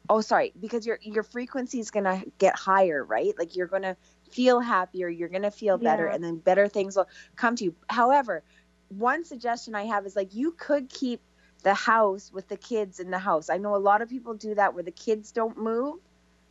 Oh, 0.10 0.22
sorry, 0.22 0.54
because 0.60 0.86
your 0.86 1.00
your 1.02 1.24
frequency 1.24 1.80
is 1.80 1.92
gonna 1.92 2.24
get 2.38 2.56
higher, 2.56 3.04
right? 3.04 3.34
Like 3.38 3.56
you're 3.56 3.68
gonna 3.68 3.98
feel 4.32 4.60
happier. 4.60 5.10
You're 5.10 5.30
gonna 5.30 5.52
feel 5.52 5.78
better, 5.78 6.08
Yeah. 6.08 6.14
and 6.14 6.24
then 6.24 6.38
better 6.38 6.68
things 6.68 6.96
will 6.96 7.08
come 7.36 7.56
to 7.58 7.66
you. 7.66 7.76
However, 7.90 8.44
one 8.90 9.24
suggestion 9.26 9.76
I 9.76 9.86
have 9.86 10.06
is 10.06 10.16
like 10.16 10.34
you 10.34 10.52
could 10.52 10.90
keep 10.90 11.22
the 11.64 11.74
house 11.74 12.32
with 12.32 12.48
the 12.48 12.58
kids 12.58 13.00
in 13.00 13.10
the 13.12 13.20
house. 13.20 13.50
I 13.50 13.58
know 13.58 13.76
a 13.76 13.78
lot 13.78 14.02
of 14.02 14.10
people 14.10 14.34
do 14.36 14.56
that 14.56 14.74
where 14.74 14.84
the 14.84 14.92
kids 14.92 15.32
don't 15.32 15.58
move, 15.58 15.96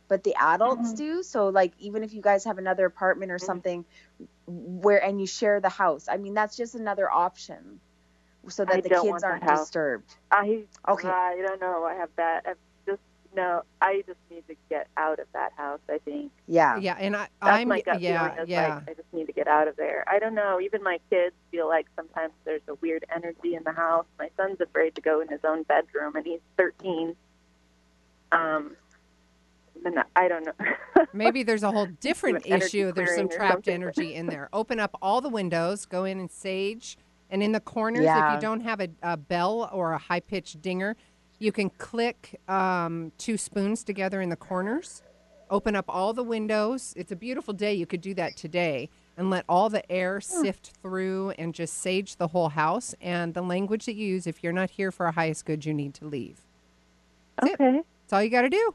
but 0.07 0.23
the 0.23 0.35
adults 0.39 0.93
Mhm. 0.93 0.97
do. 0.97 1.23
So 1.23 1.49
like 1.49 1.73
even 1.79 2.03
if 2.03 2.13
you 2.13 2.21
guys 2.21 2.43
have 2.45 2.57
another 2.57 2.85
apartment 2.85 3.31
or 3.31 3.39
something 3.39 3.85
where 4.47 5.03
and 5.03 5.19
you 5.19 5.27
share 5.27 5.59
the 5.61 5.69
house. 5.69 6.07
I 6.09 6.17
mean 6.17 6.33
that's 6.33 6.55
just 6.57 6.75
another 6.75 7.09
option. 7.11 7.79
So 8.49 8.65
that 8.65 8.77
I 8.77 8.81
the 8.81 8.89
kids 8.89 9.23
aren't 9.23 9.43
house. 9.43 9.71
disturbed. 9.71 10.15
I 10.31 10.67
Okay. 10.87 11.07
I 11.07 11.37
don't 11.41 11.61
know. 11.61 11.83
I 11.85 11.95
have 11.95 12.09
that. 12.17 12.57
I've 13.35 13.37
just 13.37 13.47
no. 13.47 13.61
I 13.81 14.03
just 14.07 14.19
need 14.29 14.47
to 14.47 14.55
get 14.69 14.87
out 14.97 15.19
of 15.19 15.27
that 15.33 15.53
house. 15.55 15.79
I 15.89 15.99
think 15.99 16.31
Yeah. 16.47 16.77
Yeah, 16.77 16.95
and 16.99 17.15
I, 17.15 17.19
that's 17.19 17.31
I'm 17.41 17.67
my 17.67 17.81
gut 17.81 18.01
yeah, 18.01 18.29
feeling. 18.29 18.43
Is 18.43 18.49
yeah. 18.49 18.75
like 18.75 18.89
I 18.89 18.93
just 18.93 19.13
need 19.13 19.27
to 19.27 19.33
get 19.33 19.47
out 19.47 19.67
of 19.67 19.75
there. 19.75 20.03
I 20.07 20.19
don't 20.19 20.35
know. 20.35 20.59
Even 20.61 20.83
my 20.83 20.99
kids 21.09 21.35
feel 21.51 21.67
like 21.67 21.87
sometimes 21.95 22.33
there's 22.45 22.61
a 22.67 22.75
weird 22.75 23.05
energy 23.13 23.55
in 23.55 23.63
the 23.63 23.71
house. 23.71 24.05
My 24.19 24.29
son's 24.37 24.59
afraid 24.61 24.95
to 24.95 25.01
go 25.01 25.21
in 25.21 25.27
his 25.27 25.41
own 25.43 25.63
bedroom, 25.63 26.15
and 26.15 26.25
he's 26.25 26.41
13. 26.57 27.15
Um, 28.31 28.75
and 29.83 29.99
I 30.15 30.27
don't 30.27 30.45
know. 30.45 31.05
Maybe 31.13 31.43
there's 31.43 31.63
a 31.63 31.71
whole 31.71 31.85
different 31.85 32.45
issue. 32.45 32.91
There's 32.91 33.15
some 33.15 33.29
trapped 33.29 33.67
energy 33.67 34.15
in 34.15 34.27
there. 34.27 34.49
Open 34.53 34.79
up 34.79 34.97
all 35.01 35.21
the 35.21 35.29
windows, 35.29 35.85
go 35.85 36.05
in 36.05 36.19
and 36.19 36.31
sage, 36.31 36.97
and 37.29 37.43
in 37.43 37.51
the 37.51 37.59
corners, 37.59 38.05
if 38.05 38.33
you 38.33 38.39
don't 38.39 38.61
have 38.61 38.79
a, 38.79 38.89
a 39.01 39.17
bell 39.17 39.69
or 39.71 39.93
a 39.93 39.97
high 39.97 40.19
pitched 40.19 40.61
dinger, 40.61 40.95
you 41.39 41.51
can 41.51 41.69
click 41.71 42.39
um, 42.47 43.11
two 43.17 43.37
spoons 43.37 43.83
together 43.83 44.21
in 44.21 44.29
the 44.29 44.35
corners. 44.35 45.01
Open 45.49 45.75
up 45.75 45.85
all 45.87 46.13
the 46.13 46.23
windows. 46.23 46.93
It's 46.97 47.11
a 47.11 47.15
beautiful 47.15 47.53
day. 47.53 47.73
You 47.73 47.85
could 47.85 48.01
do 48.01 48.13
that 48.15 48.35
today 48.35 48.89
and 49.17 49.29
let 49.29 49.45
all 49.47 49.69
the 49.69 49.89
air 49.91 50.19
sift 50.19 50.73
through 50.81 51.31
and 51.37 51.53
just 51.53 51.75
sage 51.75 52.15
the 52.15 52.27
whole 52.29 52.49
house. 52.49 52.95
And 52.99 53.33
the 53.33 53.41
language 53.43 53.85
that 53.85 53.95
you 53.95 54.07
use, 54.07 54.25
if 54.27 54.43
you're 54.43 54.53
not 54.53 54.71
here 54.71 54.91
for 54.91 55.05
our 55.05 55.11
highest 55.11 55.45
good, 55.45 55.63
you 55.65 55.73
need 55.73 55.93
to 55.95 56.05
leave. 56.05 56.39
That's 57.37 57.51
it. 57.53 57.61
okay. 57.61 57.81
That's 58.03 58.13
all 58.13 58.23
you 58.23 58.29
got 58.29 58.41
to 58.41 58.49
do. 58.49 58.73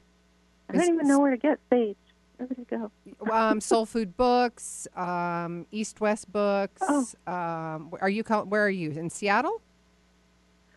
I 0.68 0.74
don't 0.74 0.88
even 0.94 1.08
know 1.08 1.18
where 1.18 1.32
to 1.32 1.36
get 1.36 1.58
sage. 1.70 1.96
Where 2.36 2.48
it 2.52 2.68
go? 2.68 2.90
um, 3.30 3.60
Soul 3.60 3.84
Food 3.84 4.16
Books, 4.16 4.86
um, 4.96 5.66
East 5.72 6.00
West 6.00 6.32
Books. 6.32 6.80
Oh. 6.88 7.04
Um, 7.26 7.92
are 8.00 8.08
you? 8.08 8.22
call- 8.22 8.44
Where 8.46 8.64
are 8.64 8.70
you? 8.70 8.92
In 8.92 9.10
Seattle? 9.10 9.60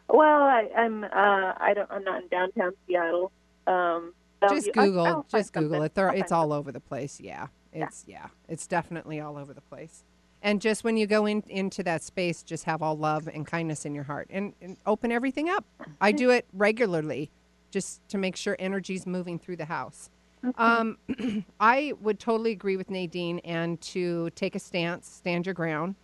Well, 0.09 0.42
I, 0.53 0.69
I'm. 0.77 1.03
Uh, 1.03 1.53
I 1.57 1.73
don't. 1.75 1.89
I'm 1.91 2.03
not 2.03 2.21
in 2.21 2.27
downtown 2.29 2.73
Seattle. 2.87 3.31
Um, 3.67 4.13
Just 4.49 4.71
Google. 4.73 5.05
I'll 5.05 5.25
just 5.29 5.53
Google 5.53 5.71
something. 5.71 5.85
it. 5.85 5.95
There, 5.95 6.09
it's 6.09 6.31
all 6.31 6.53
over 6.53 6.71
the 6.71 6.79
place. 6.79 7.19
Yeah, 7.19 7.47
it's 7.71 8.05
yeah. 8.07 8.27
it's 8.47 8.67
definitely 8.67 9.19
all 9.19 9.37
over 9.37 9.53
the 9.53 9.61
place. 9.61 10.03
And 10.43 10.59
just 10.61 10.83
when 10.83 10.97
you 10.97 11.07
go 11.07 11.25
in 11.25 11.41
into 11.47 11.83
that 11.83 12.03
space, 12.03 12.43
just 12.43 12.65
have 12.65 12.81
all 12.81 12.97
love 12.97 13.29
and 13.33 13.47
kindness 13.47 13.85
in 13.85 13.95
your 13.95 14.03
heart, 14.03 14.27
and, 14.29 14.53
and 14.61 14.75
open 14.85 15.11
everything 15.11 15.49
up. 15.49 15.65
I 16.01 16.11
do 16.11 16.31
it 16.31 16.45
regularly, 16.53 17.31
just 17.71 18.07
to 18.09 18.17
make 18.17 18.35
sure 18.35 18.57
energy's 18.59 19.07
moving 19.07 19.39
through 19.39 19.55
the 19.55 19.65
house. 19.65 20.09
Um, 20.57 20.97
I 21.61 21.93
would 22.01 22.19
totally 22.19 22.51
agree 22.51 22.75
with 22.75 22.89
Nadine 22.89 23.39
and 23.39 23.79
to 23.81 24.29
take 24.31 24.55
a 24.55 24.59
stance, 24.59 25.07
stand 25.07 25.45
your 25.45 25.55
ground. 25.55 25.95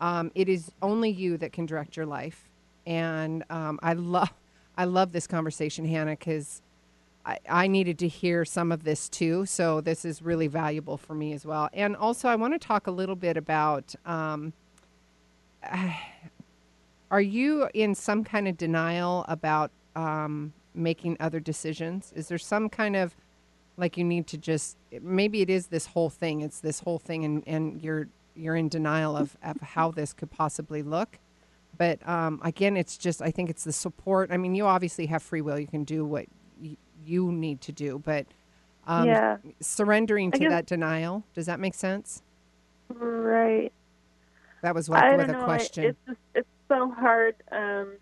Um, 0.00 0.32
it 0.34 0.48
is 0.48 0.72
only 0.80 1.10
you 1.10 1.36
that 1.36 1.52
can 1.52 1.66
direct 1.66 1.94
your 1.94 2.06
life, 2.06 2.48
and 2.86 3.44
um, 3.50 3.78
I 3.82 3.94
love, 3.94 4.32
I 4.76 4.84
love 4.84 5.12
this 5.12 5.26
conversation, 5.26 5.84
Hannah, 5.84 6.12
because 6.12 6.62
I, 7.24 7.38
I 7.48 7.66
needed 7.66 7.98
to 8.00 8.08
hear 8.08 8.44
some 8.44 8.72
of 8.72 8.84
this 8.84 9.08
too. 9.08 9.46
So 9.46 9.80
this 9.80 10.04
is 10.04 10.22
really 10.22 10.48
valuable 10.48 10.96
for 10.96 11.14
me 11.14 11.32
as 11.32 11.46
well. 11.46 11.68
And 11.72 11.96
also, 11.96 12.28
I 12.28 12.36
want 12.36 12.54
to 12.54 12.58
talk 12.58 12.86
a 12.86 12.90
little 12.90 13.16
bit 13.16 13.36
about. 13.36 13.94
Um, 14.04 14.52
are 17.10 17.20
you 17.20 17.68
in 17.74 17.94
some 17.94 18.24
kind 18.24 18.48
of 18.48 18.56
denial 18.56 19.24
about 19.28 19.70
um, 19.94 20.52
making 20.74 21.16
other 21.20 21.40
decisions? 21.40 22.12
Is 22.16 22.28
there 22.28 22.38
some 22.38 22.68
kind 22.68 22.96
of 22.96 23.14
like 23.76 23.96
you 23.96 24.04
need 24.04 24.26
to 24.28 24.38
just 24.38 24.76
maybe 25.00 25.40
it 25.40 25.50
is 25.50 25.68
this 25.68 25.86
whole 25.86 26.10
thing 26.10 26.42
it's 26.42 26.60
this 26.60 26.80
whole 26.80 26.98
thing 26.98 27.24
and, 27.24 27.42
and 27.46 27.82
you're 27.82 28.06
you're 28.34 28.56
in 28.56 28.68
denial 28.68 29.16
of, 29.16 29.36
of 29.42 29.60
how 29.60 29.90
this 29.90 30.12
could 30.12 30.30
possibly 30.30 30.82
look 30.82 31.18
but 31.78 32.06
um, 32.08 32.40
again 32.44 32.76
it's 32.76 32.96
just 32.98 33.22
i 33.22 33.30
think 33.30 33.48
it's 33.50 33.64
the 33.64 33.72
support 33.72 34.30
i 34.32 34.36
mean 34.36 34.54
you 34.54 34.66
obviously 34.66 35.06
have 35.06 35.22
free 35.22 35.40
will 35.40 35.58
you 35.58 35.66
can 35.66 35.84
do 35.84 36.04
what 36.04 36.26
y- 36.60 36.76
you 37.04 37.32
need 37.32 37.60
to 37.60 37.72
do 37.72 37.98
but 38.04 38.26
um, 38.86 39.06
Yeah. 39.08 39.36
surrendering 39.60 40.30
to 40.32 40.38
guess- 40.38 40.50
that 40.50 40.66
denial 40.66 41.24
does 41.34 41.46
that 41.46 41.60
make 41.60 41.74
sense 41.74 42.22
Right. 42.88 43.72
that 44.62 44.74
was 44.74 44.88
what 44.90 45.00
don't 45.00 45.16
with 45.16 45.28
a 45.30 45.32
know. 45.32 45.40
I- 45.40 45.44
question 45.44 45.84
It's 45.84 45.98
just 46.06 46.18
it's 46.34 46.48
so 46.68 46.90
hard. 46.90 47.34
Um, 47.50 47.92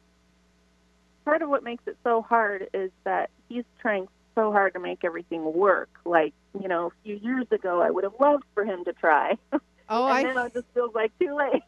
part 1.24 1.42
of 1.42 1.48
what 1.48 1.62
makes 1.62 1.82
it 1.86 1.96
so 2.04 2.22
hard 2.22 2.68
is 2.74 2.90
that 3.04 3.30
he's 3.48 3.64
trying 3.80 4.06
so 4.34 4.52
hard 4.52 4.72
to 4.74 4.80
make 4.80 5.04
everything 5.04 5.52
work. 5.54 5.90
Like 6.04 6.32
you 6.60 6.66
know, 6.68 6.86
a 6.86 6.90
few 7.04 7.16
years 7.16 7.46
ago, 7.52 7.80
I 7.80 7.90
would 7.90 8.04
have 8.04 8.14
loved 8.20 8.44
for 8.54 8.64
him 8.64 8.84
to 8.84 8.92
try. 8.92 9.36
oh 9.88 10.06
and 10.08 10.28
i 10.28 10.32
now 10.32 10.44
it 10.46 10.54
just 10.54 10.66
feels 10.74 10.94
like 10.94 11.16
too 11.18 11.34
late. 11.36 11.62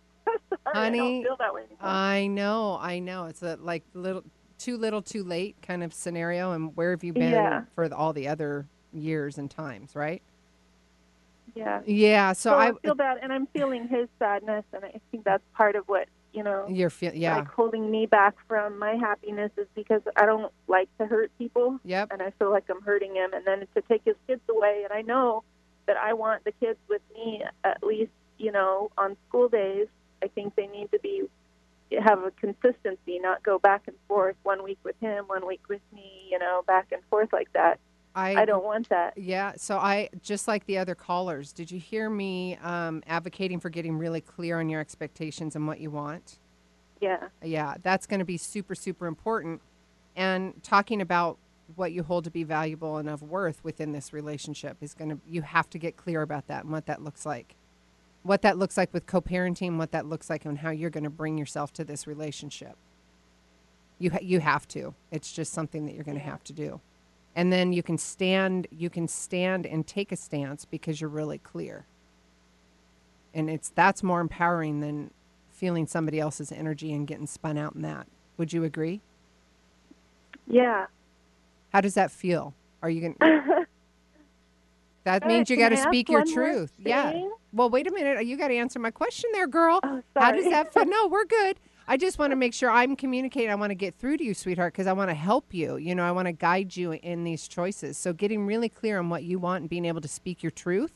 Sorry, 0.50 0.60
I 0.66 0.84
Honey, 0.84 0.98
don't 0.98 1.22
feel 1.24 1.36
that 1.38 1.54
way 1.54 1.62
anymore. 1.62 1.78
I 1.80 2.26
know, 2.26 2.78
I 2.80 2.98
know. 2.98 3.26
It's 3.26 3.42
a 3.42 3.56
like 3.60 3.84
little 3.94 4.24
too 4.58 4.76
little, 4.78 5.02
too 5.02 5.24
late 5.24 5.56
kind 5.62 5.82
of 5.82 5.92
scenario. 5.92 6.52
And 6.52 6.76
where 6.76 6.90
have 6.92 7.02
you 7.04 7.12
been 7.12 7.32
Yeah. 7.32 7.64
for 7.74 7.88
the, 7.88 7.96
all 7.96 8.12
the 8.12 8.28
other 8.28 8.66
years 8.92 9.38
and 9.38 9.50
times, 9.50 9.94
right? 9.96 10.22
yeah. 11.54 11.80
Yeah. 11.84 12.32
So, 12.32 12.50
So 12.50 12.54
I, 12.56 12.68
I 12.68 12.72
feel 12.82 12.94
bad, 12.94 13.18
and 13.22 13.32
I'm 13.32 13.46
feeling 13.48 13.88
his 13.88 14.08
sadness, 14.18 14.64
and 14.72 14.84
I 14.84 15.00
think 15.10 15.24
that's 15.24 15.42
part 15.54 15.76
of 15.76 15.84
what 15.86 16.08
you 16.32 16.42
know. 16.42 16.66
you're 16.68 16.88
feel, 16.90 17.12
yeah, 17.14 17.36
like 17.36 17.48
holding 17.48 17.90
me 17.90 18.06
back 18.06 18.34
from 18.48 18.78
my 18.78 18.94
happiness 18.94 19.50
is 19.58 19.66
because 19.74 20.00
I 20.16 20.24
don't 20.24 20.50
like 20.66 20.88
to 20.98 21.06
hurt 21.06 21.30
people. 21.38 21.78
Yep. 21.84 22.08
And 22.12 22.22
I 22.22 22.30
feel 22.38 22.50
like 22.50 22.64
I'm 22.70 22.80
hurting 22.82 23.14
him. 23.14 23.34
And 23.34 23.46
then 23.46 23.66
to 23.74 23.82
take 23.82 24.02
his 24.04 24.16
kids 24.26 24.40
away, 24.48 24.82
and 24.84 24.92
I 24.92 25.02
know 25.02 25.42
that 25.86 25.96
I 25.98 26.14
want 26.14 26.44
the 26.44 26.52
kids 26.52 26.78
with 26.88 27.02
me 27.14 27.42
at 27.64 27.82
least, 27.82 28.12
you 28.38 28.52
know, 28.52 28.90
on 28.96 29.16
school 29.28 29.48
days. 29.48 29.88
I 30.22 30.28
think 30.28 30.54
they 30.54 30.66
need 30.66 30.90
to 30.92 30.98
be 31.00 31.24
have 32.00 32.20
a 32.20 32.30
consistency, 32.32 33.18
not 33.18 33.42
go 33.42 33.58
back 33.58 33.82
and 33.86 33.96
forth 34.08 34.36
one 34.44 34.62
week 34.62 34.78
with 34.82 34.96
him, 35.00 35.24
one 35.26 35.46
week 35.46 35.60
with 35.68 35.82
me, 35.92 36.26
you 36.30 36.38
know, 36.38 36.62
back 36.66 36.90
and 36.92 37.02
forth 37.10 37.32
like 37.32 37.52
that. 37.52 37.78
I, 38.14 38.34
I 38.34 38.44
don't 38.44 38.64
want 38.64 38.88
that. 38.90 39.16
Yeah. 39.16 39.52
So 39.56 39.78
I 39.78 40.10
just 40.22 40.46
like 40.48 40.66
the 40.66 40.78
other 40.78 40.94
callers. 40.94 41.52
Did 41.52 41.70
you 41.70 41.78
hear 41.78 42.10
me 42.10 42.56
um, 42.62 43.02
advocating 43.06 43.58
for 43.58 43.70
getting 43.70 43.96
really 43.96 44.20
clear 44.20 44.60
on 44.60 44.68
your 44.68 44.80
expectations 44.80 45.56
and 45.56 45.66
what 45.66 45.80
you 45.80 45.90
want? 45.90 46.38
Yeah. 47.00 47.28
Yeah, 47.42 47.74
that's 47.82 48.06
going 48.06 48.20
to 48.20 48.26
be 48.26 48.36
super, 48.36 48.74
super 48.74 49.06
important. 49.06 49.60
And 50.14 50.62
talking 50.62 51.00
about 51.00 51.38
what 51.74 51.92
you 51.92 52.02
hold 52.02 52.24
to 52.24 52.30
be 52.30 52.44
valuable 52.44 52.98
and 52.98 53.08
of 53.08 53.22
worth 53.22 53.64
within 53.64 53.92
this 53.92 54.12
relationship 54.12 54.76
is 54.82 54.92
going 54.92 55.10
to, 55.10 55.18
you 55.26 55.42
have 55.42 55.70
to 55.70 55.78
get 55.78 55.96
clear 55.96 56.20
about 56.22 56.46
that 56.48 56.64
and 56.64 56.72
what 56.72 56.86
that 56.86 57.02
looks 57.02 57.24
like. 57.24 57.56
What 58.22 58.42
that 58.42 58.58
looks 58.58 58.76
like 58.76 58.92
with 58.92 59.06
co 59.06 59.20
parenting, 59.20 59.78
what 59.78 59.92
that 59.92 60.06
looks 60.06 60.30
like, 60.30 60.44
and 60.44 60.58
how 60.58 60.70
you're 60.70 60.90
going 60.90 61.04
to 61.04 61.10
bring 61.10 61.38
yourself 61.38 61.72
to 61.74 61.84
this 61.84 62.06
relationship. 62.06 62.76
You, 63.98 64.10
ha- 64.12 64.18
you 64.22 64.40
have 64.40 64.66
to. 64.68 64.94
It's 65.10 65.32
just 65.32 65.52
something 65.52 65.86
that 65.86 65.94
you're 65.94 66.04
going 66.04 66.18
to 66.18 66.24
have 66.24 66.42
to 66.44 66.52
do. 66.52 66.80
And 67.34 67.52
then 67.52 67.72
you 67.72 67.82
can 67.82 67.98
stand, 67.98 68.66
you 68.70 68.90
can 68.90 69.08
stand 69.08 69.66
and 69.66 69.86
take 69.86 70.12
a 70.12 70.16
stance 70.16 70.64
because 70.64 71.00
you're 71.00 71.10
really 71.10 71.38
clear. 71.38 71.86
And 73.34 73.48
it's 73.48 73.70
that's 73.70 74.02
more 74.02 74.20
empowering 74.20 74.80
than 74.80 75.10
feeling 75.50 75.86
somebody 75.86 76.20
else's 76.20 76.52
energy 76.52 76.92
and 76.92 77.06
getting 77.06 77.26
spun 77.26 77.56
out 77.56 77.74
in 77.74 77.82
that. 77.82 78.06
Would 78.36 78.52
you 78.52 78.64
agree? 78.64 79.00
Yeah. 80.46 80.86
How 81.72 81.80
does 81.80 81.94
that 81.94 82.10
feel? 82.10 82.54
Are 82.82 82.90
you 82.90 83.00
going 83.00 83.14
to 83.20 83.66
That 85.04 85.26
means 85.26 85.48
you 85.48 85.56
got 85.56 85.70
to 85.70 85.76
speak 85.76 86.08
your 86.08 86.24
truth. 86.24 86.72
Yeah. 86.78 87.12
Well, 87.53 87.68
wait 87.70 87.86
a 87.86 87.90
minute. 87.92 88.24
You 88.24 88.36
got 88.36 88.48
to 88.48 88.55
answer 88.57 88.78
my 88.78 88.90
question 88.90 89.30
there, 89.32 89.46
girl. 89.46 89.80
How 90.16 90.32
does 90.32 90.46
Oh, 90.46 90.50
that 90.50 90.72
feel? 90.72 90.84
No, 90.86 91.07
we're 91.09 91.24
good. 91.26 91.59
I 91.88 91.96
just 91.96 92.18
want 92.18 92.30
to 92.30 92.36
make 92.36 92.55
sure 92.55 92.70
I'm 92.70 92.96
communicating. 92.96 93.50
I 93.50 93.55
want 93.57 93.70
to 93.70 93.74
get 93.74 93.94
through 93.94 94.16
to 94.18 94.24
you, 94.24 94.34
sweetheart, 94.34 94.72
because 94.72 94.86
I 94.86 94.92
want 94.92 95.11
to 95.11 95.14
help 95.14 95.53
you. 95.53 95.76
You 95.76 95.94
know, 95.94 96.05
I 96.05 96.12
want 96.12 96.26
to 96.26 96.32
guide 96.32 96.76
you 96.76 96.92
in 96.92 97.24
these 97.24 97.48
choices. 97.48 97.98
So, 97.98 98.12
getting 98.12 98.46
really 98.46 98.68
clear 98.68 98.98
on 98.98 99.11
what 99.11 99.24
you 99.24 99.38
want 99.38 99.62
and 99.62 99.70
being 99.70 99.84
able 99.84 100.00
to 100.00 100.09
speak 100.09 100.42
your 100.42 100.53
truth 100.53 100.92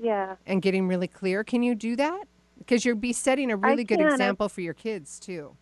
Yeah. 0.00 0.36
and 0.46 0.62
getting 0.62 0.86
really 0.88 1.08
clear. 1.08 1.42
Can 1.44 1.62
you 1.62 1.74
do 1.74 1.96
that? 1.96 2.24
Because 2.58 2.84
you'll 2.84 2.96
be 2.96 3.12
setting 3.12 3.50
a 3.50 3.56
really 3.56 3.84
good 3.84 3.98
can. 3.98 4.06
I- 4.08 4.12
example 4.12 4.48
for 4.48 4.60
your 4.60 4.74
kids, 4.74 5.18
too. 5.18 5.56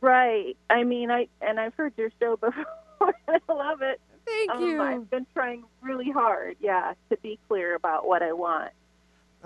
Right. 0.00 0.56
I 0.70 0.84
mean, 0.84 1.10
I 1.10 1.28
and 1.40 1.58
I've 1.58 1.74
heard 1.74 1.94
your 1.96 2.10
show 2.20 2.36
before. 2.40 3.14
I 3.28 3.38
love 3.52 3.82
it. 3.82 4.00
Thank 4.26 4.50
um, 4.52 4.62
you. 4.62 4.80
I've 4.82 5.10
been 5.10 5.26
trying 5.34 5.64
really 5.80 6.10
hard, 6.10 6.56
yeah, 6.60 6.94
to 7.10 7.16
be 7.18 7.38
clear 7.48 7.74
about 7.76 8.06
what 8.06 8.22
I 8.22 8.32
want. 8.32 8.72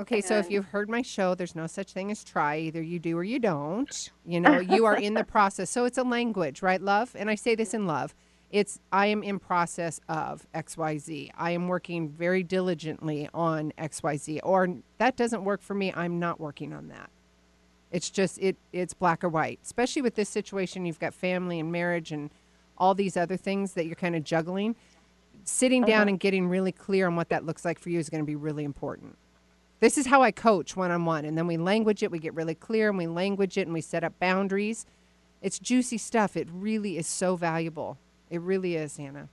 Okay, 0.00 0.20
so 0.22 0.38
if 0.38 0.50
you've 0.50 0.64
heard 0.66 0.88
my 0.88 1.02
show, 1.02 1.34
there's 1.34 1.54
no 1.54 1.66
such 1.66 1.92
thing 1.92 2.10
as 2.10 2.24
try. 2.24 2.56
Either 2.58 2.80
you 2.82 2.98
do 2.98 3.18
or 3.18 3.24
you 3.24 3.38
don't. 3.38 4.10
You 4.24 4.40
know, 4.40 4.58
you 4.58 4.86
are 4.86 4.96
in 4.96 5.14
the 5.14 5.24
process. 5.36 5.68
So 5.70 5.84
it's 5.84 5.98
a 5.98 6.02
language, 6.02 6.62
right, 6.62 6.80
love? 6.80 7.14
And 7.18 7.28
I 7.28 7.34
say 7.34 7.54
this 7.54 7.74
in 7.74 7.86
love. 7.86 8.14
It's 8.50 8.80
I 8.90 9.06
am 9.06 9.22
in 9.22 9.38
process 9.38 10.00
of 10.08 10.46
XYZ. 10.54 11.30
I 11.36 11.50
am 11.52 11.68
working 11.68 12.08
very 12.08 12.42
diligently 12.42 13.28
on 13.34 13.72
XYZ. 13.78 14.40
Or 14.42 14.68
that 14.98 15.16
doesn't 15.16 15.44
work 15.44 15.60
for 15.62 15.74
me. 15.74 15.92
I'm 15.94 16.18
not 16.18 16.40
working 16.40 16.72
on 16.72 16.88
that. 16.88 17.10
It's 17.92 18.08
just 18.10 18.38
it 18.38 18.56
it's 18.72 18.94
black 18.94 19.22
or 19.22 19.28
white. 19.28 19.60
Especially 19.62 20.02
with 20.02 20.14
this 20.14 20.28
situation, 20.28 20.86
you've 20.86 20.98
got 20.98 21.12
family 21.12 21.60
and 21.60 21.70
marriage 21.70 22.10
and 22.10 22.30
all 22.78 22.94
these 22.94 23.16
other 23.16 23.36
things 23.36 23.74
that 23.74 23.84
you're 23.86 23.94
kind 23.96 24.16
of 24.16 24.24
juggling. 24.24 24.76
Sitting 25.44 25.82
down 25.82 26.02
Uh-huh. 26.02 26.08
and 26.10 26.20
getting 26.20 26.48
really 26.48 26.72
clear 26.72 27.06
on 27.06 27.16
what 27.16 27.28
that 27.28 27.44
looks 27.44 27.64
like 27.64 27.78
for 27.78 27.90
you 27.90 27.98
is 27.98 28.08
going 28.08 28.22
to 28.22 28.26
be 28.26 28.36
really 28.36 28.64
important. 28.64 29.16
This 29.80 29.96
is 29.96 30.06
how 30.06 30.22
I 30.22 30.30
coach 30.30 30.76
one 30.76 30.90
on 30.90 31.04
one. 31.04 31.24
And 31.24 31.36
then 31.36 31.46
we 31.46 31.56
language 31.56 32.02
it, 32.02 32.10
we 32.10 32.18
get 32.18 32.34
really 32.34 32.54
clear 32.54 32.90
and 32.90 32.98
we 32.98 33.06
language 33.06 33.58
it 33.58 33.62
and 33.62 33.72
we 33.72 33.80
set 33.80 34.04
up 34.04 34.18
boundaries. 34.18 34.86
It's 35.42 35.58
juicy 35.58 35.98
stuff. 35.98 36.36
It 36.36 36.48
really 36.52 36.98
is 36.98 37.06
so 37.06 37.34
valuable. 37.34 37.96
It 38.28 38.40
really 38.42 38.76
is, 38.76 38.96
Hannah. 38.98 39.28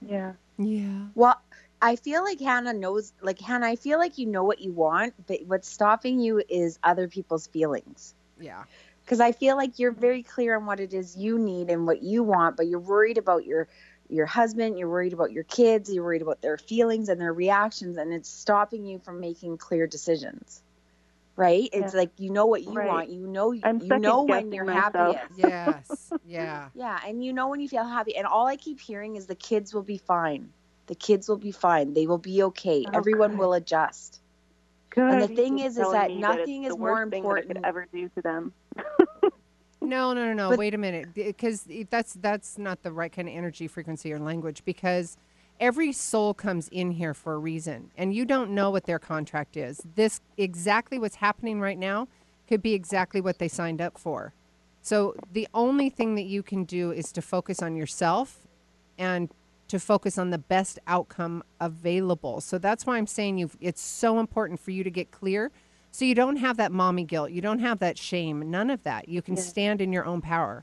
Yeah. 0.00 0.32
Yeah. 0.58 1.06
Well, 1.14 1.40
I 1.80 1.96
feel 1.96 2.22
like 2.22 2.40
Hannah 2.40 2.72
knows, 2.72 3.12
like 3.22 3.40
Hannah, 3.40 3.66
I 3.66 3.76
feel 3.76 3.98
like 3.98 4.18
you 4.18 4.26
know 4.26 4.44
what 4.44 4.60
you 4.60 4.72
want, 4.72 5.14
but 5.26 5.40
what's 5.46 5.68
stopping 5.68 6.20
you 6.20 6.42
is 6.48 6.78
other 6.82 7.08
people's 7.08 7.46
feelings. 7.46 8.14
Yeah. 8.38 8.64
Because 9.04 9.20
I 9.20 9.32
feel 9.32 9.56
like 9.56 9.78
you're 9.78 9.92
very 9.92 10.22
clear 10.22 10.56
on 10.56 10.66
what 10.66 10.80
it 10.80 10.92
is 10.92 11.16
you 11.16 11.38
need 11.38 11.70
and 11.70 11.86
what 11.86 12.02
you 12.02 12.22
want, 12.22 12.56
but 12.56 12.66
you're 12.66 12.80
worried 12.80 13.18
about 13.18 13.44
your 13.46 13.68
your 14.08 14.26
husband, 14.26 14.78
you're 14.78 14.88
worried 14.88 15.12
about 15.12 15.32
your 15.32 15.44
kids, 15.44 15.92
you're 15.92 16.04
worried 16.04 16.22
about 16.22 16.40
their 16.42 16.56
feelings 16.58 17.08
and 17.08 17.20
their 17.20 17.32
reactions, 17.32 17.96
and 17.96 18.12
it's 18.12 18.28
stopping 18.28 18.84
you 18.86 18.98
from 18.98 19.20
making 19.20 19.58
clear 19.58 19.86
decisions. 19.86 20.62
Right? 21.36 21.68
It's 21.72 21.92
like 21.94 22.10
you 22.18 22.30
know 22.30 22.46
what 22.46 22.62
you 22.62 22.72
Right. 22.72 22.86
want. 22.88 23.10
You 23.10 23.26
know 23.26 23.52
I'm 23.62 23.80
you 23.82 23.98
know 23.98 24.22
when 24.22 24.52
you're 24.52 24.64
myself. 24.64 25.16
happiest. 25.16 25.38
Yes. 25.38 26.12
Yeah. 26.26 26.68
Yeah, 26.74 26.98
and 27.06 27.22
you 27.24 27.32
know 27.32 27.48
when 27.48 27.60
you 27.60 27.68
feel 27.68 27.84
happy, 27.84 28.16
and 28.16 28.26
all 28.26 28.46
I 28.46 28.56
keep 28.56 28.80
hearing 28.80 29.16
is 29.16 29.26
the 29.26 29.34
kids 29.34 29.74
will 29.74 29.82
be 29.82 29.98
fine. 29.98 30.50
The 30.86 30.94
kids 30.94 31.28
will 31.28 31.36
be 31.36 31.52
fine. 31.52 31.92
They 31.94 32.06
will 32.06 32.18
be 32.18 32.42
okay. 32.44 32.84
Oh, 32.86 32.90
Everyone 32.94 33.30
good. 33.32 33.38
will 33.38 33.52
adjust. 33.54 34.20
Good. 34.90 35.12
And 35.12 35.20
the 35.22 35.28
thing 35.28 35.58
is, 35.58 35.76
is 35.76 35.90
that 35.90 36.10
nothing 36.12 36.62
it's 36.64 36.68
is 36.68 36.74
the 36.74 36.78
more 36.80 36.92
worst 36.92 37.10
thing 37.10 37.22
that 37.22 37.28
I 37.28 37.30
important. 37.30 37.48
could 37.48 37.64
ever 37.64 37.86
do 37.92 38.08
to 38.08 38.22
them. 38.22 38.52
No, 39.86 40.12
no, 40.12 40.26
no, 40.26 40.32
no. 40.32 40.50
But- 40.50 40.58
Wait 40.58 40.74
a 40.74 40.78
minute, 40.78 41.14
because 41.14 41.68
that's 41.90 42.14
that's 42.14 42.58
not 42.58 42.82
the 42.82 42.92
right 42.92 43.12
kind 43.12 43.28
of 43.28 43.34
energy, 43.34 43.66
frequency, 43.68 44.12
or 44.12 44.18
language. 44.18 44.64
Because 44.64 45.16
every 45.60 45.92
soul 45.92 46.34
comes 46.34 46.68
in 46.68 46.92
here 46.92 47.14
for 47.14 47.34
a 47.34 47.38
reason, 47.38 47.90
and 47.96 48.14
you 48.14 48.24
don't 48.24 48.50
know 48.50 48.70
what 48.70 48.84
their 48.84 48.98
contract 48.98 49.56
is. 49.56 49.80
This 49.94 50.20
exactly 50.36 50.98
what's 50.98 51.16
happening 51.16 51.60
right 51.60 51.78
now 51.78 52.08
could 52.48 52.62
be 52.62 52.74
exactly 52.74 53.20
what 53.20 53.38
they 53.38 53.48
signed 53.48 53.80
up 53.80 53.98
for. 53.98 54.32
So 54.82 55.14
the 55.32 55.48
only 55.52 55.90
thing 55.90 56.14
that 56.14 56.26
you 56.26 56.42
can 56.42 56.64
do 56.64 56.92
is 56.92 57.10
to 57.12 57.22
focus 57.22 57.60
on 57.60 57.74
yourself 57.74 58.46
and 58.98 59.30
to 59.68 59.80
focus 59.80 60.16
on 60.16 60.30
the 60.30 60.38
best 60.38 60.78
outcome 60.86 61.42
available. 61.60 62.40
So 62.40 62.56
that's 62.58 62.86
why 62.86 62.96
I'm 62.96 63.06
saying 63.08 63.38
you 63.38 63.50
it's 63.60 63.80
so 63.80 64.20
important 64.20 64.60
for 64.60 64.70
you 64.70 64.84
to 64.84 64.90
get 64.90 65.10
clear 65.10 65.50
so 65.96 66.04
you 66.04 66.14
don't 66.14 66.36
have 66.36 66.58
that 66.58 66.72
mommy 66.72 67.04
guilt, 67.04 67.30
you 67.30 67.40
don't 67.40 67.60
have 67.60 67.78
that 67.78 67.96
shame, 67.96 68.50
none 68.50 68.68
of 68.68 68.82
that. 68.82 69.08
You 69.08 69.22
can 69.22 69.34
Yeah. 69.34 69.40
stand 69.40 69.80
in 69.80 69.94
your 69.94 70.04
own 70.04 70.20
power. 70.20 70.62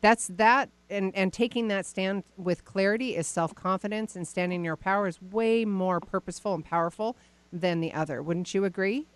That's 0.00 0.28
that 0.28 0.70
and 0.88 1.14
and 1.14 1.30
taking 1.30 1.68
that 1.68 1.84
stand 1.84 2.24
with 2.38 2.64
clarity 2.64 3.14
is 3.14 3.26
self-confidence 3.26 4.16
and 4.16 4.26
standing 4.26 4.60
in 4.60 4.64
your 4.64 4.76
power 4.76 5.06
is 5.06 5.20
way 5.20 5.66
more 5.66 6.00
purposeful 6.00 6.54
and 6.54 6.64
powerful 6.64 7.16
than 7.52 7.80
the 7.80 7.92
other. 7.92 8.22
Wouldn't 8.22 8.54
you 8.54 8.64
agree? 8.64 9.06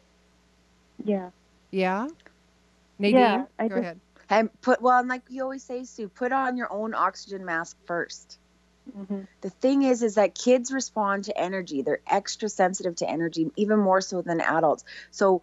Yeah. 1.02 1.30
Yeah? 1.70 2.08
Nadine, 2.98 3.16
Yeah, 3.18 3.44
I 3.58 3.68
go 3.68 3.76
just- 3.76 3.80
ahead. 3.82 4.00
And 4.28 4.60
put 4.60 4.82
well, 4.82 4.98
and 4.98 5.08
like 5.08 5.22
you 5.30 5.42
always 5.42 5.62
say, 5.62 5.84
Sue, 5.84 6.08
put 6.10 6.32
on 6.32 6.56
your 6.58 6.70
own 6.70 6.92
oxygen 6.92 7.44
mask 7.46 7.78
first. 7.86 8.38
Hmm 8.94 9.22
The 9.42 9.50
thing 9.50 9.82
is, 9.82 10.02
is 10.02 10.14
that 10.16 10.34
kids 10.34 10.72
respond 10.72 11.24
to 11.24 11.38
energy. 11.38 11.82
They're 11.82 12.00
extra 12.06 12.48
sensitive 12.48 12.96
to 12.96 13.08
energy, 13.08 13.50
even 13.56 13.78
more 13.78 14.00
so 14.00 14.22
than 14.22 14.40
adults. 14.40 14.84
So 15.10 15.42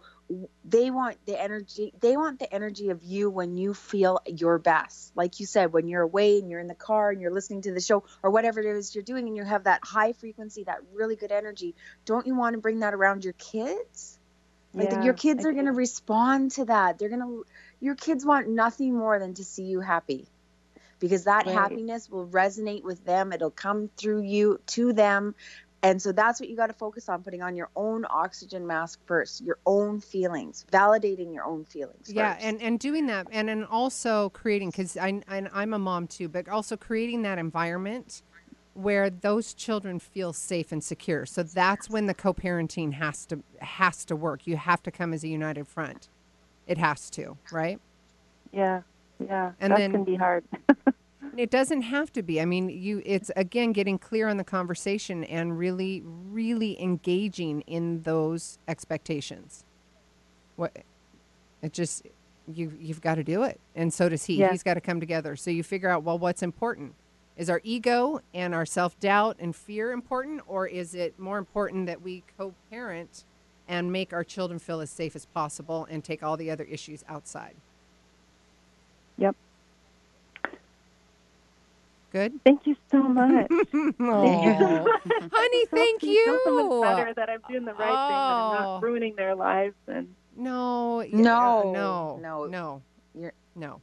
they 0.64 0.90
want 0.90 1.18
the 1.26 1.40
energy. 1.40 1.92
They 2.00 2.16
want 2.16 2.38
the 2.38 2.52
energy 2.52 2.90
of 2.90 3.02
you 3.02 3.30
when 3.30 3.56
you 3.56 3.74
feel 3.74 4.20
your 4.26 4.58
best. 4.58 5.12
Like 5.16 5.40
you 5.40 5.46
said, 5.46 5.72
when 5.72 5.88
you're 5.88 6.02
away 6.02 6.38
and 6.38 6.50
you're 6.50 6.60
in 6.60 6.68
the 6.68 6.74
car 6.74 7.10
and 7.10 7.20
you're 7.20 7.32
listening 7.32 7.62
to 7.62 7.72
the 7.72 7.80
show 7.80 8.04
or 8.22 8.30
whatever 8.30 8.60
it 8.60 8.66
is 8.66 8.94
you're 8.94 9.04
doing, 9.04 9.28
and 9.28 9.36
you 9.36 9.44
have 9.44 9.64
that 9.64 9.80
high 9.84 10.12
frequency, 10.12 10.64
that 10.64 10.78
really 10.92 11.16
good 11.16 11.32
energy. 11.32 11.74
Don't 12.06 12.26
you 12.26 12.34
want 12.36 12.54
to 12.54 12.60
bring 12.60 12.80
that 12.80 12.94
around 12.94 13.24
your 13.24 13.34
kids? 13.34 14.18
Like 14.76 14.92
Yeah, 14.92 15.04
your 15.04 15.14
kids 15.14 15.44
are 15.44 15.52
going 15.52 15.66
to 15.66 15.72
respond 15.72 16.52
to 16.52 16.66
that. 16.66 16.98
They're 16.98 17.08
going 17.10 17.20
to. 17.20 17.44
Your 17.80 17.94
kids 17.96 18.24
want 18.24 18.48
nothing 18.48 18.96
more 18.96 19.18
than 19.18 19.34
to 19.34 19.44
see 19.44 19.64
you 19.64 19.80
happy 19.80 20.28
because 21.00 21.24
that 21.24 21.46
Right. 21.46 21.54
happiness 21.54 22.08
will 22.08 22.26
resonate 22.26 22.82
with 22.82 23.04
them. 23.04 23.32
It'll 23.32 23.50
come 23.50 23.90
through 23.96 24.22
you 24.22 24.60
to 24.68 24.92
them. 24.92 25.34
And 25.82 26.00
so 26.00 26.12
that's 26.12 26.40
what 26.40 26.48
you 26.48 26.56
got 26.56 26.68
to 26.68 26.72
focus 26.72 27.10
on 27.10 27.22
putting 27.22 27.42
on 27.42 27.56
your 27.56 27.68
own 27.76 28.06
oxygen 28.08 28.66
mask 28.66 29.00
first, 29.04 29.42
your 29.42 29.58
own 29.66 30.00
feelings, 30.00 30.64
validating 30.72 31.34
your 31.34 31.44
own 31.44 31.66
feelings. 31.66 32.10
Yeah, 32.10 32.32
first. 32.32 32.46
and, 32.46 32.62
and 32.62 32.80
doing 32.80 33.06
that, 33.08 33.26
and 33.30 33.48
then 33.48 33.64
also 33.64 34.30
creating, 34.30 34.70
because 34.70 34.96
I 34.96 35.20
and 35.28 35.50
I'm 35.52 35.74
a 35.74 35.78
mom 35.78 36.06
too, 36.06 36.28
but 36.28 36.48
also 36.48 36.78
creating 36.78 37.20
that 37.22 37.36
environment 37.36 38.22
where 38.72 39.10
those 39.10 39.52
children 39.52 39.98
feel 39.98 40.32
safe 40.32 40.72
and 40.72 40.82
secure. 40.82 41.26
So 41.26 41.42
that's 41.42 41.90
when 41.90 42.06
the 42.06 42.14
co-parenting 42.14 42.94
has 42.94 43.26
to 43.26 43.42
has 43.60 44.06
to 44.06 44.16
work. 44.16 44.46
You 44.46 44.56
have 44.56 44.82
to 44.84 44.90
come 44.90 45.12
as 45.12 45.22
a 45.22 45.28
united 45.28 45.68
front. 45.68 46.08
It 46.66 46.78
has 46.78 47.10
to, 47.10 47.36
right? 47.52 47.78
Yeah. 48.52 48.82
Yeah. 49.18 49.52
And 49.60 49.72
that 49.72 49.78
then- 49.78 49.92
can 49.92 50.04
be 50.04 50.16
hard. 50.16 50.44
It 51.36 51.50
doesn't 51.50 51.82
have 51.82 52.12
to 52.12 52.22
be. 52.22 52.40
I 52.40 52.44
mean, 52.44 52.68
you 52.68 53.02
it's 53.04 53.30
again 53.34 53.72
getting 53.72 53.98
clear 53.98 54.28
on 54.28 54.36
the 54.36 54.44
conversation 54.44 55.24
and 55.24 55.58
really 55.58 56.00
really 56.04 56.80
engaging 56.80 57.62
in 57.62 58.02
those 58.02 58.58
expectations. 58.68 59.64
What 60.54 60.76
it 61.60 61.72
just 61.72 62.06
you 62.46 62.72
you've 62.78 63.00
got 63.00 63.16
to 63.16 63.24
do 63.24 63.42
it. 63.42 63.58
And 63.74 63.92
so 63.92 64.08
does 64.08 64.24
he. 64.26 64.36
Yeah. 64.36 64.52
He's 64.52 64.62
got 64.62 64.74
to 64.74 64.80
come 64.80 65.00
together. 65.00 65.34
So 65.34 65.50
you 65.50 65.64
figure 65.64 65.88
out 65.88 66.04
well 66.04 66.18
what's 66.18 66.42
important. 66.42 66.94
Is 67.36 67.50
our 67.50 67.60
ego 67.64 68.20
and 68.32 68.54
our 68.54 68.64
self-doubt 68.64 69.38
and 69.40 69.56
fear 69.56 69.90
important 69.90 70.42
or 70.46 70.68
is 70.68 70.94
it 70.94 71.18
more 71.18 71.38
important 71.38 71.86
that 71.86 72.00
we 72.00 72.22
co-parent 72.38 73.24
and 73.66 73.90
make 73.90 74.12
our 74.12 74.22
children 74.22 74.60
feel 74.60 74.80
as 74.80 74.90
safe 74.90 75.16
as 75.16 75.26
possible 75.26 75.84
and 75.90 76.04
take 76.04 76.22
all 76.22 76.36
the 76.36 76.48
other 76.48 76.62
issues 76.64 77.02
outside? 77.08 77.56
Yep. 79.18 79.36
Good? 82.12 82.40
Thank 82.44 82.66
you 82.66 82.76
so 82.90 83.02
much. 83.02 83.50
Aw. 83.50 84.84
Honey, 85.32 85.66
thank 85.66 86.00
Helps 86.00 86.04
me 86.04 86.14
feel 86.44 86.60
you. 86.60 86.80
much 86.80 86.96
better 86.96 87.14
that 87.14 87.28
I'm 87.28 87.40
doing 87.48 87.64
the 87.64 87.72
right 87.74 87.78
thing, 87.78 87.88
that 87.88 87.92
I'm 87.92 88.56
Oh. 88.56 88.58
not 88.74 88.82
ruining 88.82 89.16
their 89.16 89.34
lives, 89.34 89.74
and 89.88 90.14
No, 90.36 91.00
yeah, 91.00 91.16
No, 91.16 91.72
no, 91.72 92.18
no. 92.22 92.46
no, 92.46 92.82
You're- 93.14 93.32
no. 93.56 93.80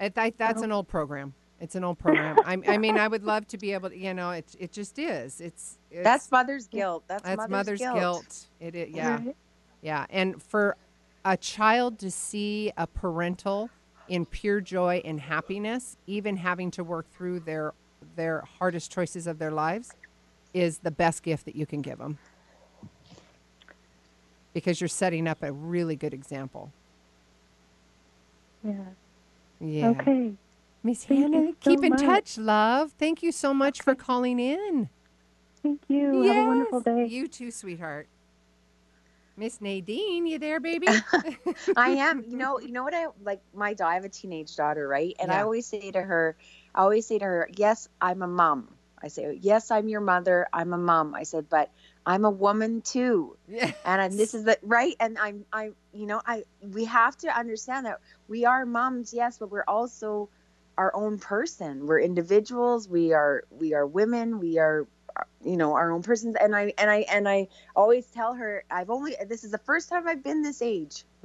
I, 0.00 0.10
I, 0.16 0.32
that's 0.36 0.60
No. 0.60 0.64
an 0.64 0.72
old 0.72 0.88
program. 0.88 1.34
It's 1.60 1.74
an 1.74 1.84
old 1.84 1.98
program. 1.98 2.38
I, 2.44 2.58
I 2.66 2.78
mean, 2.78 2.98
I 2.98 3.06
would 3.08 3.24
love 3.24 3.46
to 3.48 3.58
be 3.58 3.72
able 3.72 3.90
to, 3.90 3.96
you 3.96 4.12
know, 4.14 4.30
it, 4.32 4.54
it 4.58 4.72
just 4.72 4.98
is. 4.98 5.40
It's, 5.40 5.78
it's 5.90 6.02
that's 6.02 6.30
mother's 6.30 6.66
guilt. 6.66 7.04
That's, 7.08 7.22
that's 7.22 7.36
mother's, 7.48 7.50
mother's 7.50 7.80
guilt. 7.80 7.94
guilt. 7.98 8.46
It, 8.60 8.74
is 8.74 8.94
yeah, 8.94 9.16
Right. 9.16 9.36
yeah. 9.82 10.06
And 10.10 10.42
for 10.42 10.76
a 11.24 11.36
child 11.36 11.98
to 12.00 12.10
see 12.10 12.72
a 12.76 12.86
parental 12.86 13.70
in 14.08 14.26
pure 14.26 14.60
joy 14.60 15.00
and 15.04 15.20
happiness, 15.20 15.96
even 16.06 16.36
having 16.36 16.70
to 16.72 16.84
work 16.84 17.10
through 17.10 17.40
their 17.40 17.72
their 18.16 18.42
hardest 18.58 18.92
choices 18.92 19.26
of 19.26 19.38
their 19.38 19.50
lives, 19.50 19.90
is 20.52 20.78
the 20.78 20.90
best 20.90 21.22
gift 21.22 21.46
that 21.46 21.56
you 21.56 21.66
can 21.66 21.80
give 21.80 21.98
them. 21.98 22.18
Because 24.52 24.80
you're 24.80 24.88
setting 24.88 25.26
up 25.26 25.42
a 25.42 25.50
really 25.50 25.96
good 25.96 26.14
example. 26.14 26.70
yeah. 28.62 28.74
Yeah. 29.60 29.88
Okay. 29.90 30.34
Miss 30.82 31.04
Hannah, 31.04 31.52
so 31.62 31.70
keep 31.70 31.82
in 31.82 31.90
much. 31.90 32.02
touch, 32.02 32.36
love. 32.36 32.92
Thank 32.98 33.22
you 33.22 33.32
so 33.32 33.54
much 33.54 33.80
for 33.80 33.94
calling 33.94 34.38
in. 34.38 34.90
Thank 35.62 35.80
you. 35.88 36.20
Have 36.24 36.36
a 36.36 36.46
wonderful 36.46 36.80
day. 36.80 37.06
You 37.06 37.26
too, 37.26 37.50
sweetheart. 37.50 38.06
Miss 39.36 39.60
Nadine, 39.60 40.26
you 40.26 40.38
there, 40.38 40.60
baby? 40.60 40.86
I 41.76 41.90
am. 41.90 42.24
You 42.28 42.36
know, 42.36 42.60
you 42.60 42.72
know 42.72 42.84
what 42.84 42.94
I 42.94 43.06
like 43.24 43.40
my 43.52 43.74
I 43.82 43.94
have 43.94 44.04
a 44.04 44.08
teenage 44.08 44.54
daughter, 44.56 44.86
right? 44.86 45.14
And 45.18 45.32
I 45.32 45.40
always 45.40 45.66
say 45.66 45.90
to 45.90 46.00
her, 46.00 46.36
I 46.74 46.82
always 46.82 47.06
say 47.06 47.18
to 47.18 47.24
her, 47.24 47.50
"Yes, 47.56 47.88
I'm 48.00 48.22
a 48.22 48.28
mom." 48.28 48.68
I 49.02 49.08
say, 49.08 49.38
"Yes, 49.40 49.70
I'm 49.70 49.88
your 49.88 50.00
mother. 50.00 50.46
I'm 50.52 50.72
a 50.72 50.78
mom." 50.78 51.14
I 51.14 51.24
said, 51.24 51.48
"But 51.48 51.70
I'm 52.06 52.24
a 52.24 52.30
woman 52.30 52.80
too." 52.80 53.36
Yeah. 53.48 53.72
And 53.84 54.00
I, 54.00 54.08
this 54.08 54.34
is 54.34 54.44
the 54.44 54.56
right 54.62 54.94
and 55.00 55.18
I'm 55.18 55.44
I 55.52 55.72
you 55.92 56.06
know, 56.06 56.22
I 56.24 56.44
we 56.62 56.84
have 56.84 57.16
to 57.18 57.28
understand 57.28 57.86
that 57.86 58.00
we 58.28 58.44
are 58.44 58.64
moms, 58.64 59.12
yes, 59.12 59.38
but 59.38 59.50
we're 59.50 59.64
also 59.66 60.28
our 60.78 60.94
own 60.94 61.18
person. 61.18 61.86
We're 61.86 62.00
individuals. 62.00 62.88
We 62.88 63.12
are 63.12 63.44
we 63.50 63.74
are 63.74 63.86
women. 63.86 64.38
We 64.38 64.58
are 64.58 64.86
you 65.44 65.56
know 65.56 65.74
our 65.74 65.92
own 65.92 66.02
persons 66.02 66.36
and 66.40 66.54
i 66.54 66.72
and 66.78 66.90
i 66.90 67.04
and 67.10 67.28
i 67.28 67.46
always 67.76 68.06
tell 68.06 68.34
her 68.34 68.64
i've 68.70 68.90
only 68.90 69.14
this 69.28 69.44
is 69.44 69.50
the 69.50 69.58
first 69.58 69.88
time 69.88 70.06
i've 70.08 70.22
been 70.24 70.42
this 70.42 70.62
age. 70.62 71.04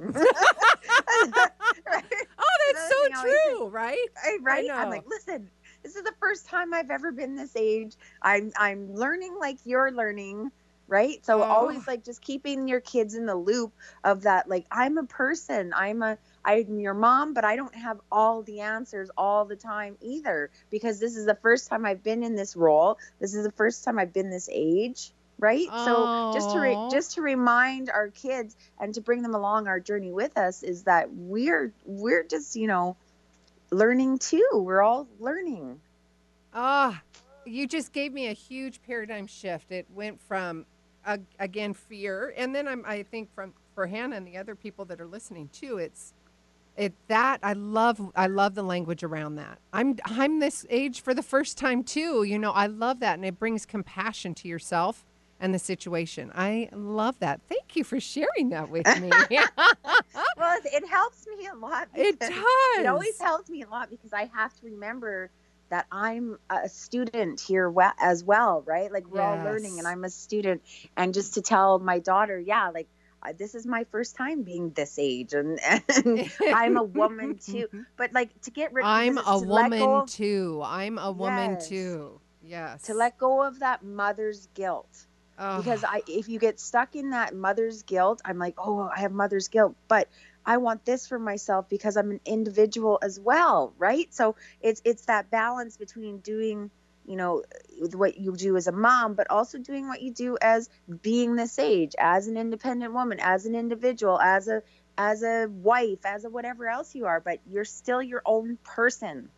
Oh, 2.42 2.72
that's 2.72 2.88
so 2.88 3.02
thing 3.02 3.12
I 3.14 3.22
say- 3.22 3.50
true, 3.50 3.68
right? 3.68 4.06
I, 4.16 4.38
right? 4.42 4.70
I'm 4.72 4.88
like 4.90 5.04
listen 5.08 5.50
this 5.82 5.96
is 5.96 6.02
the 6.02 6.14
first 6.20 6.46
time 6.46 6.72
i've 6.74 6.90
ever 6.90 7.12
been 7.12 7.36
this 7.36 7.56
age. 7.56 7.94
I'm 8.22 8.52
i'm 8.56 8.94
learning 8.94 9.36
like 9.40 9.58
you're 9.64 9.90
learning 9.92 10.50
right? 10.90 11.24
So 11.24 11.42
Oh. 11.42 11.46
always 11.50 11.86
like 11.86 12.04
just 12.04 12.20
keeping 12.20 12.68
your 12.68 12.80
kids 12.80 13.14
in 13.14 13.24
the 13.26 13.34
loop 13.36 13.72
of 14.04 14.22
that 14.22 14.48
like 14.48 14.66
i'm 14.70 14.98
a 14.98 15.04
person 15.04 15.72
i'm 15.76 16.02
a 16.02 16.18
i'm 16.44 16.78
your 16.80 16.94
mom 16.94 17.32
but 17.34 17.44
i 17.44 17.56
don't 17.56 17.74
have 17.74 18.00
all 18.10 18.42
the 18.42 18.60
answers 18.60 19.10
all 19.16 19.44
the 19.44 19.56
time 19.56 19.96
either 20.02 20.50
because 20.70 21.00
this 21.00 21.16
is 21.16 21.26
the 21.26 21.34
first 21.36 21.68
time 21.70 21.86
i've 21.86 22.02
been 22.02 22.22
in 22.22 22.34
this 22.34 22.56
role. 22.56 22.98
This 23.20 23.34
is 23.34 23.44
the 23.44 23.52
first 23.52 23.84
time 23.84 23.98
i've 23.98 24.12
been 24.12 24.30
this 24.30 24.48
age 24.52 25.12
right? 25.38 25.68
So 25.78 26.10
just 26.30 26.50
to 26.50 26.60
re- 26.60 26.78
just 26.90 27.14
to 27.14 27.22
remind 27.22 27.88
our 27.90 28.08
kids 28.08 28.56
and 28.78 28.92
to 28.94 29.00
bring 29.00 29.22
them 29.22 29.34
along 29.34 29.68
our 29.68 29.80
journey 29.80 30.12
with 30.12 30.36
us 30.36 30.62
is 30.62 30.82
that 30.82 31.08
we're 31.12 31.72
we're 31.86 32.24
just 32.24 32.56
you 32.56 32.66
know 32.66 32.96
learning 33.70 34.18
too. 34.18 34.48
We're 34.52 34.82
all 34.82 35.08
learning. 35.18 35.80
Ah, 36.52 37.02
you 37.46 37.66
just 37.66 37.92
gave 37.92 38.12
me 38.12 38.28
a 38.28 38.32
huge 38.32 38.82
paradigm 38.82 39.26
shift. 39.26 39.70
It 39.72 39.86
went 39.90 40.20
from 40.20 40.66
uh, 41.06 41.18
again 41.38 41.74
fear, 41.74 42.32
and 42.36 42.54
then 42.54 42.68
I'm, 42.68 42.84
I 42.86 43.02
think 43.02 43.32
from 43.34 43.54
for 43.74 43.86
Hannah 43.86 44.16
and 44.16 44.26
the 44.26 44.36
other 44.36 44.54
people 44.54 44.84
that 44.86 45.00
are 45.00 45.06
listening 45.06 45.48
too. 45.52 45.78
It's 45.78 46.12
it 46.76 46.94
that 47.08 47.40
I 47.42 47.52
love. 47.54 48.12
I 48.14 48.26
love 48.26 48.54
the 48.54 48.62
language 48.62 49.02
around 49.02 49.36
that. 49.36 49.58
I'm 49.72 49.96
I'm 50.04 50.40
this 50.40 50.66
age 50.70 51.00
for 51.00 51.14
the 51.14 51.22
first 51.22 51.58
time 51.58 51.82
too. 51.84 52.22
You 52.22 52.38
know, 52.38 52.52
I 52.52 52.66
love 52.66 53.00
that, 53.00 53.14
and 53.14 53.24
it 53.24 53.38
brings 53.38 53.66
compassion 53.66 54.34
to 54.36 54.48
yourself 54.48 55.04
and 55.40 55.54
the 55.54 55.58
situation. 55.58 56.30
I 56.34 56.68
love 56.72 57.18
that. 57.20 57.40
Thank 57.48 57.74
you 57.74 57.82
for 57.84 57.98
sharing 57.98 58.50
that 58.50 58.68
with 58.68 58.86
me. 59.00 59.10
well 60.36 60.58
it, 60.58 60.82
it 60.82 60.88
helps 60.88 61.26
me 61.26 61.46
a 61.46 61.54
lot 61.54 61.88
It 61.94 62.18
does. 62.18 62.30
it 62.78 62.86
always 62.86 63.18
helps 63.20 63.48
me 63.50 63.62
a 63.62 63.68
lot 63.68 63.90
because 63.90 64.12
i 64.12 64.28
have 64.34 64.52
to 64.60 64.66
remember 64.66 65.30
that 65.70 65.86
i'm 65.90 66.38
a 66.50 66.68
student 66.68 67.40
here 67.40 67.72
as 67.98 68.22
well 68.22 68.62
right 68.66 68.92
like 68.92 69.06
we're 69.08 69.20
all 69.22 69.36
learning 69.44 69.78
and 69.78 69.88
i'm 69.88 70.04
a 70.04 70.10
student 70.10 70.62
and 70.96 71.14
just 71.14 71.34
to 71.34 71.42
tell 71.42 71.78
my 71.78 71.98
daughter 71.98 72.38
yeah 72.38 72.68
like 72.70 72.88
uh, 73.22 73.32
this 73.38 73.54
is 73.54 73.66
my 73.66 73.84
first 73.92 74.16
time 74.16 74.42
being 74.42 74.70
this 74.70 74.98
age 74.98 75.32
and, 75.34 75.58
and 75.88 76.30
i'm 76.54 76.76
a 76.76 76.82
woman 76.82 77.36
too 77.38 77.66
but 77.96 78.12
like 78.12 78.30
to 78.42 78.50
get 78.50 78.72
rid 78.72 78.84
I'm 78.84 79.18
a 79.18 79.38
woman 79.38 79.82
of- 79.82 80.10
too. 80.10 80.60
I'm 80.64 80.98
a 80.98 81.12
woman 81.12 81.52
Yes. 81.52 81.68
too. 81.68 82.20
Yes. 82.42 82.82
to 82.84 82.94
let 82.94 83.18
go 83.18 83.42
of 83.42 83.58
that 83.60 83.84
mother's 83.84 84.48
guilt 84.54 85.06
because 85.56 85.84
I 85.84 86.02
if 86.06 86.28
you 86.28 86.38
get 86.38 86.60
stuck 86.60 86.94
in 86.96 87.10
that 87.10 87.34
mother's 87.34 87.82
guilt, 87.82 88.20
I'm 88.26 88.38
like, 88.38 88.56
oh, 88.58 88.90
I 88.94 89.00
have 89.00 89.12
mother's 89.12 89.48
guilt, 89.48 89.74
but 89.88 90.06
I 90.44 90.56
want 90.56 90.84
this 90.84 91.06
for 91.06 91.18
myself 91.18 91.68
because 91.68 91.96
I'm 91.96 92.10
an 92.10 92.20
individual 92.24 92.98
as 93.02 93.20
well, 93.20 93.74
right? 93.78 94.12
So 94.12 94.36
it's 94.60 94.80
it's 94.84 95.06
that 95.06 95.30
balance 95.30 95.76
between 95.76 96.18
doing, 96.18 96.70
you 97.06 97.16
know, 97.16 97.44
what 97.94 98.18
you 98.18 98.36
do 98.36 98.56
as 98.56 98.66
a 98.66 98.72
mom, 98.72 99.14
but 99.14 99.30
also 99.30 99.58
doing 99.58 99.88
what 99.88 100.02
you 100.02 100.12
do 100.12 100.36
as 100.40 100.68
being 101.02 101.36
this 101.36 101.58
age, 101.58 101.94
as 101.98 102.26
an 102.26 102.36
independent 102.36 102.92
woman, 102.92 103.18
as 103.20 103.46
an 103.46 103.54
individual, 103.54 104.18
as 104.20 104.48
a 104.48 104.62
as 104.98 105.22
a 105.22 105.46
wife, 105.48 106.04
as 106.04 106.24
a 106.24 106.30
whatever 106.30 106.68
else 106.68 106.94
you 106.94 107.06
are, 107.06 107.20
but 107.20 107.40
you're 107.50 107.64
still 107.64 108.02
your 108.02 108.22
own 108.26 108.58
person. 108.62 109.30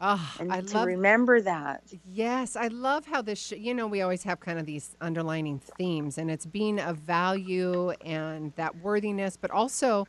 Ah, 0.00 0.36
and 0.38 0.52
I 0.52 0.60
to 0.60 0.74
love 0.74 0.86
remember 0.86 1.40
that. 1.40 1.82
Yes, 2.12 2.56
I 2.56 2.68
love 2.68 3.06
how 3.06 3.22
this. 3.22 3.38
Sh- 3.38 3.52
you 3.52 3.74
know, 3.74 3.86
we 3.86 4.02
always 4.02 4.22
have 4.24 4.40
kind 4.40 4.58
of 4.58 4.66
these 4.66 4.96
underlining 5.00 5.60
themes, 5.78 6.18
and 6.18 6.30
it's 6.30 6.46
being 6.46 6.80
of 6.80 6.98
value 6.98 7.90
and 8.04 8.52
that 8.56 8.76
worthiness, 8.76 9.38
but 9.40 9.50
also 9.50 10.06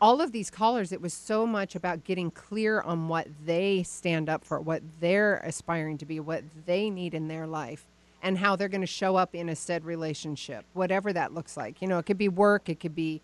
all 0.00 0.20
of 0.20 0.32
these 0.32 0.50
callers. 0.50 0.92
It 0.92 1.00
was 1.00 1.14
so 1.14 1.46
much 1.46 1.74
about 1.74 2.04
getting 2.04 2.30
clear 2.30 2.80
on 2.80 3.08
what 3.08 3.28
they 3.44 3.82
stand 3.84 4.28
up 4.28 4.44
for, 4.44 4.60
what 4.60 4.82
they're 5.00 5.36
aspiring 5.38 5.96
to 5.98 6.06
be, 6.06 6.20
what 6.20 6.42
they 6.66 6.90
need 6.90 7.14
in 7.14 7.28
their 7.28 7.46
life, 7.46 7.86
and 8.22 8.36
how 8.36 8.56
they're 8.56 8.68
going 8.68 8.80
to 8.80 8.86
show 8.86 9.16
up 9.16 9.34
in 9.34 9.48
a 9.48 9.56
said 9.56 9.84
relationship, 9.84 10.64
whatever 10.74 11.12
that 11.12 11.32
looks 11.32 11.56
like. 11.56 11.80
You 11.80 11.88
know, 11.88 11.98
it 11.98 12.06
could 12.06 12.18
be 12.18 12.28
work, 12.28 12.68
it 12.68 12.80
could 12.80 12.94
be 12.96 13.22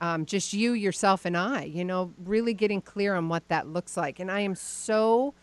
um, 0.00 0.24
just 0.24 0.52
you, 0.52 0.72
yourself, 0.72 1.24
and 1.24 1.36
I. 1.36 1.64
You 1.64 1.84
know, 1.84 2.12
really 2.24 2.54
getting 2.54 2.80
clear 2.80 3.14
on 3.16 3.28
what 3.28 3.46
that 3.48 3.66
looks 3.66 3.96
like, 3.96 4.20
and 4.20 4.30
I 4.30 4.40
am 4.40 4.54
so 4.54 5.34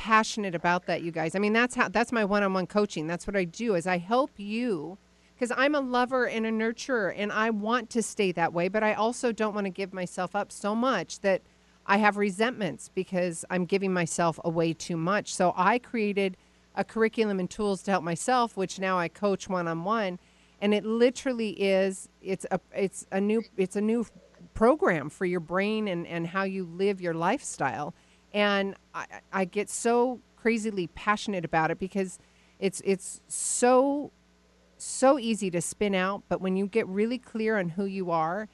passionate 0.00 0.54
about 0.54 0.86
that 0.86 1.02
you 1.02 1.10
guys. 1.12 1.34
I 1.34 1.38
mean 1.38 1.52
that's 1.52 1.74
how 1.74 1.86
that's 1.90 2.10
my 2.10 2.24
one-on-one 2.24 2.66
coaching. 2.68 3.06
That's 3.06 3.26
what 3.26 3.36
i 3.36 3.44
do 3.44 3.74
is 3.74 3.86
i 3.86 3.98
help 3.98 4.30
you 4.38 4.96
because 5.34 5.54
i'm 5.58 5.74
a 5.74 5.80
lover 5.80 6.26
and 6.26 6.46
a 6.46 6.50
nurturer 6.50 7.12
and 7.14 7.30
i 7.30 7.50
want 7.50 7.90
to 7.90 8.02
stay 8.02 8.32
that 8.32 8.54
way 8.54 8.68
but 8.68 8.82
i 8.82 8.94
also 8.94 9.30
don't 9.30 9.54
want 9.54 9.66
to 9.66 9.70
give 9.70 9.92
myself 9.92 10.34
up 10.34 10.50
so 10.50 10.74
much 10.74 11.20
that 11.20 11.42
i 11.84 11.98
have 11.98 12.16
resentments 12.16 12.88
because 12.94 13.44
i'm 13.50 13.66
giving 13.66 13.92
myself 13.92 14.40
away 14.42 14.72
too 14.72 14.96
much. 14.96 15.34
So 15.34 15.52
i 15.54 15.78
created 15.78 16.38
a 16.74 16.82
curriculum 16.82 17.38
and 17.38 17.50
tools 17.50 17.82
to 17.82 17.90
help 17.90 18.02
myself 18.02 18.56
which 18.56 18.78
now 18.78 18.98
i 18.98 19.06
coach 19.06 19.50
one-on-one 19.50 20.18
and 20.62 20.72
it 20.72 20.86
literally 20.86 21.50
is 21.62 22.08
it's 22.22 22.46
a 22.50 22.58
it's 22.74 23.06
a 23.12 23.20
new 23.20 23.42
it's 23.58 23.76
a 23.76 23.82
new 23.82 24.06
program 24.54 25.10
for 25.10 25.26
your 25.26 25.40
brain 25.40 25.86
and 25.88 26.06
and 26.06 26.28
how 26.28 26.44
you 26.44 26.64
live 26.64 27.02
your 27.02 27.12
lifestyle 27.12 27.94
and 28.32 28.74
I, 28.94 29.06
I 29.32 29.44
get 29.44 29.68
so 29.68 30.20
crazily 30.36 30.86
passionate 30.88 31.44
about 31.44 31.70
it 31.70 31.78
because 31.78 32.18
it's 32.58 32.80
it's 32.84 33.20
so 33.28 34.10
so 34.78 35.18
easy 35.18 35.50
to 35.50 35.60
spin 35.60 35.94
out 35.94 36.22
but 36.28 36.40
when 36.40 36.56
you 36.56 36.66
get 36.66 36.86
really 36.88 37.18
clear 37.18 37.58
on 37.58 37.70
who 37.70 37.84
you 37.84 38.10
are 38.10 38.48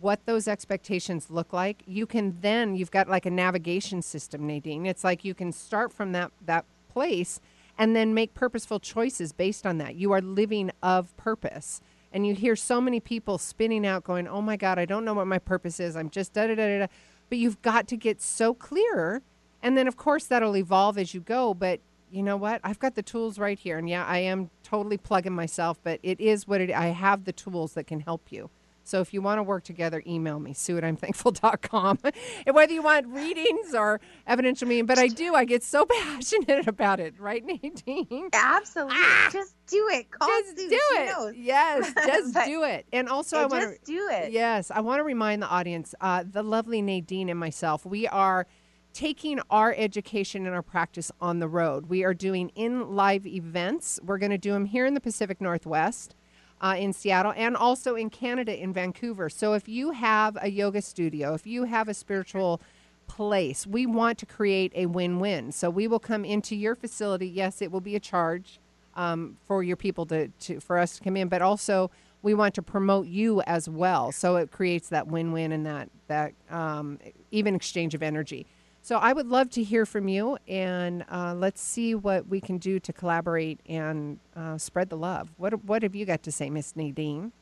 what 0.00 0.24
those 0.26 0.46
expectations 0.48 1.30
look 1.30 1.52
like 1.52 1.82
you 1.86 2.06
can 2.06 2.36
then 2.40 2.74
you've 2.74 2.90
got 2.90 3.08
like 3.08 3.26
a 3.26 3.30
navigation 3.30 4.02
system 4.02 4.46
nadine. 4.46 4.86
It's 4.86 5.04
like 5.04 5.24
you 5.24 5.34
can 5.34 5.52
start 5.52 5.92
from 5.92 6.12
that 6.12 6.30
that 6.44 6.64
place 6.88 7.40
and 7.78 7.94
then 7.94 8.12
make 8.12 8.34
purposeful 8.34 8.80
choices 8.80 9.32
based 9.32 9.64
on 9.64 9.78
that. 9.78 9.94
You 9.94 10.10
are 10.12 10.20
living 10.20 10.72
of 10.82 11.16
purpose. 11.16 11.80
And 12.12 12.26
you 12.26 12.34
hear 12.34 12.56
so 12.56 12.80
many 12.80 13.00
people 13.00 13.38
spinning 13.38 13.86
out 13.86 14.04
going 14.04 14.26
oh 14.26 14.42
my 14.42 14.56
god 14.56 14.78
i 14.78 14.84
don't 14.84 15.04
know 15.04 15.14
what 15.14 15.26
my 15.26 15.38
purpose 15.38 15.80
is. 15.80 15.96
I'm 15.96 16.10
just 16.10 16.32
da 16.32 16.46
da 16.46 16.54
da 16.54 16.78
da 16.80 16.86
but 17.28 17.38
you've 17.38 17.60
got 17.62 17.88
to 17.88 17.96
get 17.96 18.20
so 18.20 18.54
clear 18.54 19.22
and 19.62 19.76
then 19.76 19.86
of 19.88 19.96
course 19.96 20.26
that'll 20.26 20.56
evolve 20.56 20.98
as 20.98 21.14
you 21.14 21.20
go 21.20 21.54
but 21.54 21.80
you 22.10 22.22
know 22.22 22.38
what? 22.38 22.62
I've 22.64 22.78
got 22.78 22.94
the 22.94 23.02
tools 23.02 23.38
right 23.38 23.58
here. 23.58 23.76
And 23.76 23.88
yeah 23.88 24.04
i 24.06 24.18
am 24.18 24.50
totally 24.62 24.96
plugging 24.96 25.34
myself 25.34 25.78
but 25.82 26.00
it 26.02 26.20
is 26.20 26.48
what 26.48 26.60
it 26.60 26.70
i 26.72 26.86
have 26.86 27.24
the 27.24 27.32
tools 27.32 27.74
that 27.74 27.86
can 27.86 28.00
help 28.00 28.32
you 28.32 28.50
so 28.88 29.00
if 29.00 29.12
you 29.12 29.20
want 29.20 29.38
to 29.38 29.42
work 29.42 29.64
together 29.64 30.02
email 30.06 30.40
me 30.40 30.52
sue 30.52 30.78
at 30.78 30.84
imthankful.com 30.84 31.98
and 32.46 32.54
whether 32.54 32.72
you 32.72 32.82
want 32.82 33.06
readings 33.08 33.74
or 33.74 34.00
evidential 34.26 34.66
meeting 34.66 34.86
but 34.86 34.98
i 34.98 35.06
do 35.08 35.34
i 35.34 35.44
get 35.44 35.62
so 35.62 35.84
passionate 36.00 36.66
about 36.66 37.00
it 37.00 37.14
right 37.18 37.44
nadine 37.44 38.28
Absolutely. 38.32 38.96
just 39.32 39.54
do 39.66 39.86
it. 39.92 40.10
Call 40.10 40.28
just 40.28 40.56
Sue. 40.56 40.68
do 40.70 40.80
She 40.90 41.02
it 41.02 41.06
knows. 41.06 41.34
yes 41.36 41.92
just 42.06 42.34
do 42.46 42.62
it 42.64 42.86
and 42.92 43.08
also 43.08 43.36
i 43.38 43.46
want 43.46 43.64
just 43.64 43.84
do 43.84 44.08
it. 44.10 44.32
Yes, 44.32 44.70
I 44.70 44.80
want 44.80 45.00
to 45.00 45.04
remind 45.04 45.42
the 45.42 45.48
audience, 45.48 45.94
uh, 46.00 46.24
the 46.30 46.42
lovely 46.42 46.82
Nadine 46.82 47.28
and 47.28 47.38
myself, 47.38 47.84
we 47.84 48.06
are 48.08 48.46
taking 48.92 49.40
our 49.50 49.74
education 49.76 50.46
and 50.46 50.54
our 50.54 50.62
practice 50.62 51.10
on 51.20 51.38
the 51.38 51.48
road. 51.48 51.86
We 51.86 52.04
are 52.04 52.14
doing 52.14 52.50
in 52.50 52.94
live 52.94 53.26
events. 53.26 54.00
We're 54.02 54.18
going 54.18 54.30
to 54.30 54.38
do 54.38 54.52
them 54.52 54.64
here 54.64 54.86
in 54.86 54.94
the 54.94 55.00
Pacific 55.00 55.40
Northwest. 55.40 56.14
Uh, 56.60 56.74
in 56.76 56.92
Seattle 56.92 57.32
and 57.36 57.56
also 57.56 57.94
in 57.94 58.10
Canada 58.10 58.60
in 58.60 58.72
Vancouver. 58.72 59.28
So, 59.30 59.52
if 59.52 59.68
you 59.68 59.92
have 59.92 60.36
a 60.42 60.50
yoga 60.50 60.82
studio, 60.82 61.34
if 61.34 61.46
you 61.46 61.64
have 61.64 61.88
a 61.88 61.94
spiritual 61.94 62.60
place, 63.06 63.64
we 63.64 63.86
want 63.86 64.18
to 64.18 64.26
create 64.26 64.72
a 64.74 64.86
win 64.86 65.20
win. 65.20 65.52
So, 65.52 65.70
we 65.70 65.86
will 65.86 66.00
come 66.00 66.24
into 66.24 66.56
your 66.56 66.74
facility. 66.74 67.28
Yes, 67.28 67.62
it 67.62 67.70
will 67.70 67.80
be 67.80 67.94
a 67.94 68.00
charge 68.00 68.58
um, 68.98 69.36
for 69.46 69.62
your 69.62 69.76
people 69.76 70.04
to, 70.06 70.28
to 70.28 70.60
for 70.60 70.76
us 70.76 70.98
to 70.98 71.04
come 71.04 71.16
in, 71.16 71.28
but 71.28 71.40
also 71.40 71.90
we 72.22 72.34
want 72.34 72.54
to 72.56 72.62
promote 72.62 73.06
you 73.06 73.40
as 73.42 73.68
well. 73.68 74.12
So 74.12 74.36
it 74.36 74.50
creates 74.50 74.88
that 74.88 75.06
win-win 75.06 75.52
and 75.52 75.64
that 75.64 75.88
that 76.08 76.32
um, 76.50 76.98
even 77.30 77.54
exchange 77.54 77.94
of 77.94 78.02
energy. 78.02 78.46
So 78.82 78.96
I 78.96 79.12
would 79.12 79.26
love 79.26 79.50
to 79.50 79.62
hear 79.62 79.84
from 79.84 80.08
you, 80.08 80.38
and 80.48 81.04
uh, 81.10 81.34
let's 81.34 81.60
see 81.60 81.94
what 81.94 82.28
we 82.28 82.40
can 82.40 82.58
do 82.58 82.80
to 82.80 82.92
collaborate 82.92 83.60
and 83.66 84.18
uh, 84.34 84.56
spread 84.56 84.88
the 84.88 84.96
love. 84.96 85.30
What 85.36 85.64
What 85.64 85.82
have 85.82 85.94
you 85.94 86.06
got 86.06 86.22
to 86.24 86.32
say, 86.32 86.48
Miss 86.48 86.74
Nadine? 86.74 87.32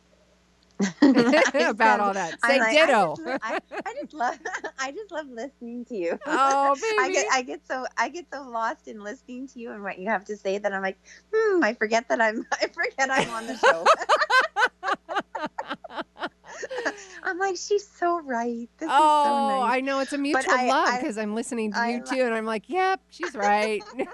about 1.01 2.01
all 2.01 2.12
that. 2.12 2.39
Say 2.45 2.59
like, 2.59 2.72
ditto. 2.72 3.16
I 3.43 3.61
just, 3.61 3.64
I, 3.72 3.80
I 3.87 3.95
just 3.95 4.12
love 4.12 4.39
I 4.78 4.93
just 4.93 5.11
love 5.11 5.26
listening 5.28 5.84
to 5.87 5.97
you. 5.97 6.18
Oh, 6.26 6.76
I 6.99 7.09
baby. 7.09 7.14
get 7.14 7.26
I 7.32 7.43
get 7.43 7.66
so 7.66 7.87
I 7.97 8.09
get 8.11 8.26
so 8.32 8.43
lost 8.43 8.87
in 8.89 9.03
listening 9.03 9.49
to 9.49 9.59
you 9.59 9.72
and 9.72 9.82
what 9.82 9.99
you 9.99 10.09
have 10.09 10.24
to 10.26 10.37
say 10.37 10.59
that 10.59 10.72
I'm 10.72 10.82
like, 10.82 10.99
hmm, 11.34 11.64
I 11.64 11.72
forget 11.74 12.09
that 12.09 12.20
I'm 12.20 12.47
I 12.53 12.66
forget 12.66 13.09
I'm 13.11 13.30
on 13.30 13.47
the 13.47 13.57
show. 13.57 13.84
I'm 17.22 17.38
like, 17.38 17.57
she's 17.57 17.86
so 17.86 18.20
right. 18.20 18.68
This 18.78 18.88
oh, 18.90 19.22
is 19.22 19.26
so 19.26 19.61
nice. 19.61 19.76
I 19.76 19.80
know 19.80 20.00
it's 20.00 20.12
a 20.12 20.18
mutual 20.18 20.44
I- 20.54 20.68
love 20.68 21.00
because 21.00 21.18
I'm 21.18 21.34
listening 21.34 21.72
to 21.72 21.78
I 21.78 21.88
you 21.88 22.02
too, 22.04 22.22
and 22.22 22.34
I'm 22.34 22.46
like, 22.46 22.68
yep, 22.68 23.00
she's 23.11 23.34
right. 23.34 23.82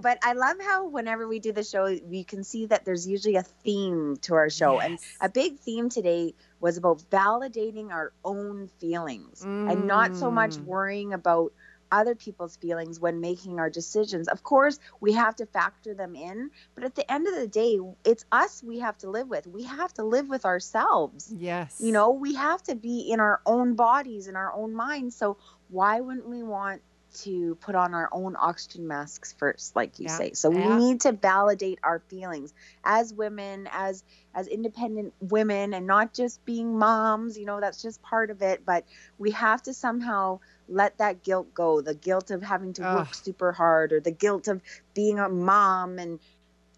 but 0.00 0.18
I 0.22 0.32
love 0.32 0.56
how 0.60 0.88
whenever 0.88 1.26
we 1.28 1.38
do 1.38 1.52
the 1.52 1.64
show, 1.64 1.96
we 2.04 2.24
can 2.24 2.44
see 2.44 2.66
that 2.66 2.84
there's 2.84 3.06
usually 3.06 3.36
a 3.36 3.42
theme 3.42 4.16
to 4.22 4.34
our 4.34 4.48
show. 4.50 4.80
And 4.80 4.98
a 5.20 5.28
big 5.28 5.58
theme 5.58 5.88
today 5.88 6.34
was 6.60 6.76
about 6.76 7.02
validating 7.10 7.90
our 7.90 8.12
own 8.24 8.68
feelings 8.78 9.42
and 9.42 9.86
not 9.86 10.14
so 10.16 10.30
much 10.30 10.56
Mm. 10.56 10.64
worrying 10.64 11.12
about 11.12 11.52
other 11.92 12.14
people's 12.14 12.56
feelings 12.56 13.00
when 13.00 13.20
making 13.20 13.58
our 13.58 13.70
decisions. 13.70 14.28
Of 14.28 14.42
course, 14.42 14.78
we 15.00 15.12
have 15.12 15.36
to 15.36 15.46
factor 15.46 15.94
them 15.94 16.14
in, 16.14 16.50
but 16.74 16.84
at 16.84 16.94
the 16.94 17.10
end 17.10 17.26
of 17.26 17.34
the 17.34 17.46
day, 17.46 17.78
it's 18.04 18.24
us 18.32 18.62
we 18.62 18.78
have 18.80 18.96
to 18.98 19.10
live 19.10 19.28
with. 19.28 19.46
We 19.46 19.64
have 19.64 19.92
to 19.94 20.04
live 20.04 20.28
with 20.28 20.44
ourselves. 20.44 21.32
yes. 21.36 21.76
You 21.80 21.92
know, 21.92 22.10
we 22.10 22.34
have 22.34 22.62
to 22.64 22.74
be 22.74 23.10
in 23.10 23.20
our 23.20 23.40
own 23.46 23.74
bodies, 23.74 24.26
in 24.28 24.36
our 24.36 24.52
own 24.52 24.74
minds. 24.74 25.16
So 25.16 25.36
why 25.68 26.00
wouldn't 26.00 26.28
we 26.28 26.42
want 26.42 26.82
to 27.12 27.56
put 27.56 27.74
on 27.74 27.92
our 27.92 28.08
own 28.12 28.36
oxygen 28.38 28.86
masks 28.86 29.32
first, 29.32 29.74
like 29.74 29.98
you 29.98 30.04
Yeah. 30.04 30.16
say? 30.16 30.32
So 30.34 30.48
we 30.50 30.62
Yeah. 30.62 30.76
need 30.78 31.00
to 31.02 31.12
validate 31.12 31.80
our 31.82 31.98
feelings 31.98 32.54
as 32.84 33.12
women, 33.12 33.68
as 33.72 34.04
as 34.32 34.46
independent 34.46 35.12
women, 35.20 35.74
and 35.74 35.88
not 35.88 36.12
just 36.14 36.44
being 36.44 36.78
moms. 36.78 37.36
You 37.36 37.46
know, 37.46 37.58
that's 37.60 37.82
just 37.82 38.00
part 38.00 38.30
of 38.30 38.42
it. 38.42 38.64
But 38.64 38.84
we 39.18 39.32
have 39.32 39.60
to 39.64 39.74
somehow 39.74 40.38
let 40.70 40.96
that 40.98 41.22
guilt 41.22 41.52
go 41.52 41.80
the 41.80 41.94
guilt 41.94 42.30
of 42.30 42.42
having 42.42 42.72
to 42.74 42.82
work 42.82 43.14
super 43.14 43.52
hard 43.52 43.92
or 43.92 44.00
the 44.00 44.10
guilt 44.10 44.48
of 44.48 44.62
being 44.94 45.18
a 45.18 45.28
mom 45.28 45.98
and 45.98 46.18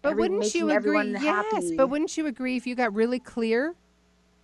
But 0.01 0.09
every- 0.11 0.21
wouldn't 0.23 0.55
you 0.55 0.71
agree? 0.71 1.11
Yes, 1.11 1.21
happy. 1.23 1.77
but 1.77 1.87
wouldn't 1.87 2.17
you 2.17 2.25
agree 2.27 2.57
if 2.57 2.65
you 2.67 2.75
got 2.75 2.93
really 2.93 3.19
clear, 3.19 3.75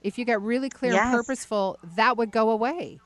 if 0.02 0.18
you 0.18 0.24
got 0.26 0.42
really 0.42 0.70
clear 0.70 0.94
and 0.94 1.12
purposeful, 1.18 1.78
that 1.96 2.16
would 2.18 2.32
go 2.32 2.50
away, 2.52 3.00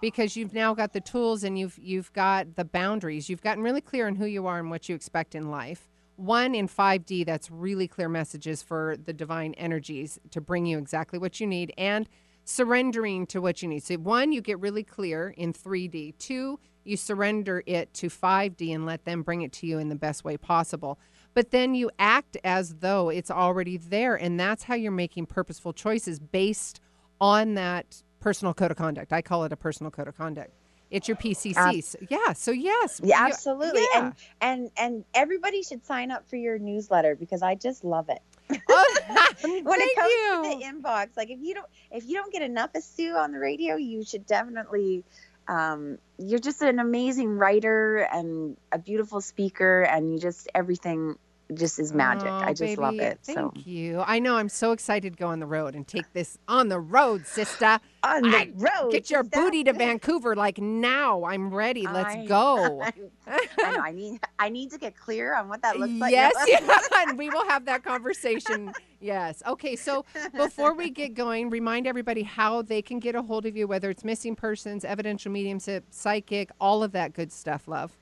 because 0.00 0.36
you've 0.36 0.52
now 0.52 0.74
got 0.74 0.92
the 0.92 1.00
tools 1.00 1.44
and 1.44 1.58
you've 1.58 1.78
you've 1.78 2.12
got 2.12 2.56
the 2.56 2.64
boundaries. 2.64 3.28
You've 3.30 3.42
gotten 3.42 3.62
really 3.62 3.80
clear 3.80 4.06
on 4.06 4.16
who 4.16 4.26
you 4.26 4.46
are 4.46 4.58
and 4.58 4.68
what 4.70 4.88
you 4.88 4.94
expect 4.94 5.34
in 5.34 5.50
life. 5.50 5.88
One 6.16 6.54
in 6.54 6.68
5D, 6.68 7.24
that's 7.24 7.50
really 7.50 7.88
clear 7.88 8.08
messages 8.08 8.62
for 8.62 8.96
the 8.96 9.12
divine 9.12 9.54
energies 9.54 10.18
to 10.30 10.40
bring 10.40 10.64
you 10.66 10.78
exactly 10.78 11.18
what 11.18 11.40
you 11.40 11.46
need 11.46 11.72
and 11.78 12.08
surrendering 12.44 13.26
to 13.28 13.40
what 13.40 13.62
you 13.62 13.68
need. 13.68 13.82
So, 13.82 13.96
one, 13.96 14.32
you 14.32 14.40
get 14.40 14.60
really 14.60 14.82
clear 14.84 15.34
in 15.36 15.52
3D. 15.52 16.16
Two, 16.18 16.58
you 16.84 16.96
surrender 16.96 17.62
it 17.66 17.92
to 17.94 18.08
5D 18.08 18.74
and 18.74 18.86
let 18.86 19.04
them 19.04 19.22
bring 19.22 19.42
it 19.42 19.52
to 19.54 19.66
you 19.66 19.78
in 19.78 19.88
the 19.88 19.94
best 19.96 20.24
way 20.24 20.36
possible. 20.36 20.98
But 21.32 21.50
then 21.50 21.74
you 21.74 21.90
act 21.98 22.36
as 22.44 22.76
though 22.76 23.08
it's 23.08 23.30
already 23.30 23.76
there. 23.76 24.14
And 24.14 24.38
that's 24.38 24.62
how 24.64 24.74
you're 24.74 24.92
making 24.92 25.26
purposeful 25.26 25.72
choices 25.72 26.20
based 26.20 26.80
on 27.20 27.54
that 27.54 28.02
personal 28.20 28.54
code 28.54 28.70
of 28.70 28.76
conduct. 28.76 29.12
I 29.12 29.22
call 29.22 29.44
it 29.44 29.52
a 29.52 29.56
personal 29.56 29.90
code 29.90 30.08
of 30.08 30.16
conduct. 30.16 30.52
It's 30.90 31.08
your 31.08 31.16
PCC. 31.16 31.56
Ab- 31.56 31.82
So- 31.82 31.98
yeah. 32.08 32.32
So, 32.34 32.52
yes. 32.52 33.00
Yeah, 33.02 33.16
absolutely. 33.24 33.82
yeah. 33.94 34.06
And 34.06 34.14
and 34.40 34.70
and 34.76 35.04
everybody 35.14 35.62
should 35.62 35.84
sign 35.84 36.10
up 36.12 36.28
for 36.28 36.36
your 36.36 36.58
newsletter 36.58 37.16
because 37.16 37.42
I 37.42 37.56
just 37.56 37.82
love 37.84 38.08
it. 38.10 38.20
Oh, 38.50 38.96
when 39.42 39.80
it 39.80 39.96
comes 39.96 40.12
you. 40.12 40.42
to 40.42 40.58
the 40.58 40.64
inbox, 40.64 41.08
like 41.16 41.30
if 41.30 41.38
you 41.40 41.54
don't 41.54 41.66
if 41.90 42.06
you 42.06 42.14
don't 42.14 42.32
get 42.32 42.42
enough 42.42 42.74
of 42.74 42.82
Sue 42.82 43.14
on 43.14 43.32
the 43.32 43.38
radio, 43.38 43.76
you 43.76 44.04
should 44.04 44.26
definitely 44.26 45.04
um, 45.48 45.98
you're 46.18 46.38
just 46.38 46.62
an 46.62 46.78
amazing 46.78 47.36
writer 47.36 47.98
and 47.98 48.56
a 48.72 48.78
beautiful 48.78 49.20
speaker 49.20 49.82
and 49.82 50.12
you 50.12 50.18
just 50.18 50.48
everything 50.54 51.16
just 51.52 51.78
is 51.78 51.92
magic. 51.92 52.26
Oh, 52.28 52.32
I 52.32 52.54
just 52.54 52.78
love 52.78 52.92
baby, 52.92 53.04
it. 53.04 53.18
So 53.22 53.34
Thank 53.52 53.66
you. 53.66 54.02
I 54.06 54.18
know. 54.18 54.36
I'm 54.36 54.48
so 54.48 54.72
excited 54.72 55.12
to 55.12 55.18
go 55.18 55.26
on 55.28 55.40
the 55.40 55.46
road 55.46 55.74
and 55.74 55.86
take 55.86 56.10
this 56.14 56.38
on 56.48 56.68
the 56.68 56.80
road, 56.80 57.26
sister. 57.26 57.78
on 58.02 58.22
the 58.22 58.36
I- 58.38 58.52
road. 58.54 58.90
Get 58.92 59.10
your 59.10 59.24
sister. 59.24 59.40
booty 59.42 59.62
to 59.64 59.72
Vancouver 59.74 60.34
like 60.34 60.58
now. 60.58 61.24
I'm 61.24 61.52
ready. 61.54 61.86
Let's 61.86 62.14
I- 62.14 62.24
go. 62.26 62.82
I 63.26 63.48
know. 63.58 63.80
I 63.82 63.92
need 63.92 64.20
I 64.38 64.48
need 64.48 64.70
to 64.70 64.78
get 64.78 64.96
clear 64.96 65.34
on 65.36 65.48
what 65.48 65.60
that 65.62 65.78
looks 65.78 65.92
like. 65.92 66.12
yes, 66.12 66.32
yeah, 66.46 66.78
and 67.08 67.18
we 67.18 67.28
will 67.30 67.46
have 67.46 67.66
that 67.66 67.84
conversation. 67.84 68.72
Yes. 69.00 69.42
Okay. 69.46 69.76
So 69.76 70.04
before 70.34 70.74
we 70.74 70.88
get 70.90 71.14
going, 71.14 71.50
remind 71.50 71.86
everybody 71.86 72.22
how 72.22 72.62
they 72.62 72.80
can 72.80 72.98
get 73.00 73.14
a 73.14 73.22
hold 73.22 73.44
of 73.44 73.54
you, 73.56 73.66
whether 73.66 73.90
it's 73.90 74.04
missing 74.04 74.34
persons, 74.34 74.84
evidential 74.84 75.30
mediumship, 75.30 75.84
psychic, 75.90 76.50
all 76.60 76.82
of 76.82 76.92
that 76.92 77.12
good 77.12 77.30
stuff. 77.32 77.68
Love. 77.68 77.96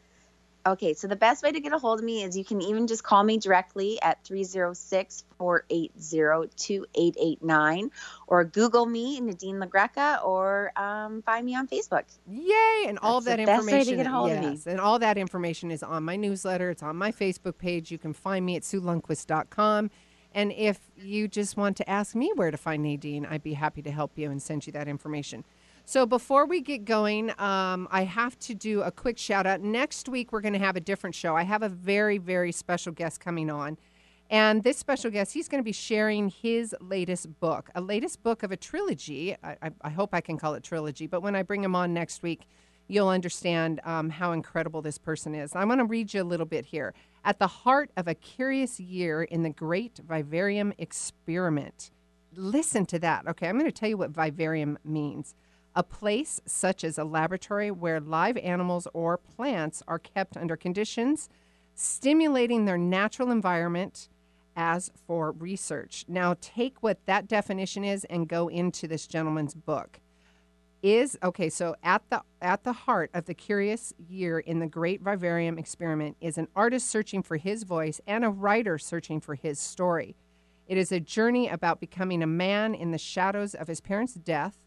Okay, 0.65 0.95
so 0.95 1.09
the 1.09 1.17
best 1.17 1.43
way 1.43 1.51
to 1.51 1.59
get 1.59 1.73
a 1.73 1.79
hold 1.79 1.99
of 1.99 2.05
me 2.05 2.23
is 2.23 2.37
you 2.37 2.45
can 2.45 2.63
even 2.63 2.87
just 2.87 3.03
call 3.03 3.25
me 3.25 3.37
directly 3.37 4.01
at 4.01 4.23
306 4.25 5.25
480 5.37 6.49
2889 6.57 7.91
or 8.29 8.45
Google 8.45 8.87
me, 8.87 9.21
Nadine 9.21 9.57
LaGreca, 9.57 10.25
or 10.25 10.71
um, 10.77 11.23
find 11.23 11.45
me 11.45 11.57
on 11.57 11.67
Facebook. 11.67 12.05
Yay! 12.31 12.85
And 12.87 12.99
all 13.01 13.21
That's 13.21 13.37
that 13.37 13.43
the 13.43 13.47
best 13.47 13.67
way 13.67 13.73
to 13.73 13.79
information. 13.79 13.97
get 13.97 14.07
a 14.07 14.11
hold 14.11 14.31
of 14.31 14.39
me. 14.39 14.51
yes, 14.51 14.67
and 14.67 14.81
all 14.81 15.01
that 15.01 15.19
information 15.19 15.73
is 15.73 15.83
on 15.83 16.05
my 16.05 16.15
newsletter. 16.15 16.71
It's 16.71 16.83
on 16.83 16.95
my 16.97 17.11
Facebook 17.11 17.59
page. 17.59 17.91
You 17.91 17.99
can 17.99 18.13
find 18.13 18.47
me 18.47 18.55
at 18.55 18.63
SueLundquist.com. 18.63 19.91
And 20.35 20.53
if 20.53 20.79
you 20.97 21.29
just 21.29 21.57
want 21.57 21.77
to 21.79 21.91
ask 21.91 22.15
me 22.15 22.31
where 22.37 22.51
to 22.51 22.57
find 22.57 22.83
Nadine, 22.85 23.27
I'd 23.27 23.43
be 23.43 23.55
happy 23.55 23.83
to 23.83 23.91
help 23.91 24.17
you 24.17 24.31
and 24.31 24.41
send 24.41 24.67
you 24.67 24.73
that 24.73 24.89
information. 24.89 25.45
So 25.85 26.07
before 26.07 26.47
we 26.47 26.61
get 26.61 26.85
going, 26.85 27.31
um, 27.41 27.89
I 27.91 28.05
have 28.05 28.39
to 28.41 28.55
do 28.55 28.83
a 28.83 28.91
quick 28.91 29.19
shout 29.19 29.47
out. 29.47 29.61
Next 29.61 30.09
week, 30.09 30.33
we're 30.33 30.41
going 30.41 30.53
to 30.53 30.59
have 30.59 30.77
a 30.77 30.81
different 30.81 31.15
show. 31.15 31.37
I 31.37 31.43
have 31.43 31.63
a 31.63 31.69
very, 31.69 32.19
very 32.19 32.53
special 32.53 32.93
guest 32.93 33.21
coming 33.21 33.51
on. 33.51 33.77
And 34.31 34.63
this 34.63 34.79
special 34.79 35.11
guest, 35.11 35.35
he's 35.35 35.49
going 35.49 35.61
to 35.61 35.65
be 35.65 35.73
sharing 35.73 36.31
his 36.31 36.75
latest 36.81 37.39
book, 37.41 37.69
a 37.75 37.81
latest 37.81 38.23
book 38.23 38.43
of 38.43 38.53
a 38.53 38.57
trilogy. 38.57 39.37
I, 39.43 39.57
I, 39.61 39.71
I 39.83 39.91
hope 39.91 40.15
I 40.15 40.23
can 40.23 40.39
call 40.39 40.55
it 40.55 40.63
trilogy, 40.63 41.07
but 41.07 41.21
when 41.21 41.35
I 41.35 41.43
bring 41.43 41.63
him 41.63 41.77
on 41.77 41.93
next 41.93 42.23
week, 42.23 42.47
you'll 42.89 43.09
understand 43.09 43.81
um, 43.85 44.09
how 44.09 44.33
incredible 44.33 44.81
this 44.83 44.99
person 44.99 45.35
is. 45.35 45.55
I'm 45.55 45.67
going 45.67 45.79
to 45.81 45.85
read 45.85 46.15
you 46.15 46.23
a 46.23 46.25
little 46.25 46.47
bit 46.47 46.65
here. 46.65 46.95
At 47.25 47.39
the 47.39 47.47
heart 47.47 47.91
of 47.97 48.09
a 48.09 48.15
curious 48.15 48.81
year 48.81 49.23
in 49.23 49.43
the 49.43 49.51
great 49.51 50.01
vivarium 50.09 50.73
experiment. 50.79 51.91
Listen 52.35 52.87
to 52.87 52.99
that. 53.01 53.27
Okay, 53.29 53.49
I'm 53.49 53.59
going 53.59 53.71
to 53.71 53.73
tell 53.73 53.89
you 53.89 53.99
what 53.99 54.11
vivarium 54.11 54.79
means. 54.85 55.35
A 55.75 55.83
place 55.83 56.41
such 56.45 56.85
as 56.85 56.99
a 56.99 57.05
laboratory 57.05 57.71
where 57.71 58.01
live 58.01 58.37
animals 58.39 58.87
or 58.93 59.17
plants 59.17 59.83
are 59.89 59.99
kept 59.99 60.37
under 60.37 60.57
conditions 60.57 61.29
stimulating 61.75 62.65
their 62.65 62.79
natural 62.79 63.31
environment 63.31 64.09
as 64.55 64.91
for 65.07 65.33
research. 65.33 66.05
Now, 66.09 66.37
take 66.41 66.83
what 66.83 67.05
that 67.07 67.27
definition 67.27 67.85
is 67.85 68.05
and 68.05 68.29
go 68.29 68.49
into 68.49 68.87
this 68.87 69.07
gentleman's 69.07 69.55
book. 69.55 70.01
Is 70.83 71.17
okay, 71.23 71.49
so 71.49 71.77
at 71.85 72.03
the 72.11 72.23
at 72.41 72.65
the 72.65 72.73
heart 72.73 73.11
of 73.15 73.27
the 73.27 73.35
curious 73.35 73.95
year 74.09 74.41
in 74.41 74.59
the 74.59 74.67
Great 74.67 75.01
Vivarium 75.01 75.57
experiment 75.57 76.17
is 76.21 76.37
an 76.37 76.49
artist 76.57 76.89
searching 76.89 77.23
for 77.23 77.37
his 77.37 77.63
voice 77.63 78.01
and 78.05 78.25
a 78.25 78.31
writer 78.31 78.79
searching 78.79 79.21
for 79.21 79.37
his 79.37 79.61
story. 79.61 80.17
It 80.67 80.77
is 80.77 80.91
a 80.91 80.99
journey 80.99 81.49
about 81.49 81.79
becoming 81.79 82.21
a 82.21 82.27
man 82.27 82.75
in 82.75 82.91
the 82.91 82.99
shadows 82.99 83.55
of 83.55 83.69
his 83.69 83.81
parents' 83.81 84.15
death, 84.15 84.59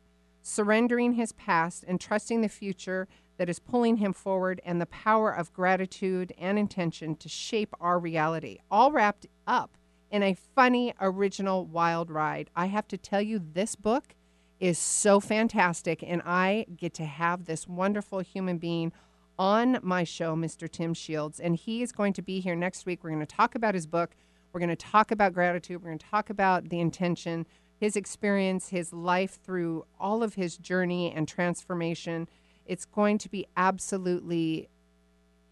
surrendering 0.47 1.13
his 1.13 1.31
past 1.31 1.83
and 1.87 1.99
trusting 1.99 2.41
the 2.41 2.47
future 2.47 3.07
that 3.37 3.49
is 3.49 3.57
pulling 3.57 3.97
him 3.97 4.13
forward, 4.13 4.61
and 4.63 4.79
the 4.79 4.85
power 4.85 5.31
of 5.31 5.51
gratitude 5.51 6.31
and 6.37 6.59
intention 6.59 7.15
to 7.15 7.27
shape 7.27 7.73
our 7.81 7.97
reality, 7.99 8.59
all 8.69 8.91
wrapped 8.91 9.25
up 9.47 9.75
in 10.11 10.21
a 10.21 10.35
funny, 10.35 10.93
original, 11.01 11.65
wild 11.65 12.11
ride. 12.11 12.49
I 12.55 12.67
have 12.67 12.87
to 12.89 12.97
tell 12.97 13.21
you, 13.21 13.39
this 13.39 13.75
book 13.75 14.15
is 14.59 14.77
so 14.77 15.19
fantastic, 15.19 16.03
and 16.05 16.21
I 16.23 16.67
get 16.77 16.93
to 16.93 17.05
have 17.05 17.45
this 17.45 17.67
wonderful 17.67 18.19
human 18.19 18.59
being 18.59 18.93
on 19.37 19.79
my 19.81 20.03
show, 20.03 20.35
Mr. 20.35 20.69
Tim 20.69 20.93
Shields, 20.93 21.39
and 21.39 21.55
he 21.55 21.81
is 21.81 21.91
going 21.91 22.13
to 22.13 22.21
be 22.21 22.39
here 22.39 22.55
next 22.55 22.85
week. 22.85 23.03
We're 23.03 23.09
going 23.09 23.25
to 23.25 23.25
talk 23.25 23.55
about 23.55 23.73
his 23.73 23.87
book. 23.87 24.11
We're 24.53 24.59
going 24.59 24.69
to 24.69 24.75
talk 24.77 25.11
about 25.11 25.33
gratitude. 25.33 25.81
We're 25.81 25.89
going 25.89 25.99
to 25.99 26.05
talk 26.05 26.29
about 26.29 26.69
the 26.69 26.79
intention, 26.79 27.47
his 27.85 27.95
experience, 27.95 28.69
his 28.69 28.91
life 28.91 29.39
through 29.45 29.85
all 29.99 30.23
of 30.23 30.33
his 30.33 30.57
journey 30.57 31.13
and 31.15 31.27
transformation. 31.27 32.27
It's 32.65 32.83
going 32.83 33.19
to 33.19 33.29
be 33.29 33.45
absolutely 33.55 34.69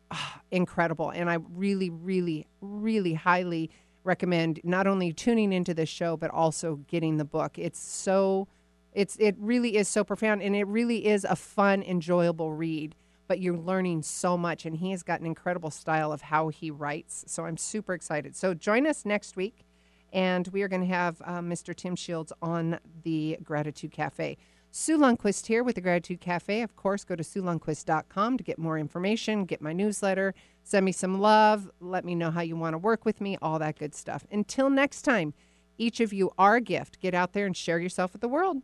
ah, 0.10 0.42
incredible. 0.50 1.12
And 1.12 1.30
I 1.30 1.38
really, 1.54 1.92
really, 1.92 2.48
really 2.60 3.14
highly 3.14 3.70
recommend 4.04 4.60
not 4.64 4.88
only 4.88 5.14
tuning 5.14 5.54
into 5.54 5.76
this 5.76 5.90
show, 5.90 6.18
but 6.18 6.32
also 6.32 6.78
getting 6.88 7.18
the 7.18 7.26
book. 7.38 7.60
It's 7.60 7.80
so, 7.80 8.48
it's, 8.94 9.16
it 9.18 9.36
really 9.38 9.78
is 9.78 9.88
so 9.88 10.04
profound 10.04 10.42
and 10.42 10.56
it 10.56 10.66
really 10.66 11.06
is 11.06 11.26
a 11.26 11.36
fun, 11.36 11.84
enjoyable 11.84 12.52
read. 12.52 12.96
but 13.28 13.40
you're 13.40 13.58
learning 13.58 14.02
so 14.04 14.38
much. 14.38 14.66
And 14.66 14.76
he 14.78 14.92
has 14.92 15.04
got 15.04 15.20
an 15.20 15.26
incredible 15.26 15.72
style 15.72 16.12
of 16.12 16.22
how 16.22 16.50
he 16.50 16.72
writes. 16.72 17.24
So 17.28 17.46
I'm 17.46 17.58
super 17.58 17.94
excited. 17.94 18.36
So 18.36 18.54
join 18.54 18.86
us 18.88 19.06
next 19.06 19.36
week, 19.36 19.66
and 20.14 20.48
we 20.50 20.62
are 20.62 20.68
going 20.70 20.82
to 20.82 20.88
have 20.88 21.22
uh, 21.26 21.40
Mr. 21.40 21.76
Tim 21.76 21.96
Shields 21.96 22.32
on 22.42 22.80
the 23.04 23.38
Gratitude 23.44 23.92
Cafe. 23.92 24.38
Sue 24.72 24.98
Lundquist 24.98 25.48
here 25.48 25.64
with 25.64 25.76
the 25.76 25.82
Gratitude 25.82 26.22
Cafe. 26.22 26.62
Of 26.62 26.76
course, 26.76 27.04
go 27.04 27.16
to 27.16 27.24
SueLundquist.com 27.24 28.38
to 28.38 28.44
get 28.44 28.58
more 28.58 28.80
information, 28.80 29.46
get 29.46 29.62
my 29.62 29.74
newsletter, 29.74 30.34
send 30.64 30.86
me 30.86 30.92
some 30.92 31.20
love, 31.20 31.70
let 31.80 32.06
me 32.06 32.16
know 32.16 32.32
how 32.32 32.42
you 32.42 32.56
want 32.56 32.74
to 32.74 32.80
work 32.80 33.06
with 33.06 33.22
me, 33.22 33.38
all 33.42 33.60
that 33.60 33.78
good 33.78 33.94
stuff. 33.94 34.26
Until 34.32 34.70
next 34.70 35.02
time, 35.04 35.34
each 35.78 36.00
of 36.00 36.14
you 36.14 36.32
are 36.38 36.56
a 36.56 36.62
gift. 36.62 37.00
Get 37.02 37.14
out 37.14 37.34
there 37.34 37.46
and 37.46 37.58
share 37.58 37.80
yourself 37.80 38.14
with 38.14 38.22
the 38.22 38.28
world. 38.28 38.64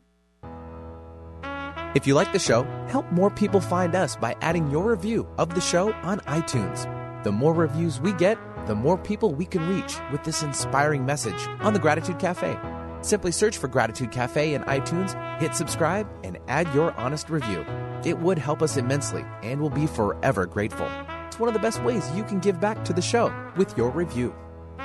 If 1.96 2.06
you 2.06 2.14
like 2.14 2.32
the 2.32 2.40
show, 2.40 2.64
help 2.88 3.12
more 3.12 3.32
people 3.32 3.62
find 3.62 3.96
us 3.96 4.16
by 4.16 4.36
adding 4.42 4.70
your 4.70 4.90
review 4.90 5.28
of 5.40 5.56
the 5.56 5.62
show 5.62 5.92
on 6.04 6.20
iTunes. 6.22 6.86
The 7.24 7.32
more 7.32 7.54
reviews 7.54 8.00
we 8.00 8.14
get, 8.14 8.38
the 8.70 8.76
more 8.76 9.00
people 9.00 9.34
we 9.34 9.46
can 9.46 9.68
reach 9.68 9.98
with 10.12 10.24
this 10.24 10.44
inspiring 10.44 11.04
message 11.04 11.48
on 11.60 11.74
the 11.74 11.80
Gratitude 11.80 12.20
Cafe. 12.20 12.56
Simply 13.02 13.32
search 13.32 13.58
for 13.58 13.68
Gratitude 13.68 14.12
Cafe 14.12 14.54
in 14.54 14.62
iTunes, 14.66 15.16
hit 15.40 15.56
subscribe, 15.56 16.08
and 16.24 16.38
add 16.48 16.72
your 16.76 16.94
honest 16.94 17.32
review. 17.32 17.66
It 18.06 18.20
would 18.20 18.38
help 18.38 18.62
us 18.62 18.78
immensely 18.78 19.26
and 19.42 19.60
we'll 19.60 19.72
be 19.72 19.88
forever 19.88 20.46
grateful. 20.46 20.88
It's 21.26 21.40
one 21.40 21.50
of 21.50 21.56
the 21.56 21.60
best 21.60 21.82
ways 21.82 22.08
you 22.16 22.24
can 22.24 22.40
give 22.40 22.60
back 22.60 22.86
to 22.86 22.94
the 22.94 23.02
show 23.02 23.34
with 23.58 23.76
your 23.76 23.90
review. 23.90 24.36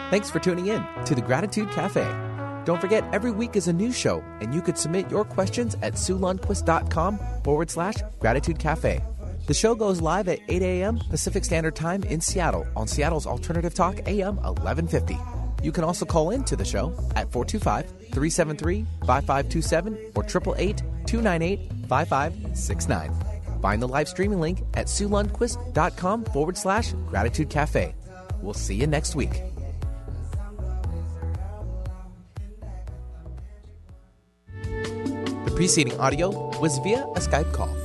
Thanks 0.09 0.31
for 0.31 0.39
tuning 0.39 0.69
in 0.69 0.83
to 1.05 1.15
the 1.15 1.21
Gratitude 1.21 1.71
Cafe. 1.73 2.05
Don't 2.65 2.81
forget, 2.81 3.05
every 3.13 3.33
week 3.33 3.55
is 3.55 3.69
a 3.69 3.73
new 3.75 3.93
show, 3.93 4.25
and 4.41 4.55
you 4.55 4.63
could 4.63 4.79
submit 4.79 5.11
your 5.11 5.27
questions 5.27 5.77
at 5.83 5.95
SueLundquist.com 5.95 7.19
forward 7.45 7.71
slash 7.71 7.97
Gratitude 8.19 8.59
Cafe. 8.59 9.03
The 9.47 9.53
show 9.55 9.75
goes 9.75 10.01
live 10.01 10.29
at 10.29 10.39
8 10.49 10.63
a.m. 10.63 10.99
Pacific 11.11 11.45
Standard 11.45 11.77
Time 11.77 12.03
in 12.05 12.23
Seattle 12.23 12.67
on 12.75 12.89
Seattle's 12.89 13.27
Alternative 13.27 13.75
Talk 13.75 14.01
AM 14.09 14.37
1150. 14.37 15.19
You 15.63 15.71
can 15.71 15.85
also 15.85 16.07
call 16.07 16.31
in 16.31 16.45
to 16.45 16.57
the 16.57 16.65
show 16.65 16.95
at 17.15 17.31
425 17.31 17.91
373 18.13 18.87
5527 19.07 20.13
or 20.15 20.25
888 20.25 20.83
298 21.07 21.71
5569. 21.89 23.61
Find 23.61 23.83
the 23.83 23.89
live 23.89 24.09
streaming 24.09 24.41
link 24.41 24.63
at 24.75 24.87
SueLundquist.com 24.87 26.25
forward 26.25 26.57
slash 26.57 26.93
Gratitude 27.09 27.51
Cafe. 27.51 27.95
We'll 28.41 28.55
see 28.55 28.75
you 28.75 28.87
next 28.87 29.15
week. 29.15 29.43
The 34.63 35.53
preceding 35.55 35.99
audio 36.01 36.31
was 36.61 36.79
via 36.79 37.05
a 37.05 37.21
Skype 37.21 37.53
call. 37.53 37.84